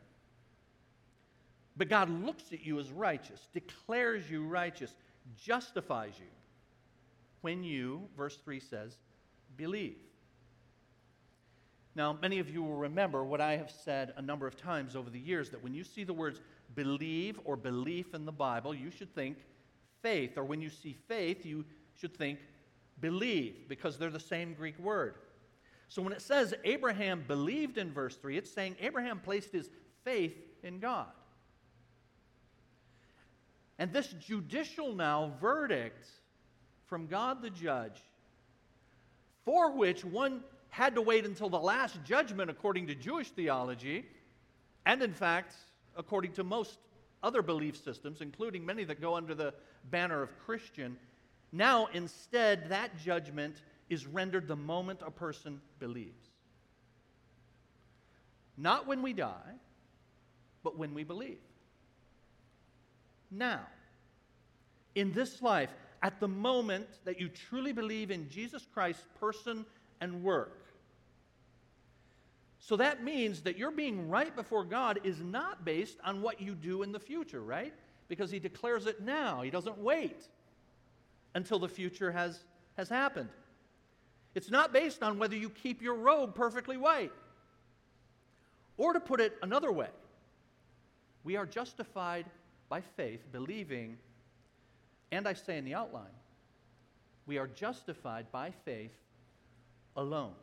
but 1.78 1.89
God 1.89 2.09
looks 2.09 2.43
at 2.53 2.64
you 2.64 2.80
as 2.80 2.91
righteous, 2.91 3.47
declares 3.53 4.30
you 4.30 4.45
righteous, 4.45 4.93
justifies 5.43 6.14
you 6.20 6.28
when 7.41 7.64
you, 7.64 8.07
verse 8.16 8.38
3 8.43 8.59
says, 8.59 8.97
believe. 9.57 9.97
Now, 11.95 12.18
many 12.22 12.39
of 12.39 12.49
you 12.49 12.64
will 12.64 12.78
remember 12.78 13.24
what 13.24 13.41
I 13.41 13.57
have 13.57 13.72
said 13.72 14.14
a 14.16 14.22
number 14.22 14.47
of 14.47 14.55
times 14.55 14.95
over 14.95 15.09
the 15.09 15.20
years 15.20 15.49
that 15.49 15.64
when 15.64 15.74
you 15.74 15.84
see 15.84 16.03
the 16.03 16.14
words 16.14 16.39
believe 16.76 17.40
or 17.46 17.56
belief 17.56 18.14
in 18.14 18.26
the 18.26 18.32
Bible, 18.32 18.74
you 18.74 18.92
should 18.92 19.14
think 19.14 19.38
faith. 20.02 20.38
Or 20.38 20.44
when 20.44 20.62
you 20.62 20.70
see 20.70 20.98
faith, 21.08 21.46
you 21.46 21.66
should 21.96 22.16
think 22.16 22.40
believe, 23.00 23.68
because 23.68 23.98
they're 23.98 24.10
the 24.10 24.20
same 24.20 24.54
Greek 24.54 24.78
word. 24.80 25.16
So 25.90 26.02
when 26.02 26.14
it 26.14 26.22
says 26.22 26.54
Abraham 26.64 27.24
believed 27.28 27.78
in 27.78 27.92
verse 27.92 28.16
3, 28.16 28.38
it's 28.38 28.52
saying 28.52 28.76
Abraham 28.80 29.20
placed 29.20 29.52
his 29.52 29.70
faith 30.04 30.36
in 30.64 30.80
God. 30.80 31.08
And 33.78 33.92
this 33.92 34.14
judicial 34.26 34.94
now 34.94 35.34
verdict 35.42 36.06
from 36.86 37.08
God 37.08 37.42
the 37.42 37.50
judge, 37.50 38.00
for 39.44 39.72
which 39.72 40.06
one 40.06 40.44
had 40.70 40.96
to 40.96 41.02
wait 41.02 41.26
until 41.26 41.50
the 41.50 41.60
last 41.60 42.02
judgment 42.06 42.50
according 42.50 42.88
to 42.88 42.96
Jewish 42.96 43.30
theology, 43.32 44.06
and 44.86 45.02
in 45.02 45.14
fact, 45.14 45.56
according 45.96 46.34
to 46.34 46.44
most 46.44 46.78
other 47.24 47.42
belief 47.42 47.78
systems, 47.84 48.22
including 48.22 48.66
many 48.66 48.84
that 48.86 49.02
go 49.02 49.16
under 49.16 49.36
the 49.36 49.54
banner 49.89 50.22
of 50.22 50.30
Christian. 50.46 50.98
Now, 51.52 51.88
instead, 51.94 52.70
that 52.70 52.98
judgment 52.98 53.62
is 53.89 54.08
rendered 54.08 54.48
the 54.48 54.56
moment 54.56 55.02
a 55.06 55.12
person 55.12 55.62
believes. 55.80 56.28
Not 58.58 58.88
when 58.88 59.02
we 59.02 59.14
die, 59.14 59.56
but 60.64 60.78
when 60.78 60.94
we 60.94 61.04
believe. 61.04 61.39
Now, 63.30 63.62
in 64.96 65.14
this 65.14 65.42
life, 65.42 65.70
at 66.04 66.20
the 66.20 66.28
moment 66.28 66.88
that 67.06 67.20
you 67.20 67.30
truly 67.30 67.72
believe 67.72 68.12
in 68.12 68.30
Jesus 68.30 68.68
Christ's 68.74 69.06
person 69.20 69.66
and 70.00 70.24
work, 70.24 70.61
So 72.64 72.76
that 72.78 73.03
means 73.03 73.41
that 73.41 73.57
your 73.57 73.72
being 73.72 74.07
right 74.07 74.34
before 74.36 74.64
God 74.64 74.99
is 75.03 75.20
not 75.20 75.66
based 75.66 75.97
on 76.05 76.22
what 76.22 76.39
you 76.39 76.53
do 76.53 76.84
in 76.84 76.91
the 76.91 76.99
future, 76.99 77.41
right? 77.41 77.74
Because 78.07 78.30
He 78.30 78.38
declares 78.38 78.86
it 78.86 79.01
now. 79.01 79.41
He 79.41 79.49
doesn't 79.49 79.80
wait 79.80 80.28
until 81.34 81.57
the 81.57 81.68
future 81.68 82.12
has, 82.12 82.39
has 82.78 82.88
happened. 82.88 83.30
It's 84.36 84.51
not 84.51 84.72
based 84.72 85.01
on 85.01 85.18
whether 85.18 85.36
you 85.36 85.49
keep 85.49 85.82
your 85.82 85.95
robe 85.95 86.36
perfectly 86.36 86.78
white. 86.78 87.12
Or 88.78 88.93
to 88.93 88.99
put 88.99 89.20
it 89.20 89.36
another 89.41 89.72
way, 89.72 89.89
we 91.24 91.38
are 91.38 91.47
justified 91.47 92.28
by 92.70 92.82
faith, 92.82 93.24
believing, 93.32 93.97
and 95.12 95.28
I 95.28 95.34
say 95.34 95.57
in 95.57 95.66
the 95.66 95.74
outline, 95.74 96.14
we 97.26 97.39
are 97.39 97.47
justified 97.47 98.32
by 98.32 98.51
faith 98.66 98.93
alone 99.95 100.34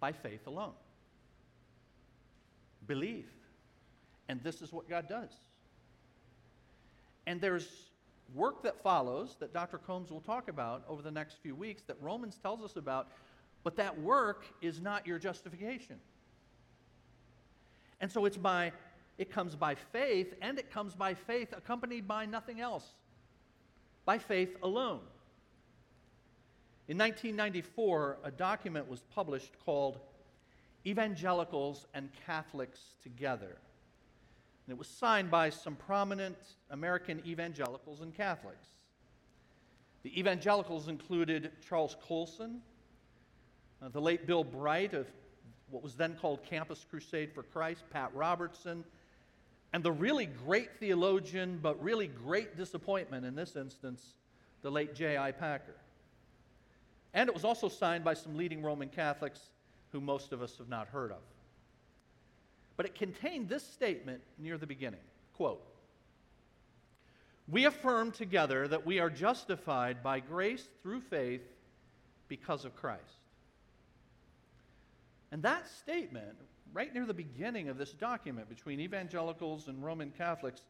by 0.00 0.12
faith 0.12 0.46
alone. 0.46 0.72
Believe. 2.86 3.28
And 4.28 4.42
this 4.42 4.62
is 4.62 4.72
what 4.72 4.88
God 4.88 5.08
does. 5.08 5.30
And 7.26 7.40
there's 7.40 7.68
work 8.34 8.62
that 8.62 8.82
follows 8.82 9.36
that 9.40 9.52
Dr. 9.52 9.78
Combs 9.78 10.10
will 10.10 10.20
talk 10.20 10.48
about 10.48 10.84
over 10.88 11.02
the 11.02 11.10
next 11.10 11.38
few 11.42 11.54
weeks 11.54 11.82
that 11.86 11.96
Romans 12.00 12.38
tells 12.42 12.62
us 12.62 12.76
about, 12.76 13.08
but 13.64 13.76
that 13.76 13.98
work 14.00 14.46
is 14.60 14.80
not 14.80 15.06
your 15.06 15.18
justification. 15.18 15.96
And 18.00 18.10
so 18.10 18.24
it's 18.24 18.36
by 18.36 18.72
it 19.18 19.32
comes 19.32 19.56
by 19.56 19.74
faith 19.74 20.32
and 20.40 20.58
it 20.58 20.70
comes 20.70 20.94
by 20.94 21.12
faith 21.14 21.52
accompanied 21.52 22.06
by 22.06 22.24
nothing 22.24 22.60
else. 22.60 22.84
By 24.04 24.18
faith 24.18 24.56
alone. 24.62 25.00
In 26.88 26.96
1994, 26.96 28.18
a 28.24 28.30
document 28.30 28.88
was 28.88 29.02
published 29.14 29.52
called 29.62 29.98
Evangelicals 30.86 31.86
and 31.92 32.08
Catholics 32.24 32.80
Together. 33.02 33.58
And 34.66 34.74
it 34.74 34.78
was 34.78 34.88
signed 34.88 35.30
by 35.30 35.50
some 35.50 35.76
prominent 35.76 36.38
American 36.70 37.22
evangelicals 37.26 38.00
and 38.00 38.14
Catholics. 38.14 38.68
The 40.02 40.18
evangelicals 40.18 40.88
included 40.88 41.52
Charles 41.68 41.94
Colson, 42.06 42.62
uh, 43.82 43.90
the 43.90 44.00
late 44.00 44.26
Bill 44.26 44.44
Bright 44.44 44.94
of 44.94 45.06
what 45.68 45.82
was 45.82 45.94
then 45.94 46.16
called 46.18 46.42
Campus 46.42 46.86
Crusade 46.88 47.34
for 47.34 47.42
Christ, 47.42 47.84
Pat 47.90 48.10
Robertson, 48.14 48.82
and 49.74 49.82
the 49.82 49.92
really 49.92 50.24
great 50.24 50.70
theologian, 50.80 51.58
but 51.60 51.82
really 51.82 52.06
great 52.06 52.56
disappointment 52.56 53.26
in 53.26 53.34
this 53.34 53.56
instance, 53.56 54.14
the 54.62 54.70
late 54.70 54.94
J.I. 54.94 55.32
Packer. 55.32 55.74
And 57.14 57.28
it 57.28 57.34
was 57.34 57.44
also 57.44 57.68
signed 57.68 58.04
by 58.04 58.14
some 58.14 58.36
leading 58.36 58.62
Roman 58.62 58.88
Catholics 58.88 59.40
who 59.90 60.00
most 60.00 60.32
of 60.32 60.42
us 60.42 60.58
have 60.58 60.68
not 60.68 60.88
heard 60.88 61.10
of. 61.10 61.22
But 62.76 62.86
it 62.86 62.94
contained 62.94 63.48
this 63.48 63.66
statement 63.66 64.20
near 64.38 64.58
the 64.58 64.66
beginning 64.66 65.00
quote, 65.34 65.62
We 67.48 67.64
affirm 67.64 68.12
together 68.12 68.68
that 68.68 68.84
we 68.84 68.98
are 68.98 69.10
justified 69.10 70.02
by 70.02 70.20
grace 70.20 70.68
through 70.82 71.00
faith 71.02 71.42
because 72.28 72.64
of 72.64 72.76
Christ. 72.76 73.02
And 75.30 75.42
that 75.42 75.68
statement, 75.68 76.36
right 76.72 76.92
near 76.92 77.06
the 77.06 77.14
beginning 77.14 77.68
of 77.68 77.78
this 77.78 77.92
document 77.92 78.48
between 78.48 78.80
evangelicals 78.80 79.68
and 79.68 79.82
Roman 79.84 80.10
Catholics, 80.10 80.62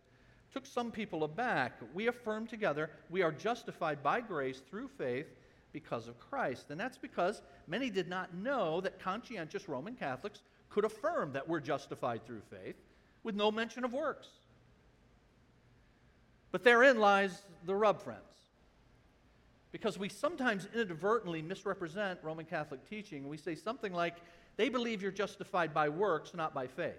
took 0.53 0.67
some 0.67 0.91
people 0.91 1.25
aback. 1.25 1.81
We 1.95 2.09
affirm 2.09 2.47
together 2.47 2.91
we 3.11 3.23
are 3.23 3.33
justified 3.33 4.03
by 4.03 4.21
grace 4.21 4.61
through 4.71 4.89
faith 4.89 5.27
because 5.73 6.09
of 6.09 6.19
Christ. 6.19 6.71
And 6.71 6.81
that's 6.81 6.99
because 6.99 7.43
many 7.67 7.91
did 7.91 8.09
not 8.09 8.35
know 8.35 8.81
that 8.81 8.99
conscientious 8.99 9.69
Roman 9.69 9.95
Catholics 9.95 10.43
could 10.71 10.85
affirm 10.85 11.33
that 11.33 11.49
we're 11.49 11.61
justified 11.61 12.25
through 12.27 12.43
faith 12.51 12.77
with 13.23 13.35
no 13.35 13.51
mention 13.51 13.85
of 13.85 13.93
works. 13.93 14.29
But 16.51 16.65
therein 16.65 16.99
lies 16.99 17.43
the 17.67 17.75
rub, 17.75 18.03
friends. 18.03 18.23
Because 19.71 19.99
we 19.99 20.09
sometimes 20.09 20.67
inadvertently 20.75 21.43
misrepresent 21.43 22.21
Roman 22.23 22.47
Catholic 22.47 22.89
teaching. 22.89 23.29
We 23.29 23.37
say 23.37 23.55
something 23.55 23.93
like, 23.93 24.17
they 24.57 24.71
believe 24.71 25.03
you're 25.03 25.13
justified 25.13 25.75
by 25.75 25.91
works, 25.91 26.33
not 26.35 26.55
by 26.55 26.67
faith. 26.67 26.95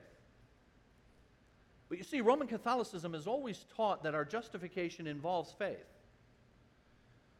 But 1.90 1.98
you 1.98 2.04
see, 2.04 2.22
Roman 2.22 2.48
Catholicism 2.48 3.14
has 3.14 3.26
always 3.26 3.66
taught 3.76 4.04
that 4.04 4.14
our 4.14 4.24
justification 4.24 5.08
involves 5.08 5.52
faith. 5.52 5.88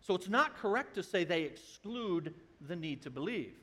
So 0.02 0.16
it's 0.16 0.30
not 0.30 0.58
correct 0.58 0.96
to 0.96 1.04
say 1.04 1.24
they 1.24 1.44
exclude 1.44 2.34
the 2.68 2.76
need 2.76 3.02
to 3.04 3.10
believe. 3.10 3.56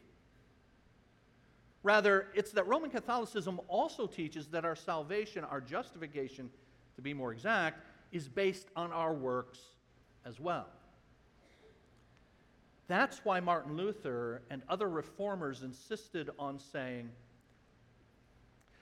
Rather, 1.83 2.29
it's 2.35 2.51
that 2.53 2.67
Roman 2.67 2.91
Catholicism 2.91 3.61
also 3.69 4.07
teaches 4.07 4.49
that 4.49 4.65
our 4.65 4.77
salvation, 4.77 5.45
our 5.45 5.61
justification, 5.61 6.51
to 6.97 7.03
be 7.03 7.15
more 7.15 7.33
exact, 7.33 7.81
is 8.13 8.29
based 8.29 8.69
on 8.75 8.93
our 8.93 9.15
works 9.15 9.61
as 10.25 10.41
well. 10.41 10.67
That's 12.89 13.25
why 13.25 13.41
Martin 13.41 13.77
Luther 13.77 14.43
and 14.51 14.63
other 14.69 14.89
reformers 14.89 15.63
insisted 15.63 16.31
on 16.39 16.59
saying, 16.59 17.11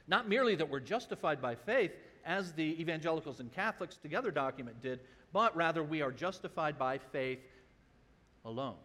not 0.06 0.28
merely 0.28 0.54
that 0.56 0.68
we're 0.68 0.80
justified 0.80 1.40
by 1.40 1.54
faith, 1.54 1.92
as 2.24 2.52
the 2.52 2.80
evangelicals 2.80 3.40
and 3.40 3.52
Catholics 3.52 3.96
together 3.96 4.30
document 4.30 4.80
did, 4.82 5.00
but 5.32 5.54
rather 5.56 5.82
we 5.82 6.02
are 6.02 6.12
justified 6.12 6.78
by 6.78 6.98
faith 6.98 7.40
alone. 8.44 8.76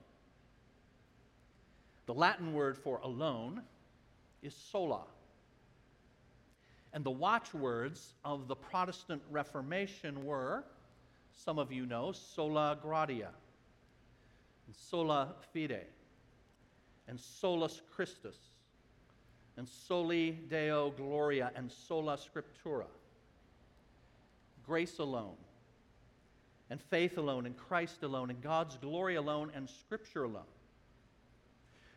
The 2.05 2.13
Latin 2.13 2.53
word 2.53 2.77
for 2.77 2.99
alone 3.03 3.61
is 4.41 4.55
sola. 4.55 5.03
And 6.91 7.03
the 7.03 7.11
watchwords 7.11 8.13
of 8.25 8.47
the 8.47 8.55
Protestant 8.55 9.21
Reformation 9.29 10.25
were, 10.25 10.63
some 11.35 11.59
of 11.59 11.71
you 11.71 11.85
know, 11.85 12.11
sola 12.11 12.77
gratia, 12.81 13.29
and 14.65 14.75
sola 14.75 15.35
fide, 15.53 15.85
and 17.07 17.19
solus 17.19 17.81
Christus, 17.95 18.37
and 19.57 19.67
soli 19.67 20.31
Deo 20.49 20.91
gloria, 20.91 21.51
and 21.55 21.71
sola 21.71 22.17
scriptura. 22.17 22.85
Grace 24.69 24.99
alone, 24.99 25.33
and 26.69 26.79
faith 26.79 27.17
alone, 27.17 27.47
and 27.47 27.57
Christ 27.57 28.03
alone, 28.03 28.29
and 28.29 28.39
God's 28.39 28.77
glory 28.77 29.15
alone, 29.15 29.51
and 29.55 29.67
Scripture 29.67 30.25
alone. 30.25 30.43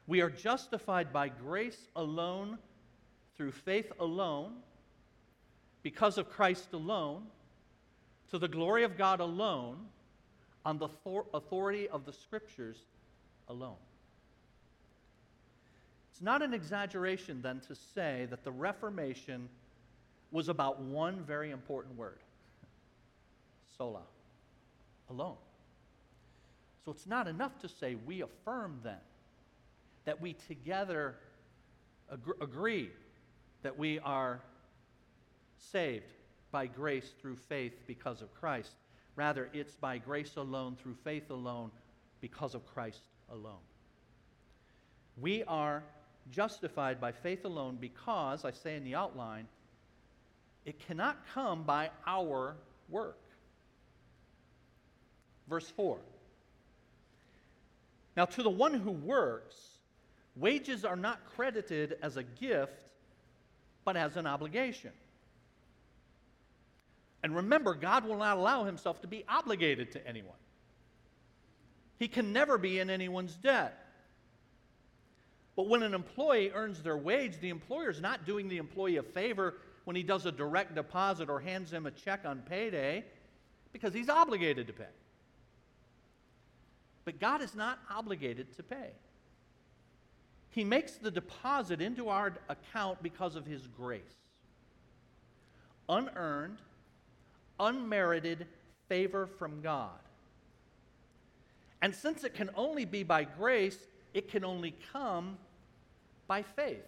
We 0.06 0.22
are 0.22 0.30
justified 0.30 1.12
by 1.12 1.28
grace 1.28 1.76
alone, 1.94 2.56
through 3.36 3.52
faith 3.52 3.92
alone, 4.00 4.54
because 5.82 6.16
of 6.16 6.30
Christ 6.30 6.72
alone, 6.72 7.24
to 8.30 8.38
the 8.38 8.48
glory 8.48 8.84
of 8.84 8.96
God 8.96 9.20
alone, 9.20 9.76
on 10.64 10.78
the 10.78 10.88
authority 11.34 11.90
of 11.90 12.06
the 12.06 12.12
Scriptures 12.14 12.78
alone. 13.48 13.76
It's 16.10 16.22
not 16.22 16.40
an 16.40 16.54
exaggeration, 16.54 17.42
then, 17.42 17.60
to 17.68 17.74
say 17.74 18.26
that 18.30 18.44
the 18.44 18.50
Reformation 18.50 19.50
was 20.30 20.48
about 20.48 20.80
one 20.80 21.20
very 21.20 21.50
important 21.50 21.98
word 21.98 22.21
sola 23.82 24.02
alone. 25.10 25.36
So 26.84 26.92
it's 26.92 27.06
not 27.06 27.26
enough 27.26 27.58
to 27.60 27.68
say 27.68 27.96
we 28.06 28.22
affirm 28.22 28.78
then 28.84 29.02
that 30.04 30.20
we 30.20 30.34
together 30.34 31.16
ag- 32.12 32.40
agree 32.40 32.90
that 33.62 33.76
we 33.76 33.98
are 34.00 34.40
saved 35.58 36.12
by 36.52 36.66
grace 36.66 37.10
through 37.20 37.36
faith 37.36 37.72
because 37.88 38.22
of 38.22 38.32
Christ. 38.34 38.70
Rather, 39.16 39.48
it's 39.52 39.74
by 39.74 39.98
grace 39.98 40.36
alone, 40.36 40.76
through 40.80 40.96
faith 41.02 41.30
alone, 41.30 41.70
because 42.20 42.54
of 42.54 42.64
Christ 42.72 43.02
alone. 43.32 43.64
We 45.20 45.42
are 45.44 45.82
justified 46.30 47.00
by 47.00 47.10
faith 47.10 47.44
alone 47.44 47.78
because, 47.80 48.44
I 48.44 48.52
say 48.52 48.76
in 48.76 48.84
the 48.84 48.94
outline, 48.94 49.48
it 50.64 50.78
cannot 50.86 51.16
come 51.34 51.64
by 51.64 51.90
our 52.06 52.54
work. 52.88 53.21
Verse 55.48 55.68
4. 55.70 55.98
Now, 58.16 58.26
to 58.26 58.42
the 58.42 58.50
one 58.50 58.74
who 58.74 58.90
works, 58.90 59.56
wages 60.36 60.84
are 60.84 60.96
not 60.96 61.20
credited 61.34 61.96
as 62.02 62.16
a 62.16 62.22
gift, 62.22 62.72
but 63.84 63.96
as 63.96 64.16
an 64.16 64.26
obligation. 64.26 64.92
And 67.22 67.36
remember, 67.36 67.74
God 67.74 68.04
will 68.04 68.18
not 68.18 68.36
allow 68.36 68.64
himself 68.64 69.00
to 69.02 69.06
be 69.06 69.24
obligated 69.28 69.92
to 69.92 70.06
anyone. 70.06 70.36
He 71.98 72.08
can 72.08 72.32
never 72.32 72.58
be 72.58 72.80
in 72.80 72.90
anyone's 72.90 73.36
debt. 73.36 73.78
But 75.54 75.68
when 75.68 75.82
an 75.82 75.94
employee 75.94 76.50
earns 76.52 76.82
their 76.82 76.96
wage, 76.96 77.38
the 77.40 77.50
employer 77.50 77.90
is 77.90 78.00
not 78.00 78.26
doing 78.26 78.48
the 78.48 78.56
employee 78.56 78.96
a 78.96 79.02
favor 79.02 79.54
when 79.84 79.96
he 79.96 80.02
does 80.02 80.26
a 80.26 80.32
direct 80.32 80.74
deposit 80.74 81.28
or 81.28 81.40
hands 81.40 81.72
him 81.72 81.86
a 81.86 81.90
check 81.90 82.24
on 82.24 82.40
payday 82.40 83.04
because 83.72 83.92
he's 83.92 84.08
obligated 84.08 84.66
to 84.66 84.72
pay. 84.72 84.84
But 87.04 87.20
God 87.20 87.42
is 87.42 87.54
not 87.54 87.78
obligated 87.90 88.54
to 88.56 88.62
pay. 88.62 88.90
He 90.50 90.64
makes 90.64 90.92
the 90.92 91.10
deposit 91.10 91.80
into 91.80 92.08
our 92.08 92.34
account 92.48 93.02
because 93.02 93.36
of 93.36 93.46
His 93.46 93.66
grace. 93.66 94.02
Unearned, 95.88 96.58
unmerited 97.58 98.46
favor 98.88 99.26
from 99.26 99.62
God. 99.62 99.98
And 101.80 101.94
since 101.94 102.22
it 102.22 102.34
can 102.34 102.50
only 102.54 102.84
be 102.84 103.02
by 103.02 103.24
grace, 103.24 103.78
it 104.14 104.28
can 104.28 104.44
only 104.44 104.74
come 104.92 105.38
by 106.28 106.42
faith. 106.42 106.84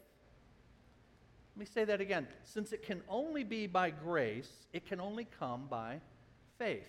Let 1.57 1.61
me 1.61 1.67
say 1.67 1.85
that 1.85 2.01
again. 2.01 2.29
Since 2.45 2.73
it 2.73 2.83
can 2.83 3.01
only 3.09 3.45
be 3.45 3.67
by 3.67 3.91
grace, 3.91 4.51
it 4.73 4.87
can 4.87 5.01
only 5.01 5.27
come 5.39 5.67
by 5.69 6.01
faith. 6.59 6.89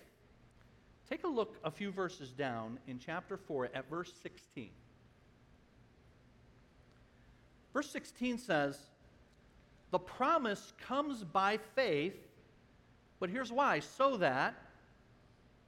Take 1.08 1.24
a 1.24 1.28
look 1.28 1.56
a 1.62 1.70
few 1.70 1.90
verses 1.90 2.30
down 2.30 2.78
in 2.88 2.98
chapter 2.98 3.36
4 3.36 3.70
at 3.74 3.88
verse 3.88 4.12
16. 4.22 4.70
Verse 7.72 7.90
16 7.90 8.38
says, 8.38 8.78
The 9.90 9.98
promise 9.98 10.72
comes 10.80 11.22
by 11.22 11.58
faith, 11.74 12.16
but 13.20 13.30
here's 13.30 13.52
why 13.52 13.80
so 13.80 14.16
that 14.16 14.54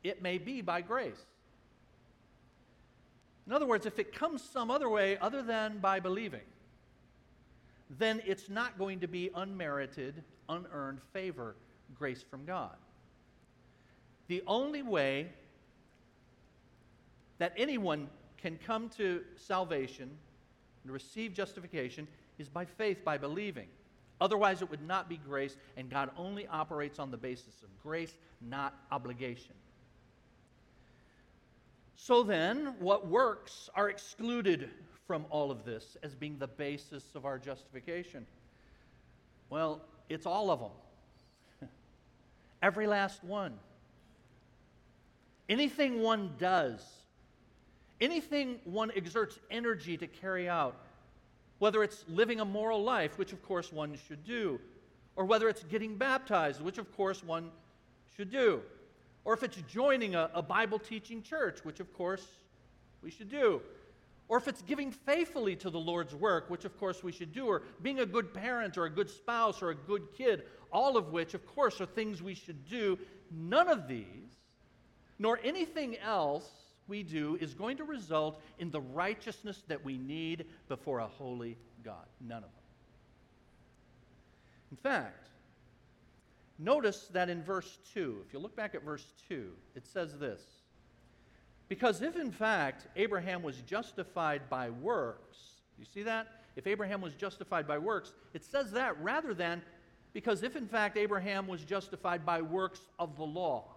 it 0.02 0.22
may 0.22 0.38
be 0.38 0.60
by 0.60 0.80
grace. 0.80 1.20
In 3.46 3.52
other 3.52 3.66
words, 3.66 3.86
if 3.86 3.98
it 3.98 4.14
comes 4.14 4.42
some 4.42 4.70
other 4.70 4.88
way 4.88 5.16
other 5.18 5.42
than 5.42 5.78
by 5.78 6.00
believing, 6.00 6.42
then 7.98 8.20
it's 8.26 8.50
not 8.50 8.78
going 8.78 9.00
to 9.00 9.08
be 9.08 9.30
unmerited, 9.34 10.22
unearned 10.48 11.00
favor, 11.12 11.56
grace 11.94 12.22
from 12.22 12.44
God. 12.44 12.76
The 14.28 14.42
only 14.46 14.82
way 14.82 15.28
that 17.38 17.52
anyone 17.56 18.08
can 18.36 18.58
come 18.64 18.88
to 18.90 19.22
salvation 19.36 20.10
and 20.84 20.92
receive 20.92 21.32
justification 21.32 22.06
is 22.38 22.48
by 22.48 22.64
faith, 22.64 23.04
by 23.04 23.18
believing. 23.18 23.68
Otherwise, 24.20 24.62
it 24.62 24.70
would 24.70 24.86
not 24.86 25.08
be 25.08 25.16
grace, 25.16 25.56
and 25.76 25.88
God 25.88 26.10
only 26.16 26.46
operates 26.48 26.98
on 26.98 27.10
the 27.10 27.16
basis 27.16 27.62
of 27.62 27.68
grace, 27.82 28.16
not 28.40 28.74
obligation. 28.90 29.54
So 31.96 32.22
then, 32.22 32.74
what 32.78 33.06
works 33.06 33.70
are 33.74 33.90
excluded 33.90 34.70
from 35.06 35.24
all 35.30 35.50
of 35.50 35.64
this 35.64 35.96
as 36.02 36.14
being 36.14 36.38
the 36.38 36.46
basis 36.48 37.04
of 37.14 37.24
our 37.24 37.38
justification? 37.38 38.26
Well, 39.50 39.80
it's 40.08 40.26
all 40.26 40.50
of 40.50 40.60
them. 40.60 41.68
Every 42.62 42.86
last 42.86 43.24
one. 43.24 43.54
Anything 45.48 46.02
one 46.02 46.34
does, 46.38 46.84
anything 48.00 48.60
one 48.64 48.90
exerts 48.94 49.38
energy 49.50 49.96
to 49.96 50.06
carry 50.06 50.48
out, 50.48 50.76
whether 51.58 51.82
it's 51.82 52.04
living 52.06 52.40
a 52.40 52.44
moral 52.44 52.82
life, 52.82 53.18
which 53.18 53.32
of 53.32 53.42
course 53.42 53.72
one 53.72 53.96
should 54.06 54.24
do, 54.24 54.60
or 55.16 55.24
whether 55.24 55.48
it's 55.48 55.64
getting 55.64 55.96
baptized, 55.96 56.60
which 56.60 56.76
of 56.76 56.94
course 56.94 57.24
one 57.24 57.50
should 58.14 58.30
do, 58.30 58.60
or 59.24 59.32
if 59.32 59.42
it's 59.42 59.56
joining 59.68 60.14
a, 60.14 60.30
a 60.34 60.42
Bible 60.42 60.78
teaching 60.78 61.22
church, 61.22 61.60
which 61.64 61.80
of 61.80 61.92
course 61.94 62.26
we 63.02 63.10
should 63.10 63.30
do, 63.30 63.62
or 64.28 64.36
if 64.36 64.48
it's 64.48 64.60
giving 64.60 64.92
faithfully 64.92 65.56
to 65.56 65.70
the 65.70 65.80
Lord's 65.80 66.14
work, 66.14 66.50
which 66.50 66.66
of 66.66 66.78
course 66.78 67.02
we 67.02 67.10
should 67.10 67.32
do, 67.32 67.46
or 67.46 67.62
being 67.80 68.00
a 68.00 68.06
good 68.06 68.34
parent 68.34 68.76
or 68.76 68.84
a 68.84 68.90
good 68.90 69.08
spouse 69.08 69.62
or 69.62 69.70
a 69.70 69.74
good 69.74 70.12
kid, 70.14 70.42
all 70.70 70.98
of 70.98 71.10
which, 71.10 71.32
of 71.32 71.46
course, 71.46 71.80
are 71.80 71.86
things 71.86 72.22
we 72.22 72.34
should 72.34 72.68
do, 72.68 72.98
none 73.30 73.68
of 73.68 73.88
these 73.88 74.37
nor 75.18 75.40
anything 75.42 75.96
else 75.98 76.48
we 76.86 77.02
do 77.02 77.36
is 77.40 77.54
going 77.54 77.76
to 77.76 77.84
result 77.84 78.40
in 78.58 78.70
the 78.70 78.80
righteousness 78.80 79.62
that 79.68 79.84
we 79.84 79.98
need 79.98 80.46
before 80.68 81.00
a 81.00 81.06
holy 81.06 81.56
God. 81.84 82.06
None 82.20 82.38
of 82.38 82.42
them. 82.42 82.50
In 84.70 84.76
fact, 84.76 85.28
notice 86.58 87.08
that 87.12 87.28
in 87.28 87.42
verse 87.42 87.78
2, 87.94 88.24
if 88.26 88.32
you 88.32 88.38
look 88.38 88.56
back 88.56 88.74
at 88.74 88.84
verse 88.84 89.06
2, 89.28 89.50
it 89.74 89.86
says 89.86 90.18
this 90.18 90.42
Because 91.68 92.02
if 92.02 92.16
in 92.16 92.32
fact 92.32 92.86
Abraham 92.96 93.42
was 93.42 93.56
justified 93.62 94.48
by 94.48 94.70
works, 94.70 95.38
you 95.78 95.84
see 95.84 96.02
that? 96.02 96.26
If 96.56 96.66
Abraham 96.66 97.00
was 97.00 97.14
justified 97.14 97.68
by 97.68 97.78
works, 97.78 98.12
it 98.34 98.44
says 98.44 98.72
that 98.72 99.00
rather 99.00 99.32
than 99.32 99.62
because 100.12 100.42
if 100.42 100.56
in 100.56 100.66
fact 100.66 100.96
Abraham 100.96 101.46
was 101.46 101.64
justified 101.64 102.26
by 102.26 102.42
works 102.42 102.80
of 102.98 103.16
the 103.16 103.24
law. 103.24 103.74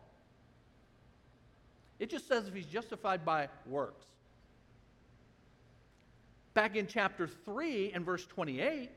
It 2.01 2.09
just 2.09 2.27
says 2.27 2.47
if 2.47 2.55
he's 2.55 2.65
justified 2.65 3.23
by 3.23 3.47
works. 3.67 4.07
Back 6.55 6.75
in 6.75 6.87
chapter 6.87 7.27
3 7.27 7.91
and 7.93 8.03
verse 8.03 8.25
28, 8.25 8.89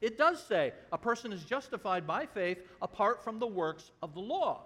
it 0.00 0.16
does 0.16 0.42
say 0.42 0.72
a 0.90 0.96
person 0.96 1.30
is 1.30 1.44
justified 1.44 2.06
by 2.06 2.24
faith 2.24 2.56
apart 2.80 3.22
from 3.22 3.38
the 3.38 3.46
works 3.46 3.90
of 4.02 4.14
the 4.14 4.20
law. 4.20 4.62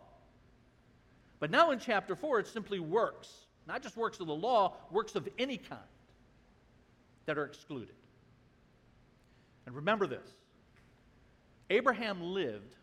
But 1.40 1.50
now 1.50 1.72
in 1.72 1.80
chapter 1.80 2.14
4, 2.14 2.38
it's 2.38 2.52
simply 2.52 2.78
works, 2.78 3.28
not 3.66 3.82
just 3.82 3.96
works 3.96 4.20
of 4.20 4.28
the 4.28 4.32
law, 4.32 4.76
works 4.92 5.16
of 5.16 5.28
any 5.36 5.56
kind 5.56 5.80
that 7.26 7.36
are 7.36 7.44
excluded. 7.44 7.96
And 9.66 9.74
remember 9.74 10.06
this 10.06 10.30
Abraham 11.68 12.22
lived 12.22 12.76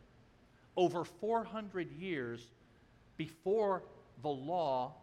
over 0.76 1.06
400 1.06 1.90
years 1.94 2.42
before 3.16 3.84
the 4.22 4.30
law 4.30 4.94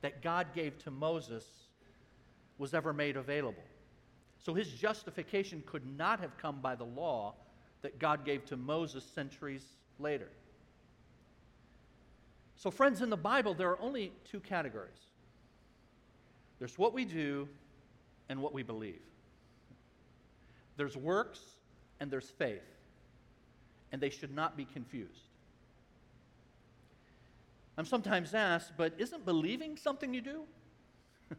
that 0.00 0.22
God 0.22 0.48
gave 0.54 0.78
to 0.84 0.90
Moses 0.90 1.44
was 2.58 2.74
ever 2.74 2.92
made 2.92 3.16
available. 3.16 3.62
So 4.38 4.54
his 4.54 4.68
justification 4.68 5.62
could 5.66 5.86
not 5.96 6.20
have 6.20 6.36
come 6.38 6.60
by 6.60 6.74
the 6.74 6.84
law 6.84 7.34
that 7.82 7.98
God 7.98 8.24
gave 8.24 8.44
to 8.46 8.56
Moses 8.56 9.04
centuries 9.04 9.64
later. 9.98 10.28
So, 12.56 12.70
friends, 12.70 13.02
in 13.02 13.10
the 13.10 13.16
Bible, 13.16 13.54
there 13.54 13.70
are 13.70 13.80
only 13.80 14.12
two 14.24 14.40
categories 14.40 14.98
there's 16.58 16.76
what 16.76 16.92
we 16.92 17.04
do 17.04 17.48
and 18.28 18.42
what 18.42 18.52
we 18.52 18.64
believe. 18.64 19.00
There's 20.76 20.96
works 20.96 21.40
and 22.00 22.10
there's 22.10 22.30
faith, 22.30 22.62
and 23.92 24.00
they 24.00 24.10
should 24.10 24.34
not 24.34 24.56
be 24.56 24.64
confused. 24.64 25.27
I'm 27.78 27.86
sometimes 27.86 28.34
asked, 28.34 28.72
but 28.76 28.92
isn't 28.98 29.24
believing 29.24 29.76
something 29.76 30.12
you 30.12 30.20
do? 30.20 30.42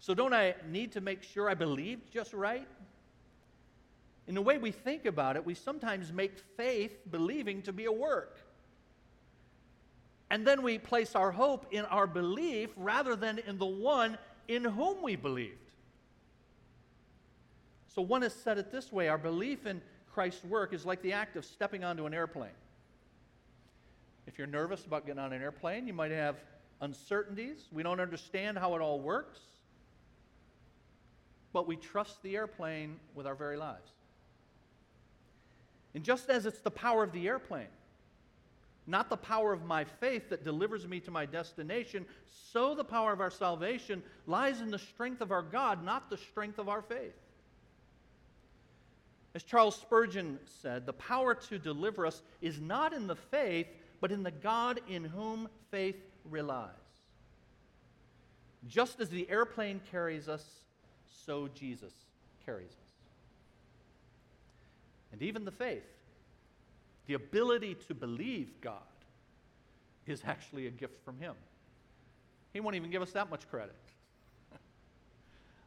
so 0.00 0.12
don't 0.12 0.34
I 0.34 0.54
need 0.70 0.92
to 0.92 1.00
make 1.00 1.22
sure 1.22 1.48
I 1.48 1.54
believed 1.54 2.12
just 2.12 2.34
right? 2.34 2.68
In 4.28 4.34
the 4.34 4.42
way 4.42 4.58
we 4.58 4.70
think 4.70 5.06
about 5.06 5.34
it, 5.36 5.46
we 5.46 5.54
sometimes 5.54 6.12
make 6.12 6.38
faith 6.58 6.98
believing 7.10 7.62
to 7.62 7.72
be 7.72 7.86
a 7.86 7.92
work. 7.92 8.38
And 10.28 10.46
then 10.46 10.60
we 10.60 10.76
place 10.76 11.14
our 11.14 11.30
hope 11.30 11.66
in 11.70 11.86
our 11.86 12.06
belief 12.06 12.68
rather 12.76 13.16
than 13.16 13.38
in 13.38 13.56
the 13.56 13.64
one 13.64 14.18
in 14.48 14.62
whom 14.62 15.00
we 15.00 15.16
believed. 15.16 15.56
So 17.94 18.02
one 18.02 18.20
has 18.20 18.34
said 18.34 18.58
it 18.58 18.70
this 18.70 18.92
way 18.92 19.08
our 19.08 19.16
belief 19.16 19.64
in 19.64 19.80
Christ's 20.12 20.44
work 20.44 20.74
is 20.74 20.84
like 20.84 21.00
the 21.00 21.14
act 21.14 21.36
of 21.36 21.46
stepping 21.46 21.82
onto 21.82 22.04
an 22.04 22.12
airplane. 22.12 22.50
If 24.26 24.38
you're 24.38 24.46
nervous 24.46 24.84
about 24.84 25.06
getting 25.06 25.20
on 25.20 25.32
an 25.32 25.42
airplane, 25.42 25.86
you 25.86 25.92
might 25.92 26.10
have 26.10 26.36
uncertainties. 26.80 27.68
We 27.72 27.82
don't 27.82 28.00
understand 28.00 28.58
how 28.58 28.74
it 28.74 28.80
all 28.80 29.00
works. 29.00 29.40
But 31.52 31.66
we 31.66 31.76
trust 31.76 32.22
the 32.22 32.36
airplane 32.36 32.96
with 33.14 33.26
our 33.26 33.34
very 33.34 33.56
lives. 33.56 33.90
And 35.94 36.04
just 36.04 36.28
as 36.28 36.44
it's 36.44 36.60
the 36.60 36.70
power 36.70 37.02
of 37.02 37.12
the 37.12 37.26
airplane, 37.26 37.68
not 38.86 39.08
the 39.08 39.16
power 39.16 39.52
of 39.52 39.64
my 39.64 39.84
faith 39.84 40.28
that 40.28 40.44
delivers 40.44 40.86
me 40.86 41.00
to 41.00 41.10
my 41.10 41.26
destination, 41.26 42.04
so 42.52 42.74
the 42.74 42.84
power 42.84 43.12
of 43.12 43.20
our 43.20 43.30
salvation 43.30 44.02
lies 44.26 44.60
in 44.60 44.70
the 44.70 44.78
strength 44.78 45.20
of 45.20 45.32
our 45.32 45.42
God, 45.42 45.84
not 45.84 46.10
the 46.10 46.16
strength 46.16 46.58
of 46.58 46.68
our 46.68 46.82
faith. 46.82 47.14
As 49.34 49.42
Charles 49.42 49.76
Spurgeon 49.76 50.38
said, 50.62 50.86
the 50.86 50.92
power 50.92 51.34
to 51.34 51.58
deliver 51.58 52.06
us 52.06 52.22
is 52.40 52.60
not 52.60 52.92
in 52.92 53.06
the 53.06 53.16
faith, 53.16 53.66
but 54.00 54.12
in 54.12 54.22
the 54.22 54.30
God 54.30 54.80
in 54.88 55.04
whom 55.04 55.48
faith 55.70 56.00
relies. 56.24 56.70
Just 58.66 59.00
as 59.00 59.08
the 59.08 59.28
airplane 59.30 59.80
carries 59.90 60.28
us, 60.28 60.44
so 61.24 61.48
Jesus 61.54 61.92
carries 62.44 62.70
us. 62.70 62.86
And 65.12 65.22
even 65.22 65.44
the 65.44 65.50
faith, 65.50 65.84
the 67.06 67.14
ability 67.14 67.76
to 67.88 67.94
believe 67.94 68.60
God, 68.60 68.82
is 70.06 70.22
actually 70.26 70.66
a 70.66 70.70
gift 70.70 71.04
from 71.04 71.18
Him. 71.18 71.34
He 72.52 72.60
won't 72.60 72.76
even 72.76 72.90
give 72.90 73.02
us 73.02 73.12
that 73.12 73.30
much 73.30 73.48
credit. 73.50 73.74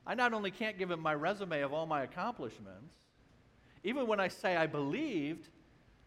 I 0.07 0.15
not 0.15 0.33
only 0.33 0.51
can't 0.51 0.77
give 0.77 0.91
Him 0.91 0.99
my 0.99 1.13
resume 1.13 1.61
of 1.61 1.73
all 1.73 1.85
my 1.85 2.03
accomplishments, 2.03 2.95
even 3.83 4.07
when 4.07 4.19
I 4.19 4.27
say 4.27 4.55
I 4.55 4.67
believed, 4.67 5.47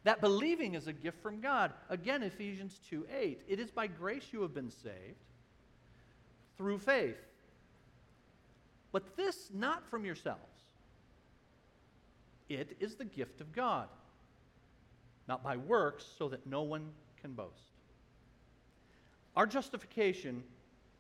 that 0.04 0.20
believing 0.20 0.74
is 0.74 0.88
a 0.88 0.92
gift 0.92 1.22
from 1.22 1.40
God. 1.40 1.72
Again, 1.88 2.22
Ephesians 2.22 2.80
2 2.90 3.06
8. 3.14 3.42
It 3.48 3.60
is 3.60 3.70
by 3.70 3.86
grace 3.86 4.24
you 4.32 4.42
have 4.42 4.54
been 4.54 4.70
saved 4.70 5.22
through 6.56 6.78
faith. 6.78 7.16
But 8.90 9.16
this 9.16 9.50
not 9.52 9.88
from 9.88 10.04
yourselves. 10.04 10.40
it 12.48 12.76
is 12.80 12.96
the 12.96 13.04
gift 13.04 13.40
of 13.40 13.52
God, 13.52 13.88
not 15.26 15.42
by 15.42 15.56
works, 15.56 16.04
so 16.18 16.28
that 16.28 16.46
no 16.46 16.62
one 16.62 16.90
can 17.20 17.32
boast. 17.32 17.72
Our 19.34 19.46
justification 19.46 20.42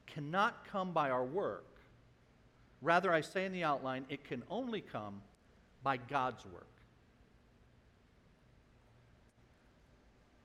cannot 0.06 0.66
come 0.66 0.92
by 0.92 1.10
our 1.10 1.24
work. 1.24 1.66
Rather, 2.80 3.12
I 3.12 3.20
say 3.20 3.44
in 3.44 3.52
the 3.52 3.64
outline, 3.64 4.06
it 4.08 4.24
can 4.24 4.42
only 4.48 4.80
come 4.80 5.20
by 5.82 5.98
God's 5.98 6.44
work. 6.46 6.71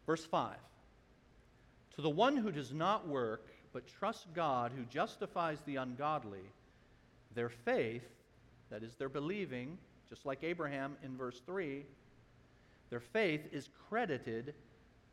Verse 0.07 0.25
5 0.25 0.55
To 1.95 2.01
the 2.01 2.09
one 2.09 2.35
who 2.35 2.51
does 2.51 2.73
not 2.73 3.07
work, 3.07 3.51
but 3.73 3.85
trusts 3.85 4.25
God 4.33 4.71
who 4.75 4.83
justifies 4.85 5.59
the 5.65 5.75
ungodly, 5.75 6.49
their 7.35 7.49
faith, 7.49 8.07
that 8.71 8.81
is, 8.81 8.95
their 8.95 9.09
believing, 9.09 9.77
just 10.09 10.25
like 10.25 10.43
Abraham 10.43 10.97
in 11.03 11.15
verse 11.15 11.41
3, 11.45 11.85
their 12.89 13.01
faith 13.01 13.41
is 13.51 13.69
credited 13.89 14.55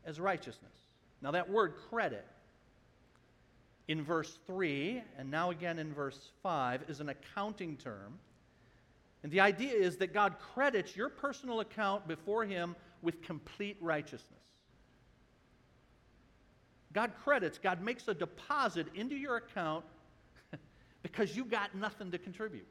as 0.06 0.20
righteousness. 0.20 0.72
Now, 1.20 1.32
that 1.32 1.50
word 1.50 1.74
credit 1.90 2.24
in 3.88 4.02
verse 4.02 4.38
3 4.46 5.02
and 5.18 5.30
now 5.30 5.50
again 5.50 5.78
in 5.78 5.92
verse 5.92 6.30
5 6.42 6.84
is 6.88 7.00
an 7.00 7.08
accounting 7.08 7.76
term. 7.76 8.18
And 9.22 9.32
the 9.32 9.40
idea 9.40 9.72
is 9.72 9.96
that 9.98 10.14
God 10.14 10.36
credits 10.38 10.96
your 10.96 11.08
personal 11.08 11.60
account 11.60 12.06
before 12.06 12.44
Him 12.44 12.76
with 13.02 13.22
complete 13.22 13.76
righteousness. 13.80 14.44
God 16.94 17.12
credits, 17.24 17.58
God 17.58 17.82
makes 17.82 18.06
a 18.08 18.14
deposit 18.14 18.86
into 18.94 19.16
your 19.16 19.36
account 19.36 19.84
because 21.02 21.36
you 21.36 21.44
got 21.44 21.74
nothing 21.74 22.12
to 22.12 22.18
contribute. 22.18 22.66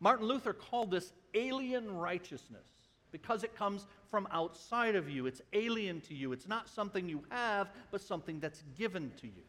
Martin 0.00 0.26
Luther 0.26 0.52
called 0.52 0.90
this 0.90 1.12
alien 1.34 1.94
righteousness 1.94 2.66
because 3.12 3.44
it 3.44 3.54
comes 3.54 3.86
from 4.10 4.26
outside 4.32 4.96
of 4.96 5.08
you. 5.08 5.26
It's 5.26 5.42
alien 5.52 6.00
to 6.02 6.14
you. 6.14 6.32
It's 6.32 6.48
not 6.48 6.68
something 6.68 7.08
you 7.08 7.22
have, 7.30 7.68
but 7.90 8.00
something 8.00 8.40
that's 8.40 8.64
given 8.76 9.12
to 9.20 9.26
you. 9.26 9.44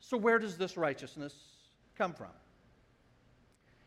So, 0.00 0.16
where 0.16 0.38
does 0.38 0.58
this 0.58 0.76
righteousness 0.76 1.34
come 1.96 2.12
from? 2.12 2.28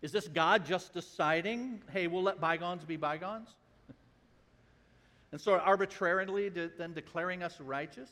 Is 0.01 0.11
this 0.11 0.27
God 0.27 0.65
just 0.65 0.93
deciding, 0.93 1.81
hey, 1.91 2.07
we'll 2.07 2.23
let 2.23 2.39
bygones 2.39 2.83
be 2.85 2.95
bygones? 2.95 3.49
And 5.31 5.41
so 5.41 5.53
arbitrarily 5.53 6.49
de- 6.49 6.69
then 6.77 6.93
declaring 6.93 7.43
us 7.43 7.59
righteous? 7.59 8.09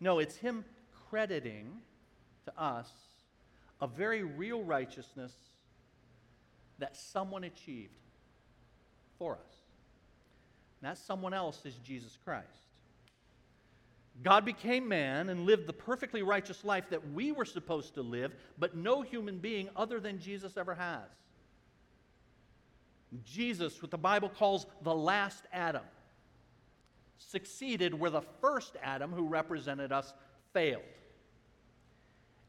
No, 0.00 0.18
it's 0.18 0.36
Him 0.36 0.64
crediting 1.08 1.72
to 2.46 2.62
us 2.62 2.90
a 3.80 3.86
very 3.86 4.22
real 4.22 4.62
righteousness 4.62 5.32
that 6.78 6.96
someone 6.96 7.44
achieved 7.44 7.92
for 9.18 9.34
us. 9.34 9.54
And 10.80 10.90
that 10.90 10.98
someone 10.98 11.34
else 11.34 11.64
is 11.66 11.74
Jesus 11.76 12.16
Christ. 12.24 12.46
God 14.22 14.44
became 14.44 14.88
man 14.88 15.28
and 15.28 15.46
lived 15.46 15.66
the 15.66 15.72
perfectly 15.72 16.22
righteous 16.22 16.64
life 16.64 16.90
that 16.90 17.12
we 17.12 17.32
were 17.32 17.44
supposed 17.44 17.94
to 17.94 18.02
live, 18.02 18.34
but 18.58 18.76
no 18.76 19.02
human 19.02 19.38
being 19.38 19.68
other 19.76 20.00
than 20.00 20.18
Jesus 20.18 20.56
ever 20.56 20.74
has. 20.74 21.08
Jesus, 23.24 23.82
what 23.82 23.90
the 23.90 23.98
Bible 23.98 24.28
calls 24.28 24.66
the 24.82 24.94
last 24.94 25.44
Adam, 25.52 25.84
succeeded 27.18 27.92
where 27.92 28.10
the 28.10 28.22
first 28.40 28.76
Adam, 28.82 29.12
who 29.12 29.26
represented 29.26 29.92
us, 29.92 30.12
failed. 30.52 30.82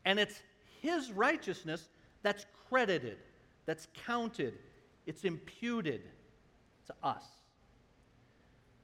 And 0.05 0.19
it's 0.19 0.41
his 0.81 1.11
righteousness 1.11 1.89
that's 2.23 2.45
credited 2.69 3.17
that's 3.65 3.87
counted, 4.05 4.57
it's 5.05 5.23
imputed 5.23 6.01
to 6.87 6.93
us. 7.03 7.23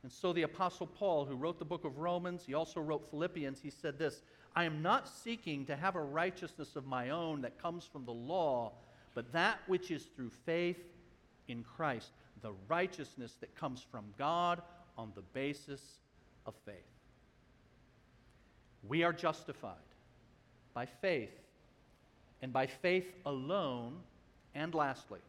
And 0.04 0.12
so 0.12 0.32
the 0.32 0.44
Apostle 0.44 0.88
Paul, 0.88 1.26
who 1.26 1.36
wrote 1.36 1.60
the 1.60 1.66
book 1.66 1.84
of 1.84 1.98
Romans, 1.98 2.44
he 2.46 2.54
also 2.54 2.80
wrote 2.80 3.10
Philippians, 3.10 3.60
he 3.62 3.70
said 3.70 3.98
this 3.98 4.22
I 4.56 4.64
am 4.64 4.82
not 4.82 5.08
seeking 5.08 5.66
to 5.66 5.76
have 5.76 5.96
a 5.96 6.02
righteousness 6.02 6.76
of 6.76 6.86
my 6.86 7.10
own 7.10 7.42
that 7.42 7.62
comes 7.62 7.86
from 7.86 8.06
the 8.06 8.14
law, 8.14 8.74
but 9.14 9.32
that 9.34 9.60
which 9.68 9.92
is 9.92 10.06
through 10.16 10.32
faith 10.46 10.78
in 11.48 11.64
Christ, 11.64 12.12
the 12.42 12.54
righteousness 12.68 13.36
that 13.42 13.56
comes 13.56 13.86
from 13.92 14.06
God 14.18 14.62
on 14.98 15.12
the 15.16 15.22
basis 15.22 15.82
of 16.46 16.54
faith. 16.66 16.76
We 18.88 19.04
are 19.04 19.14
justified 19.14 19.76
by 20.74 20.86
faith, 20.86 21.32
and 22.42 22.54
by 22.54 22.68
faith 22.68 23.12
alone 23.26 23.98
and 24.54 24.74
lastly, 24.74 25.20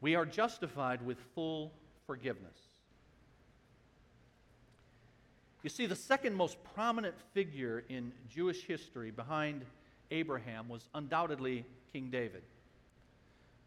we 0.00 0.14
are 0.14 0.26
justified 0.26 1.04
with 1.04 1.18
full 1.34 1.72
forgiveness. 2.06 2.58
You 5.62 5.70
see, 5.70 5.86
the 5.86 5.96
second 5.96 6.34
most 6.34 6.56
prominent 6.74 7.14
figure 7.32 7.84
in 7.88 8.12
Jewish 8.28 8.64
history 8.64 9.10
behind 9.10 9.64
Abraham 10.10 10.68
was 10.68 10.88
undoubtedly 10.94 11.64
King 11.92 12.10
David. 12.10 12.42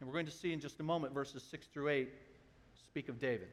And 0.02 0.10
we're 0.10 0.15
going 0.15 0.26
to 0.26 0.32
see 0.32 0.52
in 0.52 0.60
just 0.60 0.82
a 0.82 0.84
moment 0.84 1.14
verses 1.14 1.44
6 1.44 1.68
through 1.68 1.88
8 1.90 2.10
speak 2.84 3.07
of 3.07 3.19
David. 3.19 3.48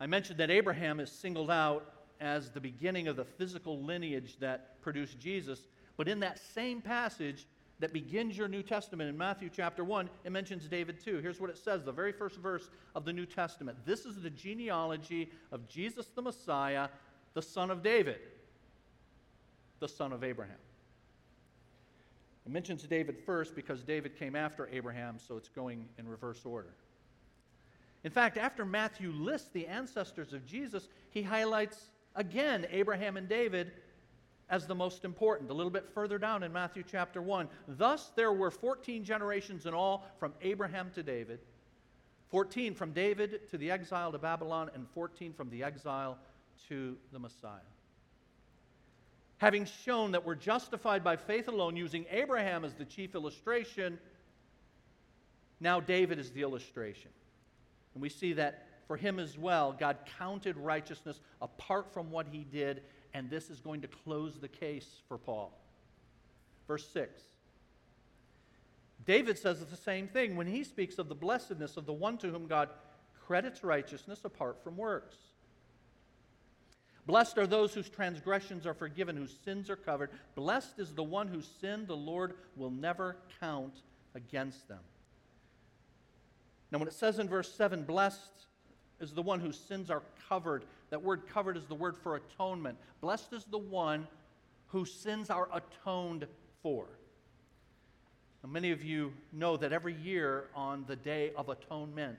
I 0.00 0.06
mentioned 0.06 0.40
that 0.40 0.50
Abraham 0.50 0.98
is 0.98 1.12
singled 1.12 1.50
out 1.50 1.92
as 2.20 2.50
the 2.50 2.60
beginning 2.60 3.06
of 3.06 3.14
the 3.14 3.24
physical 3.24 3.80
lineage 3.80 4.36
that 4.40 4.80
produced 4.80 5.20
Jesus, 5.20 5.60
but 5.96 6.08
in 6.08 6.18
that 6.20 6.40
same 6.54 6.80
passage, 6.80 7.46
that 7.80 7.92
begins 7.92 8.36
your 8.36 8.48
New 8.48 8.62
Testament 8.62 9.08
in 9.08 9.16
Matthew 9.16 9.48
chapter 9.54 9.84
1, 9.84 10.10
it 10.24 10.32
mentions 10.32 10.66
David 10.66 11.00
too. 11.00 11.18
Here's 11.18 11.40
what 11.40 11.50
it 11.50 11.58
says 11.58 11.84
the 11.84 11.92
very 11.92 12.12
first 12.12 12.36
verse 12.36 12.70
of 12.94 13.04
the 13.04 13.12
New 13.12 13.26
Testament. 13.26 13.78
This 13.84 14.04
is 14.04 14.20
the 14.20 14.30
genealogy 14.30 15.30
of 15.52 15.68
Jesus 15.68 16.06
the 16.14 16.22
Messiah, 16.22 16.88
the 17.34 17.42
son 17.42 17.70
of 17.70 17.82
David, 17.82 18.18
the 19.78 19.88
son 19.88 20.12
of 20.12 20.24
Abraham. 20.24 20.56
It 22.48 22.52
mentions 22.52 22.82
David 22.84 23.18
first 23.26 23.54
because 23.54 23.82
David 23.82 24.18
came 24.18 24.34
after 24.34 24.70
Abraham, 24.72 25.18
so 25.18 25.36
it's 25.36 25.50
going 25.50 25.86
in 25.98 26.08
reverse 26.08 26.46
order. 26.46 26.72
In 28.04 28.10
fact, 28.10 28.38
after 28.38 28.64
Matthew 28.64 29.10
lists 29.10 29.50
the 29.52 29.66
ancestors 29.66 30.32
of 30.32 30.46
Jesus, 30.46 30.88
he 31.10 31.20
highlights 31.22 31.90
again 32.16 32.66
Abraham 32.70 33.18
and 33.18 33.28
David 33.28 33.72
as 34.48 34.66
the 34.66 34.74
most 34.74 35.04
important. 35.04 35.50
A 35.50 35.52
little 35.52 35.70
bit 35.70 35.90
further 35.92 36.18
down 36.18 36.42
in 36.42 36.50
Matthew 36.50 36.84
chapter 36.90 37.20
1. 37.20 37.50
Thus 37.68 38.12
there 38.16 38.32
were 38.32 38.50
14 38.50 39.04
generations 39.04 39.66
in 39.66 39.74
all 39.74 40.06
from 40.18 40.32
Abraham 40.40 40.90
to 40.94 41.02
David, 41.02 41.40
14 42.30 42.74
from 42.74 42.92
David 42.92 43.46
to 43.50 43.58
the 43.58 43.70
exile 43.70 44.10
to 44.10 44.18
Babylon, 44.18 44.70
and 44.74 44.88
14 44.94 45.34
from 45.34 45.50
the 45.50 45.62
exile 45.62 46.16
to 46.70 46.96
the 47.12 47.18
Messiah. 47.18 47.60
Having 49.38 49.66
shown 49.84 50.12
that 50.12 50.24
we're 50.24 50.34
justified 50.34 51.02
by 51.02 51.16
faith 51.16 51.48
alone, 51.48 51.76
using 51.76 52.04
Abraham 52.10 52.64
as 52.64 52.74
the 52.74 52.84
chief 52.84 53.14
illustration, 53.14 53.98
now 55.60 55.80
David 55.80 56.18
is 56.18 56.30
the 56.30 56.42
illustration. 56.42 57.10
And 57.94 58.02
we 58.02 58.08
see 58.08 58.32
that 58.34 58.66
for 58.86 58.96
him 58.96 59.18
as 59.18 59.38
well, 59.38 59.72
God 59.78 59.98
counted 60.18 60.56
righteousness 60.56 61.20
apart 61.40 61.92
from 61.92 62.10
what 62.10 62.26
he 62.30 62.44
did 62.44 62.82
and 63.14 63.30
this 63.30 63.50
is 63.50 63.60
going 63.60 63.80
to 63.80 63.88
close 63.88 64.38
the 64.38 64.48
case 64.48 64.86
for 65.08 65.18
Paul. 65.18 65.52
Verse 66.66 66.86
6. 66.92 67.22
David 69.06 69.38
says 69.38 69.64
the 69.64 69.76
same 69.76 70.08
thing 70.08 70.36
when 70.36 70.46
he 70.46 70.64
speaks 70.64 70.98
of 70.98 71.08
the 71.08 71.14
blessedness 71.14 71.76
of 71.76 71.86
the 71.86 71.92
one 71.92 72.18
to 72.18 72.28
whom 72.28 72.46
God 72.46 72.68
credits 73.26 73.64
righteousness 73.64 74.20
apart 74.24 74.62
from 74.62 74.76
works. 74.76 75.16
Blessed 77.08 77.38
are 77.38 77.46
those 77.46 77.72
whose 77.72 77.88
transgressions 77.88 78.66
are 78.66 78.74
forgiven, 78.74 79.16
whose 79.16 79.34
sins 79.42 79.70
are 79.70 79.76
covered. 79.76 80.10
Blessed 80.34 80.78
is 80.78 80.92
the 80.92 81.02
one 81.02 81.26
whose 81.26 81.48
sin 81.58 81.86
the 81.86 81.96
Lord 81.96 82.34
will 82.54 82.70
never 82.70 83.16
count 83.40 83.80
against 84.14 84.68
them. 84.68 84.80
Now, 86.70 86.80
when 86.80 86.86
it 86.86 86.92
says 86.92 87.18
in 87.18 87.26
verse 87.26 87.50
7, 87.50 87.84
blessed 87.84 88.30
is 89.00 89.14
the 89.14 89.22
one 89.22 89.40
whose 89.40 89.58
sins 89.58 89.90
are 89.90 90.02
covered, 90.28 90.66
that 90.90 91.02
word 91.02 91.22
covered 91.26 91.56
is 91.56 91.64
the 91.64 91.74
word 91.74 91.96
for 91.96 92.16
atonement. 92.16 92.76
Blessed 93.00 93.32
is 93.32 93.44
the 93.44 93.56
one 93.56 94.06
whose 94.66 94.92
sins 94.92 95.30
are 95.30 95.48
atoned 95.50 96.26
for. 96.62 96.84
Now, 98.44 98.50
many 98.50 98.70
of 98.70 98.84
you 98.84 99.14
know 99.32 99.56
that 99.56 99.72
every 99.72 99.94
year 99.94 100.50
on 100.54 100.84
the 100.86 100.96
Day 100.96 101.32
of 101.38 101.48
Atonement, 101.48 102.18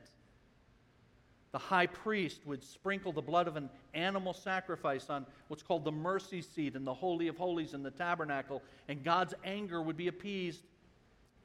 the 1.51 1.57
high 1.57 1.87
priest 1.87 2.45
would 2.45 2.63
sprinkle 2.63 3.11
the 3.11 3.21
blood 3.21 3.47
of 3.47 3.55
an 3.55 3.69
animal 3.93 4.33
sacrifice 4.33 5.09
on 5.09 5.25
what's 5.47 5.63
called 5.63 5.83
the 5.83 5.91
mercy 5.91 6.41
seat 6.41 6.75
in 6.75 6.85
the 6.85 6.93
Holy 6.93 7.27
of 7.27 7.37
Holies 7.37 7.73
in 7.73 7.81
the 7.81 7.91
tabernacle, 7.91 8.61
and 8.87 9.03
God's 9.03 9.33
anger 9.43 9.81
would 9.81 9.97
be 9.97 10.07
appeased 10.07 10.61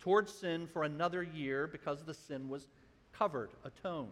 towards 0.00 0.32
sin 0.32 0.66
for 0.66 0.84
another 0.84 1.22
year 1.22 1.66
because 1.66 2.02
the 2.02 2.12
sin 2.12 2.48
was 2.48 2.66
covered, 3.12 3.50
atoned. 3.64 4.10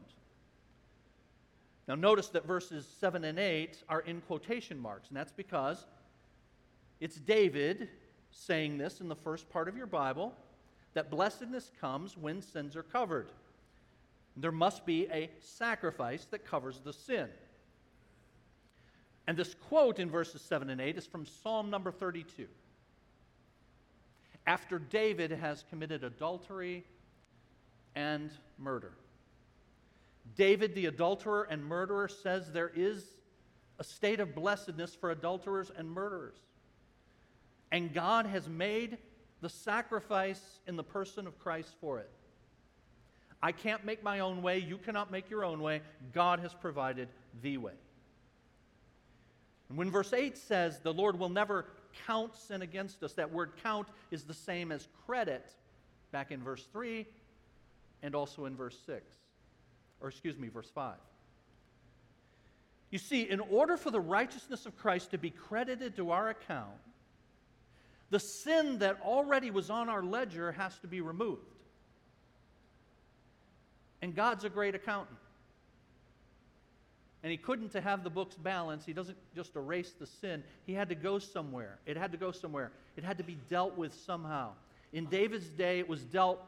Now, 1.89 1.97
notice 1.97 2.29
that 2.29 2.47
verses 2.47 2.87
7 3.01 3.25
and 3.25 3.39
8 3.39 3.83
are 3.89 4.01
in 4.01 4.21
quotation 4.23 4.79
marks, 4.79 5.09
and 5.09 5.17
that's 5.17 5.33
because 5.33 5.85
it's 7.01 7.17
David 7.17 7.89
saying 8.31 8.79
this 8.79 9.01
in 9.01 9.09
the 9.09 9.17
first 9.17 9.51
part 9.51 9.69
of 9.69 9.77
your 9.77 9.87
Bible. 9.87 10.35
that 10.95 11.11
blessedness 11.11 11.71
comes 11.81 12.17
when 12.17 12.43
sins 12.43 12.77
are 12.77 12.83
covered. 12.83 13.31
There 14.37 14.53
must 14.53 14.87
be 14.87 15.07
a 15.11 15.31
sacrifice 15.41 16.25
that 16.27 16.47
covers 16.47 16.81
the 16.81 16.93
sin. 16.93 17.29
And 19.27 19.37
this 19.37 19.55
quote 19.55 19.99
in 19.99 20.11
verses 20.11 20.43
7 20.43 20.71
and 20.71 20.81
8 20.81 20.97
is 20.97 21.07
from 21.07 21.27
Psalm 21.27 21.71
number 21.71 21.93
32. 21.93 22.47
After 24.47 24.79
David 24.79 25.31
has 25.31 25.65
committed 25.71 26.03
adultery 26.03 26.85
and 27.95 28.31
murder. 28.59 28.93
David, 30.37 30.75
the 30.75 30.87
adulterer 30.87 31.47
and 31.51 31.65
murderer, 31.65 32.09
says 32.09 32.51
there 32.51 32.73
is 32.75 33.05
a 33.79 33.85
state 33.85 34.21
of 34.21 34.35
blessedness 34.35 34.95
for 34.95 35.11
adulterers 35.11 35.71
and 35.77 35.91
murderers. 35.91 36.37
And 37.71 37.93
God 37.93 38.27
has 38.27 38.49
made 38.49 38.99
the 39.41 39.49
sacrifice 39.49 40.61
in 40.67 40.77
the 40.77 40.85
person 40.85 41.27
of 41.27 41.39
Christ 41.39 41.75
for 41.81 41.99
it. 41.99 42.11
I 43.43 43.53
can't 43.53 43.85
make 43.85 44.03
my 44.03 44.21
own 44.21 44.41
way. 44.43 44.59
You 44.59 44.79
cannot 44.79 45.11
make 45.11 45.29
your 45.29 45.45
own 45.45 45.61
way. 45.61 45.83
God 46.13 46.39
has 46.41 46.55
provided 46.55 47.09
the 47.43 47.59
way. 47.59 47.73
And 49.69 49.77
when 49.77 49.91
verse 49.91 50.13
8 50.13 50.37
says, 50.39 50.79
the 50.81 50.93
Lord 50.93 51.19
will 51.19 51.29
never 51.29 51.67
count 52.07 52.37
sin 52.37 52.63
against 52.63 53.03
us, 53.03 53.15
that 53.15 53.33
word 53.33 53.53
count 53.63 53.89
is 54.11 54.25
the 54.25 54.35
same 54.35 54.71
as 54.71 54.87
credit 55.07 55.51
back 56.13 56.31
in 56.31 56.43
verse 56.43 56.67
3 56.73 57.07
and 58.03 58.15
also 58.15 58.45
in 58.45 58.55
verse 58.55 58.79
6. 58.87 59.03
Or, 60.01 60.09
excuse 60.09 60.39
me, 60.39 60.49
verse 60.49 60.71
5. 60.75 60.95
You 62.91 62.99
see, 62.99 63.23
in 63.23 63.41
order 63.41 63.77
for 63.77 63.91
the 63.91 64.01
righteousness 64.01 64.67
of 64.67 64.77
Christ 64.77 65.13
to 65.13 65.19
be 65.19 65.31
credited 65.31 65.97
to 65.97 66.11
our 66.11 66.29
account, 66.29 66.69
the 68.11 68.21
sin 68.21 68.79
that 68.81 69.01
already 69.03 69.51
was 69.51 69.71
on 69.71 69.89
our 69.89 70.03
ledger 70.03 70.53
has 70.53 70.79
to 70.81 70.87
be 70.87 71.01
removed. 71.01 71.41
And 74.03 74.15
God's 74.15 74.45
a 74.45 74.51
great 74.51 74.75
accountant. 74.75 75.19
And 77.23 77.31
he 77.31 77.37
couldn't 77.37 77.71
to 77.71 77.81
have 77.81 78.03
the 78.03 78.11
books 78.11 78.35
balanced. 78.35 78.85
He 78.85 78.93
doesn't 78.93 79.17
just 79.35 79.55
erase 79.55 79.93
the 79.99 80.07
sin. 80.07 80.43
He 80.67 80.75
had 80.75 80.89
to 80.89 80.97
go 80.97 81.21
somewhere. 81.21 81.79
It 81.87 81.97
had 81.97 82.11
to 82.13 82.19
go 82.19 82.33
somewhere. 82.33 82.73
It 82.97 83.05
had 83.05 83.17
to 83.19 83.25
be 83.25 83.39
dealt 83.49 83.79
with 83.79 83.95
somehow. 83.95 84.51
In 84.93 85.07
David's 85.07 85.49
day, 85.49 85.79
it 85.79 85.89
was 85.89 86.03
dealt, 86.03 86.41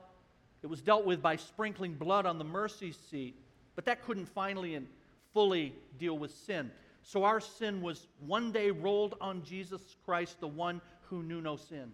it 0.63 0.67
was 0.67 0.83
dealt 0.83 1.07
with 1.07 1.23
by 1.23 1.37
sprinkling 1.37 1.95
blood 1.95 2.27
on 2.27 2.39
the 2.39 2.45
mercy 2.45 2.93
seat. 2.93 3.37
But 3.77 3.85
that 3.85 4.05
couldn't 4.05 4.27
finally 4.27 4.75
and 4.75 4.89
fully 5.33 5.75
deal 5.99 6.19
with 6.19 6.35
sin. 6.35 6.73
So 7.05 7.23
our 7.23 7.41
sin 7.41 7.81
was 7.81 8.09
one 8.27 8.51
day 8.51 8.73
rolled 8.73 9.15
on 9.21 9.45
Jesus 9.45 9.97
Christ, 10.05 10.41
the 10.41 10.49
one 10.49 10.81
who 11.03 11.23
knew 11.23 11.41
no 11.41 11.57
sin. 11.57 11.93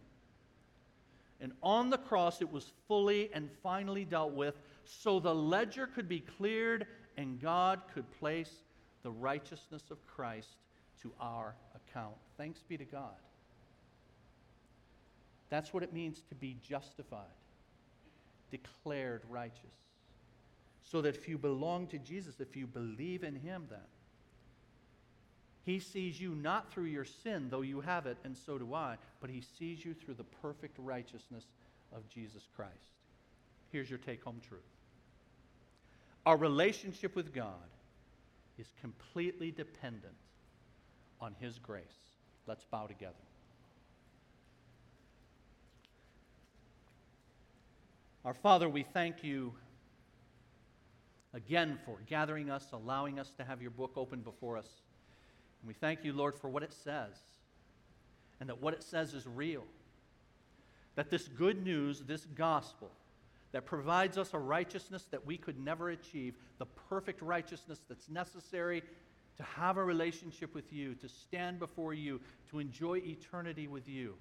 And 1.41 1.53
on 1.63 1.91
the 1.91 1.99
cross, 1.99 2.41
it 2.41 2.51
was 2.51 2.71
fully 2.87 3.31
and 3.33 3.51
finally 3.63 4.05
dealt 4.05 4.33
with 4.33 4.55
so 4.99 5.21
the 5.21 5.35
ledger 5.35 5.87
could 5.87 6.09
be 6.09 6.21
cleared 6.21 6.87
and 7.17 7.41
God 7.41 7.81
could 7.95 8.11
place 8.19 8.51
the 9.03 9.11
righteousness 9.11 9.85
of 9.91 10.05
Christ 10.07 10.57
to 11.03 11.13
our 11.21 11.55
account. 11.75 12.17
Thanks 12.37 12.61
be 12.69 12.77
to 12.77 12.85
God. 12.85 13.15
That's 15.49 15.73
what 15.73 15.83
it 15.83 15.93
means 15.93 16.23
to 16.29 16.35
be 16.35 16.57
justified, 16.63 17.25
declared 18.51 19.23
righteous. 19.29 19.75
So 20.83 21.01
that 21.03 21.17
if 21.17 21.29
you 21.29 21.39
belong 21.39 21.87
to 21.89 21.99
Jesus, 21.99 22.41
if 22.41 22.57
you 22.57 22.67
believe 22.67 23.23
in 23.23 23.37
Him, 23.37 23.67
then 23.71 23.79
He 25.65 25.79
sees 25.79 26.21
you 26.21 26.35
not 26.35 26.73
through 26.73 26.85
your 26.85 27.05
sin, 27.05 27.49
though 27.51 27.63
you 27.63 27.81
have 27.81 28.07
it, 28.07 28.19
and 28.25 28.37
so 28.37 28.59
do 28.59 28.75
I, 28.75 28.97
but 29.21 29.31
He 29.31 29.43
sees 29.59 29.85
you 29.85 29.95
through 29.95 30.15
the 30.15 30.25
perfect 30.25 30.77
righteousness 30.79 31.45
of 31.93 32.09
Jesus 32.09 32.49
Christ. 32.55 32.75
Here's 33.71 33.89
your 33.89 33.99
take 33.99 34.23
home 34.25 34.41
truth 34.47 34.63
our 36.27 36.37
relationship 36.37 37.17
with 37.17 37.33
God 37.33 37.55
is 38.59 38.73
completely 38.81 39.51
dependent 39.51 40.15
on 41.21 41.35
His 41.41 41.59
grace. 41.59 41.85
Let's 42.47 42.65
bow 42.65 42.87
together. 42.87 43.15
Our 48.25 48.35
Father, 48.35 48.69
we 48.69 48.83
thank 48.83 49.25
you 49.25 49.55
again 51.33 51.79
for 51.87 51.97
gathering 52.07 52.51
us, 52.51 52.67
allowing 52.73 53.19
us 53.19 53.31
to 53.39 53.45
have 53.45 53.63
your 53.63 53.71
book 53.71 53.93
open 53.97 54.21
before 54.21 54.59
us. 54.59 54.69
And 55.63 55.69
we 55.69 55.75
thank 55.75 56.05
you, 56.05 56.13
Lord, 56.13 56.35
for 56.35 56.49
what 56.49 56.63
it 56.63 56.73
says, 56.73 57.17
and 58.39 58.49
that 58.49 58.61
what 58.61 58.75
it 58.75 58.83
says 58.83 59.15
is 59.15 59.27
real. 59.27 59.65
That 60.97 61.09
this 61.09 61.29
good 61.29 61.65
news, 61.65 62.01
this 62.01 62.27
gospel, 62.27 62.91
that 63.53 63.67
provides 63.67 64.17
us 64.17 64.33
a 64.33 64.39
righteousness 64.39 65.07
that 65.11 65.27
we 65.27 65.37
could 65.37 65.59
never 65.59 65.91
achieve, 65.91 66.35
the 66.59 66.67
perfect 66.67 67.21
righteousness 67.23 67.81
that's 67.89 68.09
necessary 68.09 68.83
to 69.37 69.43
have 69.43 69.77
a 69.77 69.85
relationship 69.85 70.55
with 70.55 70.73
you, 70.73 70.95
to 70.97 71.09
stand 71.09 71.59
before 71.59 71.95
you, 71.95 72.21
to 72.51 72.59
enjoy 72.59 72.99
eternity 72.99 73.67
with 73.67 73.89
you. 73.89 74.15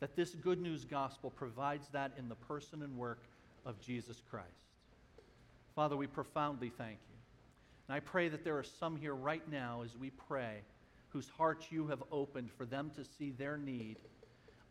That 0.00 0.16
this 0.16 0.30
good 0.30 0.60
news 0.60 0.84
gospel 0.84 1.30
provides 1.30 1.88
that 1.88 2.12
in 2.18 2.28
the 2.28 2.34
person 2.34 2.82
and 2.82 2.96
work 2.96 3.24
of 3.66 3.80
Jesus 3.80 4.22
Christ. 4.30 4.46
Father, 5.74 5.96
we 5.96 6.06
profoundly 6.06 6.70
thank 6.70 6.98
you. 7.08 7.16
And 7.88 7.96
I 7.96 8.00
pray 8.00 8.28
that 8.28 8.44
there 8.44 8.58
are 8.58 8.64
some 8.64 8.96
here 8.96 9.14
right 9.14 9.48
now 9.50 9.82
as 9.84 9.96
we 9.96 10.10
pray 10.10 10.62
whose 11.08 11.28
hearts 11.28 11.66
you 11.70 11.86
have 11.88 12.02
opened 12.12 12.50
for 12.50 12.66
them 12.66 12.90
to 12.96 13.04
see 13.04 13.30
their 13.30 13.56
need 13.56 13.96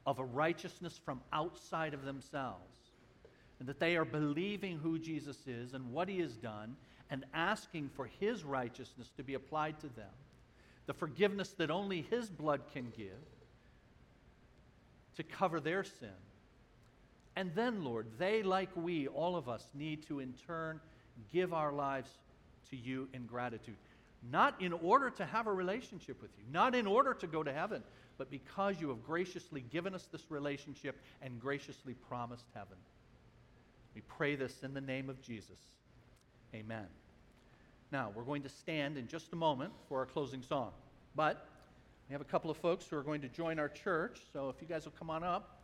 of 0.06 0.20
a 0.20 0.26
righteousness 0.26 1.00
from 1.04 1.22
outside 1.34 1.94
of 1.94 2.04
themselves 2.04 2.87
and 3.60 3.68
that 3.68 3.80
they 3.80 3.96
are 3.96 4.06
believing 4.06 4.78
who 4.78 5.00
Jesus 5.00 5.38
is 5.48 5.74
and 5.74 5.92
what 5.92 6.08
he 6.08 6.20
has 6.20 6.36
done 6.36 6.76
and 7.10 7.26
asking 7.34 7.90
for 7.96 8.10
his 8.20 8.44
righteousness 8.44 9.10
to 9.18 9.24
be 9.24 9.34
applied 9.34 9.80
to 9.80 9.88
them, 9.88 10.10
the 10.86 10.94
forgiveness 10.94 11.50
that 11.58 11.72
only 11.72 12.06
his 12.10 12.30
blood 12.30 12.62
can 12.74 12.92
give 12.96 13.12
to 15.16 15.24
cover 15.24 15.60
their 15.60 15.84
sin. 15.84 16.10
And 17.36 17.52
then, 17.56 17.84
Lord, 17.84 18.08
they, 18.18 18.44
like 18.44 18.70
we, 18.76 19.08
all 19.08 19.36
of 19.36 19.48
us, 19.48 19.68
need 19.74 20.08
to 20.08 20.20
in 20.20 20.34
turn 20.48 20.80
give 21.32 21.54
our 21.54 21.72
lives 21.72 22.10
to 22.70 22.76
you 22.76 23.08
in 23.14 23.26
gratitude. 23.26 23.76
Not 24.32 24.60
in 24.62 24.74
order 24.74 25.10
to 25.12 25.26
have 25.26 25.48
a 25.48 25.54
relationship 25.54 26.22
with 26.22 26.32
you, 26.38 26.44
not 26.52 26.76
in 26.76 26.88
order 26.88 27.14
to 27.14 27.28
go 27.28 27.44
to 27.44 27.54
heaven, 27.54 27.84
but 28.18 28.32
because 28.32 28.82
you 28.82 28.90
have 28.90 29.06
graciously 29.06 29.62
given 29.62 29.94
us 29.94 30.08
this 30.12 30.30
relationship 30.30 31.00
and 31.22 31.40
graciously 31.40 31.94
promised 31.94 32.46
heaven. 32.54 32.78
We 33.98 34.02
pray 34.02 34.36
this 34.36 34.62
in 34.62 34.76
the 34.76 34.82
name 34.82 35.10
of 35.10 35.24
Jesus. 35.24 35.58
Amen. 36.54 36.86
Now, 37.92 38.12
we're 38.14 38.26
going 38.26 38.44
to 38.44 38.50
stand 38.50 38.96
in 38.96 39.08
just 39.08 39.34
a 39.34 39.36
moment 39.36 39.74
for 39.90 39.98
our 39.98 40.06
closing 40.06 40.44
song. 40.44 40.70
But 41.16 41.48
we 42.08 42.14
have 42.14 42.22
a 42.22 42.26
couple 42.26 42.52
of 42.52 42.58
folks 42.58 42.86
who 42.86 42.96
are 42.96 43.02
going 43.02 43.22
to 43.22 43.28
join 43.28 43.58
our 43.58 43.70
church, 43.70 44.20
so 44.32 44.50
if 44.50 44.62
you 44.62 44.68
guys 44.68 44.86
will 44.86 44.94
come 45.00 45.10
on 45.10 45.24
up. 45.24 45.58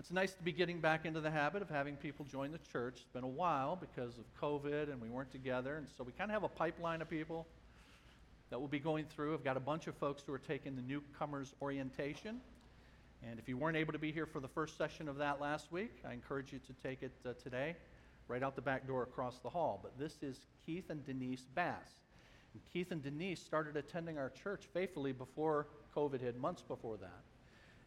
It's 0.00 0.10
nice 0.10 0.34
to 0.34 0.42
be 0.42 0.50
getting 0.50 0.80
back 0.80 1.06
into 1.06 1.20
the 1.20 1.30
habit 1.30 1.62
of 1.62 1.70
having 1.70 1.94
people 1.94 2.24
join 2.24 2.50
the 2.50 2.58
church. 2.72 2.94
It's 2.96 3.12
been 3.12 3.22
a 3.22 3.28
while 3.28 3.76
because 3.76 4.18
of 4.18 4.24
COVID 4.42 4.90
and 4.90 5.00
we 5.00 5.08
weren't 5.08 5.30
together, 5.30 5.76
and 5.76 5.86
so 5.96 6.02
we 6.02 6.10
kind 6.10 6.32
of 6.32 6.34
have 6.34 6.42
a 6.42 6.48
pipeline 6.48 7.00
of 7.00 7.08
people 7.08 7.46
that 8.50 8.60
will 8.60 8.66
be 8.66 8.80
going 8.80 9.04
through. 9.04 9.34
I've 9.34 9.44
got 9.44 9.56
a 9.56 9.60
bunch 9.60 9.86
of 9.86 9.94
folks 9.94 10.24
who 10.26 10.32
are 10.32 10.38
taking 10.38 10.74
the 10.74 10.82
newcomers 10.82 11.54
orientation. 11.62 12.40
And 13.22 13.38
if 13.38 13.48
you 13.48 13.56
weren't 13.56 13.76
able 13.76 13.92
to 13.92 13.98
be 13.98 14.12
here 14.12 14.26
for 14.26 14.40
the 14.40 14.48
first 14.48 14.76
session 14.76 15.08
of 15.08 15.16
that 15.16 15.40
last 15.40 15.72
week, 15.72 16.02
I 16.08 16.12
encourage 16.12 16.52
you 16.52 16.58
to 16.60 16.72
take 16.82 17.02
it 17.02 17.12
uh, 17.24 17.32
today, 17.42 17.76
right 18.28 18.42
out 18.42 18.56
the 18.56 18.62
back 18.62 18.86
door 18.86 19.02
across 19.02 19.38
the 19.38 19.48
hall. 19.48 19.80
But 19.82 19.98
this 19.98 20.18
is 20.22 20.46
Keith 20.64 20.90
and 20.90 21.04
Denise 21.04 21.46
Bass. 21.54 22.00
And 22.52 22.62
Keith 22.72 22.90
and 22.90 23.02
Denise 23.02 23.40
started 23.40 23.76
attending 23.76 24.18
our 24.18 24.30
church 24.30 24.68
faithfully 24.72 25.12
before 25.12 25.66
COVID 25.94 26.20
hit, 26.20 26.38
months 26.38 26.62
before 26.62 26.96
that, 26.98 27.22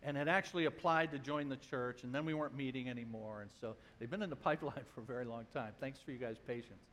and 0.04 0.16
had 0.16 0.28
actually 0.28 0.66
applied 0.66 1.12
to 1.12 1.20
join 1.20 1.50
the 1.50 1.58
church, 1.58 2.04
and 2.04 2.14
then 2.14 2.26
we 2.26 2.34
weren't 2.34 2.56
meeting 2.56 2.90
anymore. 2.90 3.42
And 3.42 3.50
so 3.60 3.76
they've 4.00 4.10
been 4.10 4.22
in 4.22 4.30
the 4.30 4.36
pipeline 4.48 4.84
for 4.94 5.02
a 5.02 5.06
very 5.06 5.26
long 5.26 5.46
time. 5.54 5.72
Thanks 5.80 6.00
for 6.00 6.12
you 6.12 6.18
guys' 6.18 6.38
patience. 6.46 6.84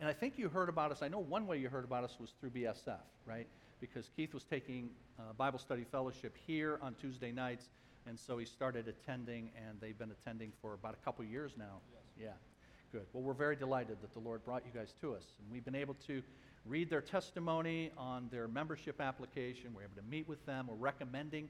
And 0.00 0.08
I 0.08 0.12
think 0.12 0.38
you 0.38 0.48
heard 0.48 0.68
about 0.68 0.92
us. 0.92 1.02
I 1.02 1.08
know 1.08 1.20
one 1.20 1.46
way 1.46 1.58
you 1.58 1.68
heard 1.68 1.84
about 1.84 2.04
us 2.04 2.16
was 2.20 2.30
through 2.38 2.50
BSF, 2.50 3.00
right? 3.24 3.46
Because 3.80 4.10
Keith 4.16 4.32
was 4.32 4.44
taking 4.44 4.90
uh, 5.18 5.32
Bible 5.36 5.58
study 5.58 5.84
fellowship 5.84 6.34
here 6.46 6.78
on 6.82 6.94
Tuesday 6.94 7.32
nights, 7.32 7.68
and 8.06 8.18
so 8.18 8.38
he 8.38 8.46
started 8.46 8.88
attending, 8.88 9.50
and 9.56 9.78
they've 9.80 9.98
been 9.98 10.10
attending 10.10 10.52
for 10.62 10.74
about 10.74 10.94
a 10.94 11.04
couple 11.04 11.24
years 11.24 11.52
now. 11.58 11.80
Yes. 11.92 12.28
Yeah, 12.28 12.98
good. 12.98 13.06
Well, 13.12 13.22
we're 13.22 13.34
very 13.34 13.56
delighted 13.56 13.98
that 14.00 14.12
the 14.14 14.20
Lord 14.20 14.44
brought 14.44 14.62
you 14.64 14.78
guys 14.78 14.94
to 15.02 15.14
us, 15.14 15.24
and 15.38 15.52
we've 15.52 15.64
been 15.64 15.74
able 15.74 15.94
to 16.06 16.22
read 16.64 16.90
their 16.90 17.00
testimony 17.00 17.90
on 17.96 18.28
their 18.30 18.48
membership 18.48 19.00
application. 19.00 19.72
We're 19.74 19.82
able 19.82 19.96
to 19.96 20.10
meet 20.10 20.28
with 20.28 20.44
them. 20.46 20.66
We're 20.68 20.76
recommending 20.76 21.48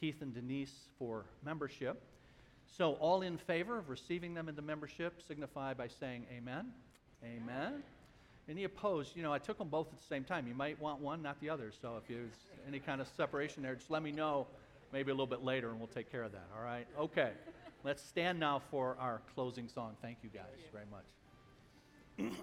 Keith 0.00 0.22
and 0.22 0.34
Denise 0.34 0.88
for 0.98 1.26
membership. 1.44 2.02
So, 2.76 2.94
all 2.94 3.22
in 3.22 3.38
favor 3.38 3.78
of 3.78 3.88
receiving 3.88 4.34
them 4.34 4.48
into 4.48 4.62
membership 4.62 5.22
signify 5.26 5.74
by 5.74 5.88
saying 5.88 6.26
amen. 6.36 6.72
Amen. 7.24 7.82
Any 8.48 8.64
opposed? 8.64 9.16
You 9.16 9.22
know, 9.22 9.32
I 9.32 9.38
took 9.38 9.58
them 9.58 9.68
both 9.68 9.88
at 9.92 9.98
the 9.98 10.06
same 10.06 10.24
time. 10.24 10.46
You 10.46 10.54
might 10.54 10.80
want 10.80 11.00
one, 11.00 11.22
not 11.22 11.40
the 11.40 11.50
other. 11.50 11.72
So, 11.82 11.96
if 11.96 12.06
there's 12.08 12.34
any 12.68 12.78
kind 12.78 13.00
of 13.00 13.08
separation 13.16 13.62
there, 13.62 13.74
just 13.74 13.90
let 13.90 14.02
me 14.02 14.12
know 14.12 14.46
maybe 14.92 15.10
a 15.10 15.14
little 15.14 15.26
bit 15.26 15.42
later, 15.42 15.70
and 15.70 15.78
we'll 15.78 15.88
take 15.88 16.10
care 16.10 16.22
of 16.22 16.32
that, 16.32 16.48
all 16.56 16.62
right? 16.62 16.86
Okay. 16.98 17.32
Let's 17.84 18.02
stand 18.02 18.40
now 18.40 18.62
for 18.70 18.96
our 18.98 19.20
closing 19.34 19.68
song. 19.68 19.96
Thank 20.00 20.18
you 20.22 20.30
guys 20.30 20.44
very 20.72 20.86
much. 20.90 22.40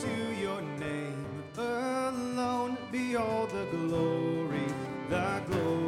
To 0.00 0.40
your 0.40 0.62
name. 0.78 1.26
Alone 1.58 2.78
be 2.90 3.16
all 3.16 3.46
the 3.46 3.64
glory, 3.76 4.66
the 5.10 5.42
glory 5.48 5.81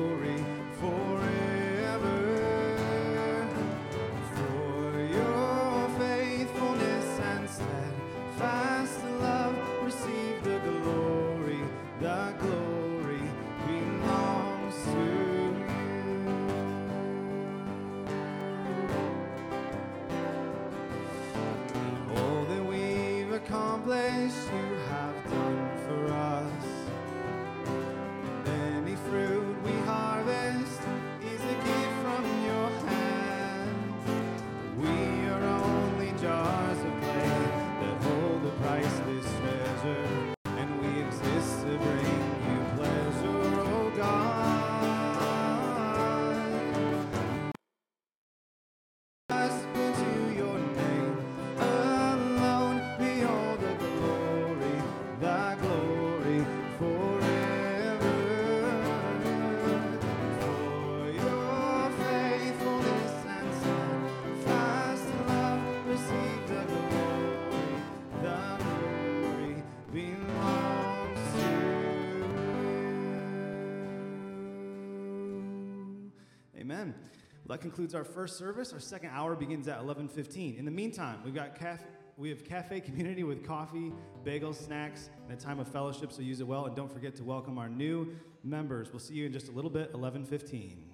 that 77.54 77.60
concludes 77.60 77.94
our 77.94 78.02
first 78.02 78.36
service. 78.36 78.72
Our 78.72 78.80
second 78.80 79.10
hour 79.10 79.36
begins 79.36 79.68
at 79.68 79.78
11:15. 79.78 80.56
In 80.56 80.64
the 80.64 80.72
meantime, 80.72 81.20
we've 81.24 81.36
got 81.36 81.54
caf- 81.54 81.86
we 82.16 82.28
have 82.30 82.44
cafe 82.44 82.80
community 82.80 83.22
with 83.22 83.46
coffee, 83.46 83.92
bagels, 84.24 84.56
snacks, 84.56 85.08
and 85.22 85.38
a 85.38 85.40
time 85.40 85.60
of 85.60 85.68
fellowship. 85.68 86.10
So 86.10 86.20
use 86.22 86.40
it 86.40 86.48
well, 86.48 86.66
and 86.66 86.74
don't 86.74 86.92
forget 86.92 87.14
to 87.14 87.22
welcome 87.22 87.56
our 87.56 87.68
new 87.68 88.16
members. 88.42 88.90
We'll 88.90 88.98
see 88.98 89.14
you 89.14 89.26
in 89.26 89.32
just 89.32 89.46
a 89.46 89.52
little 89.52 89.70
bit. 89.70 89.92
11:15. 89.92 90.93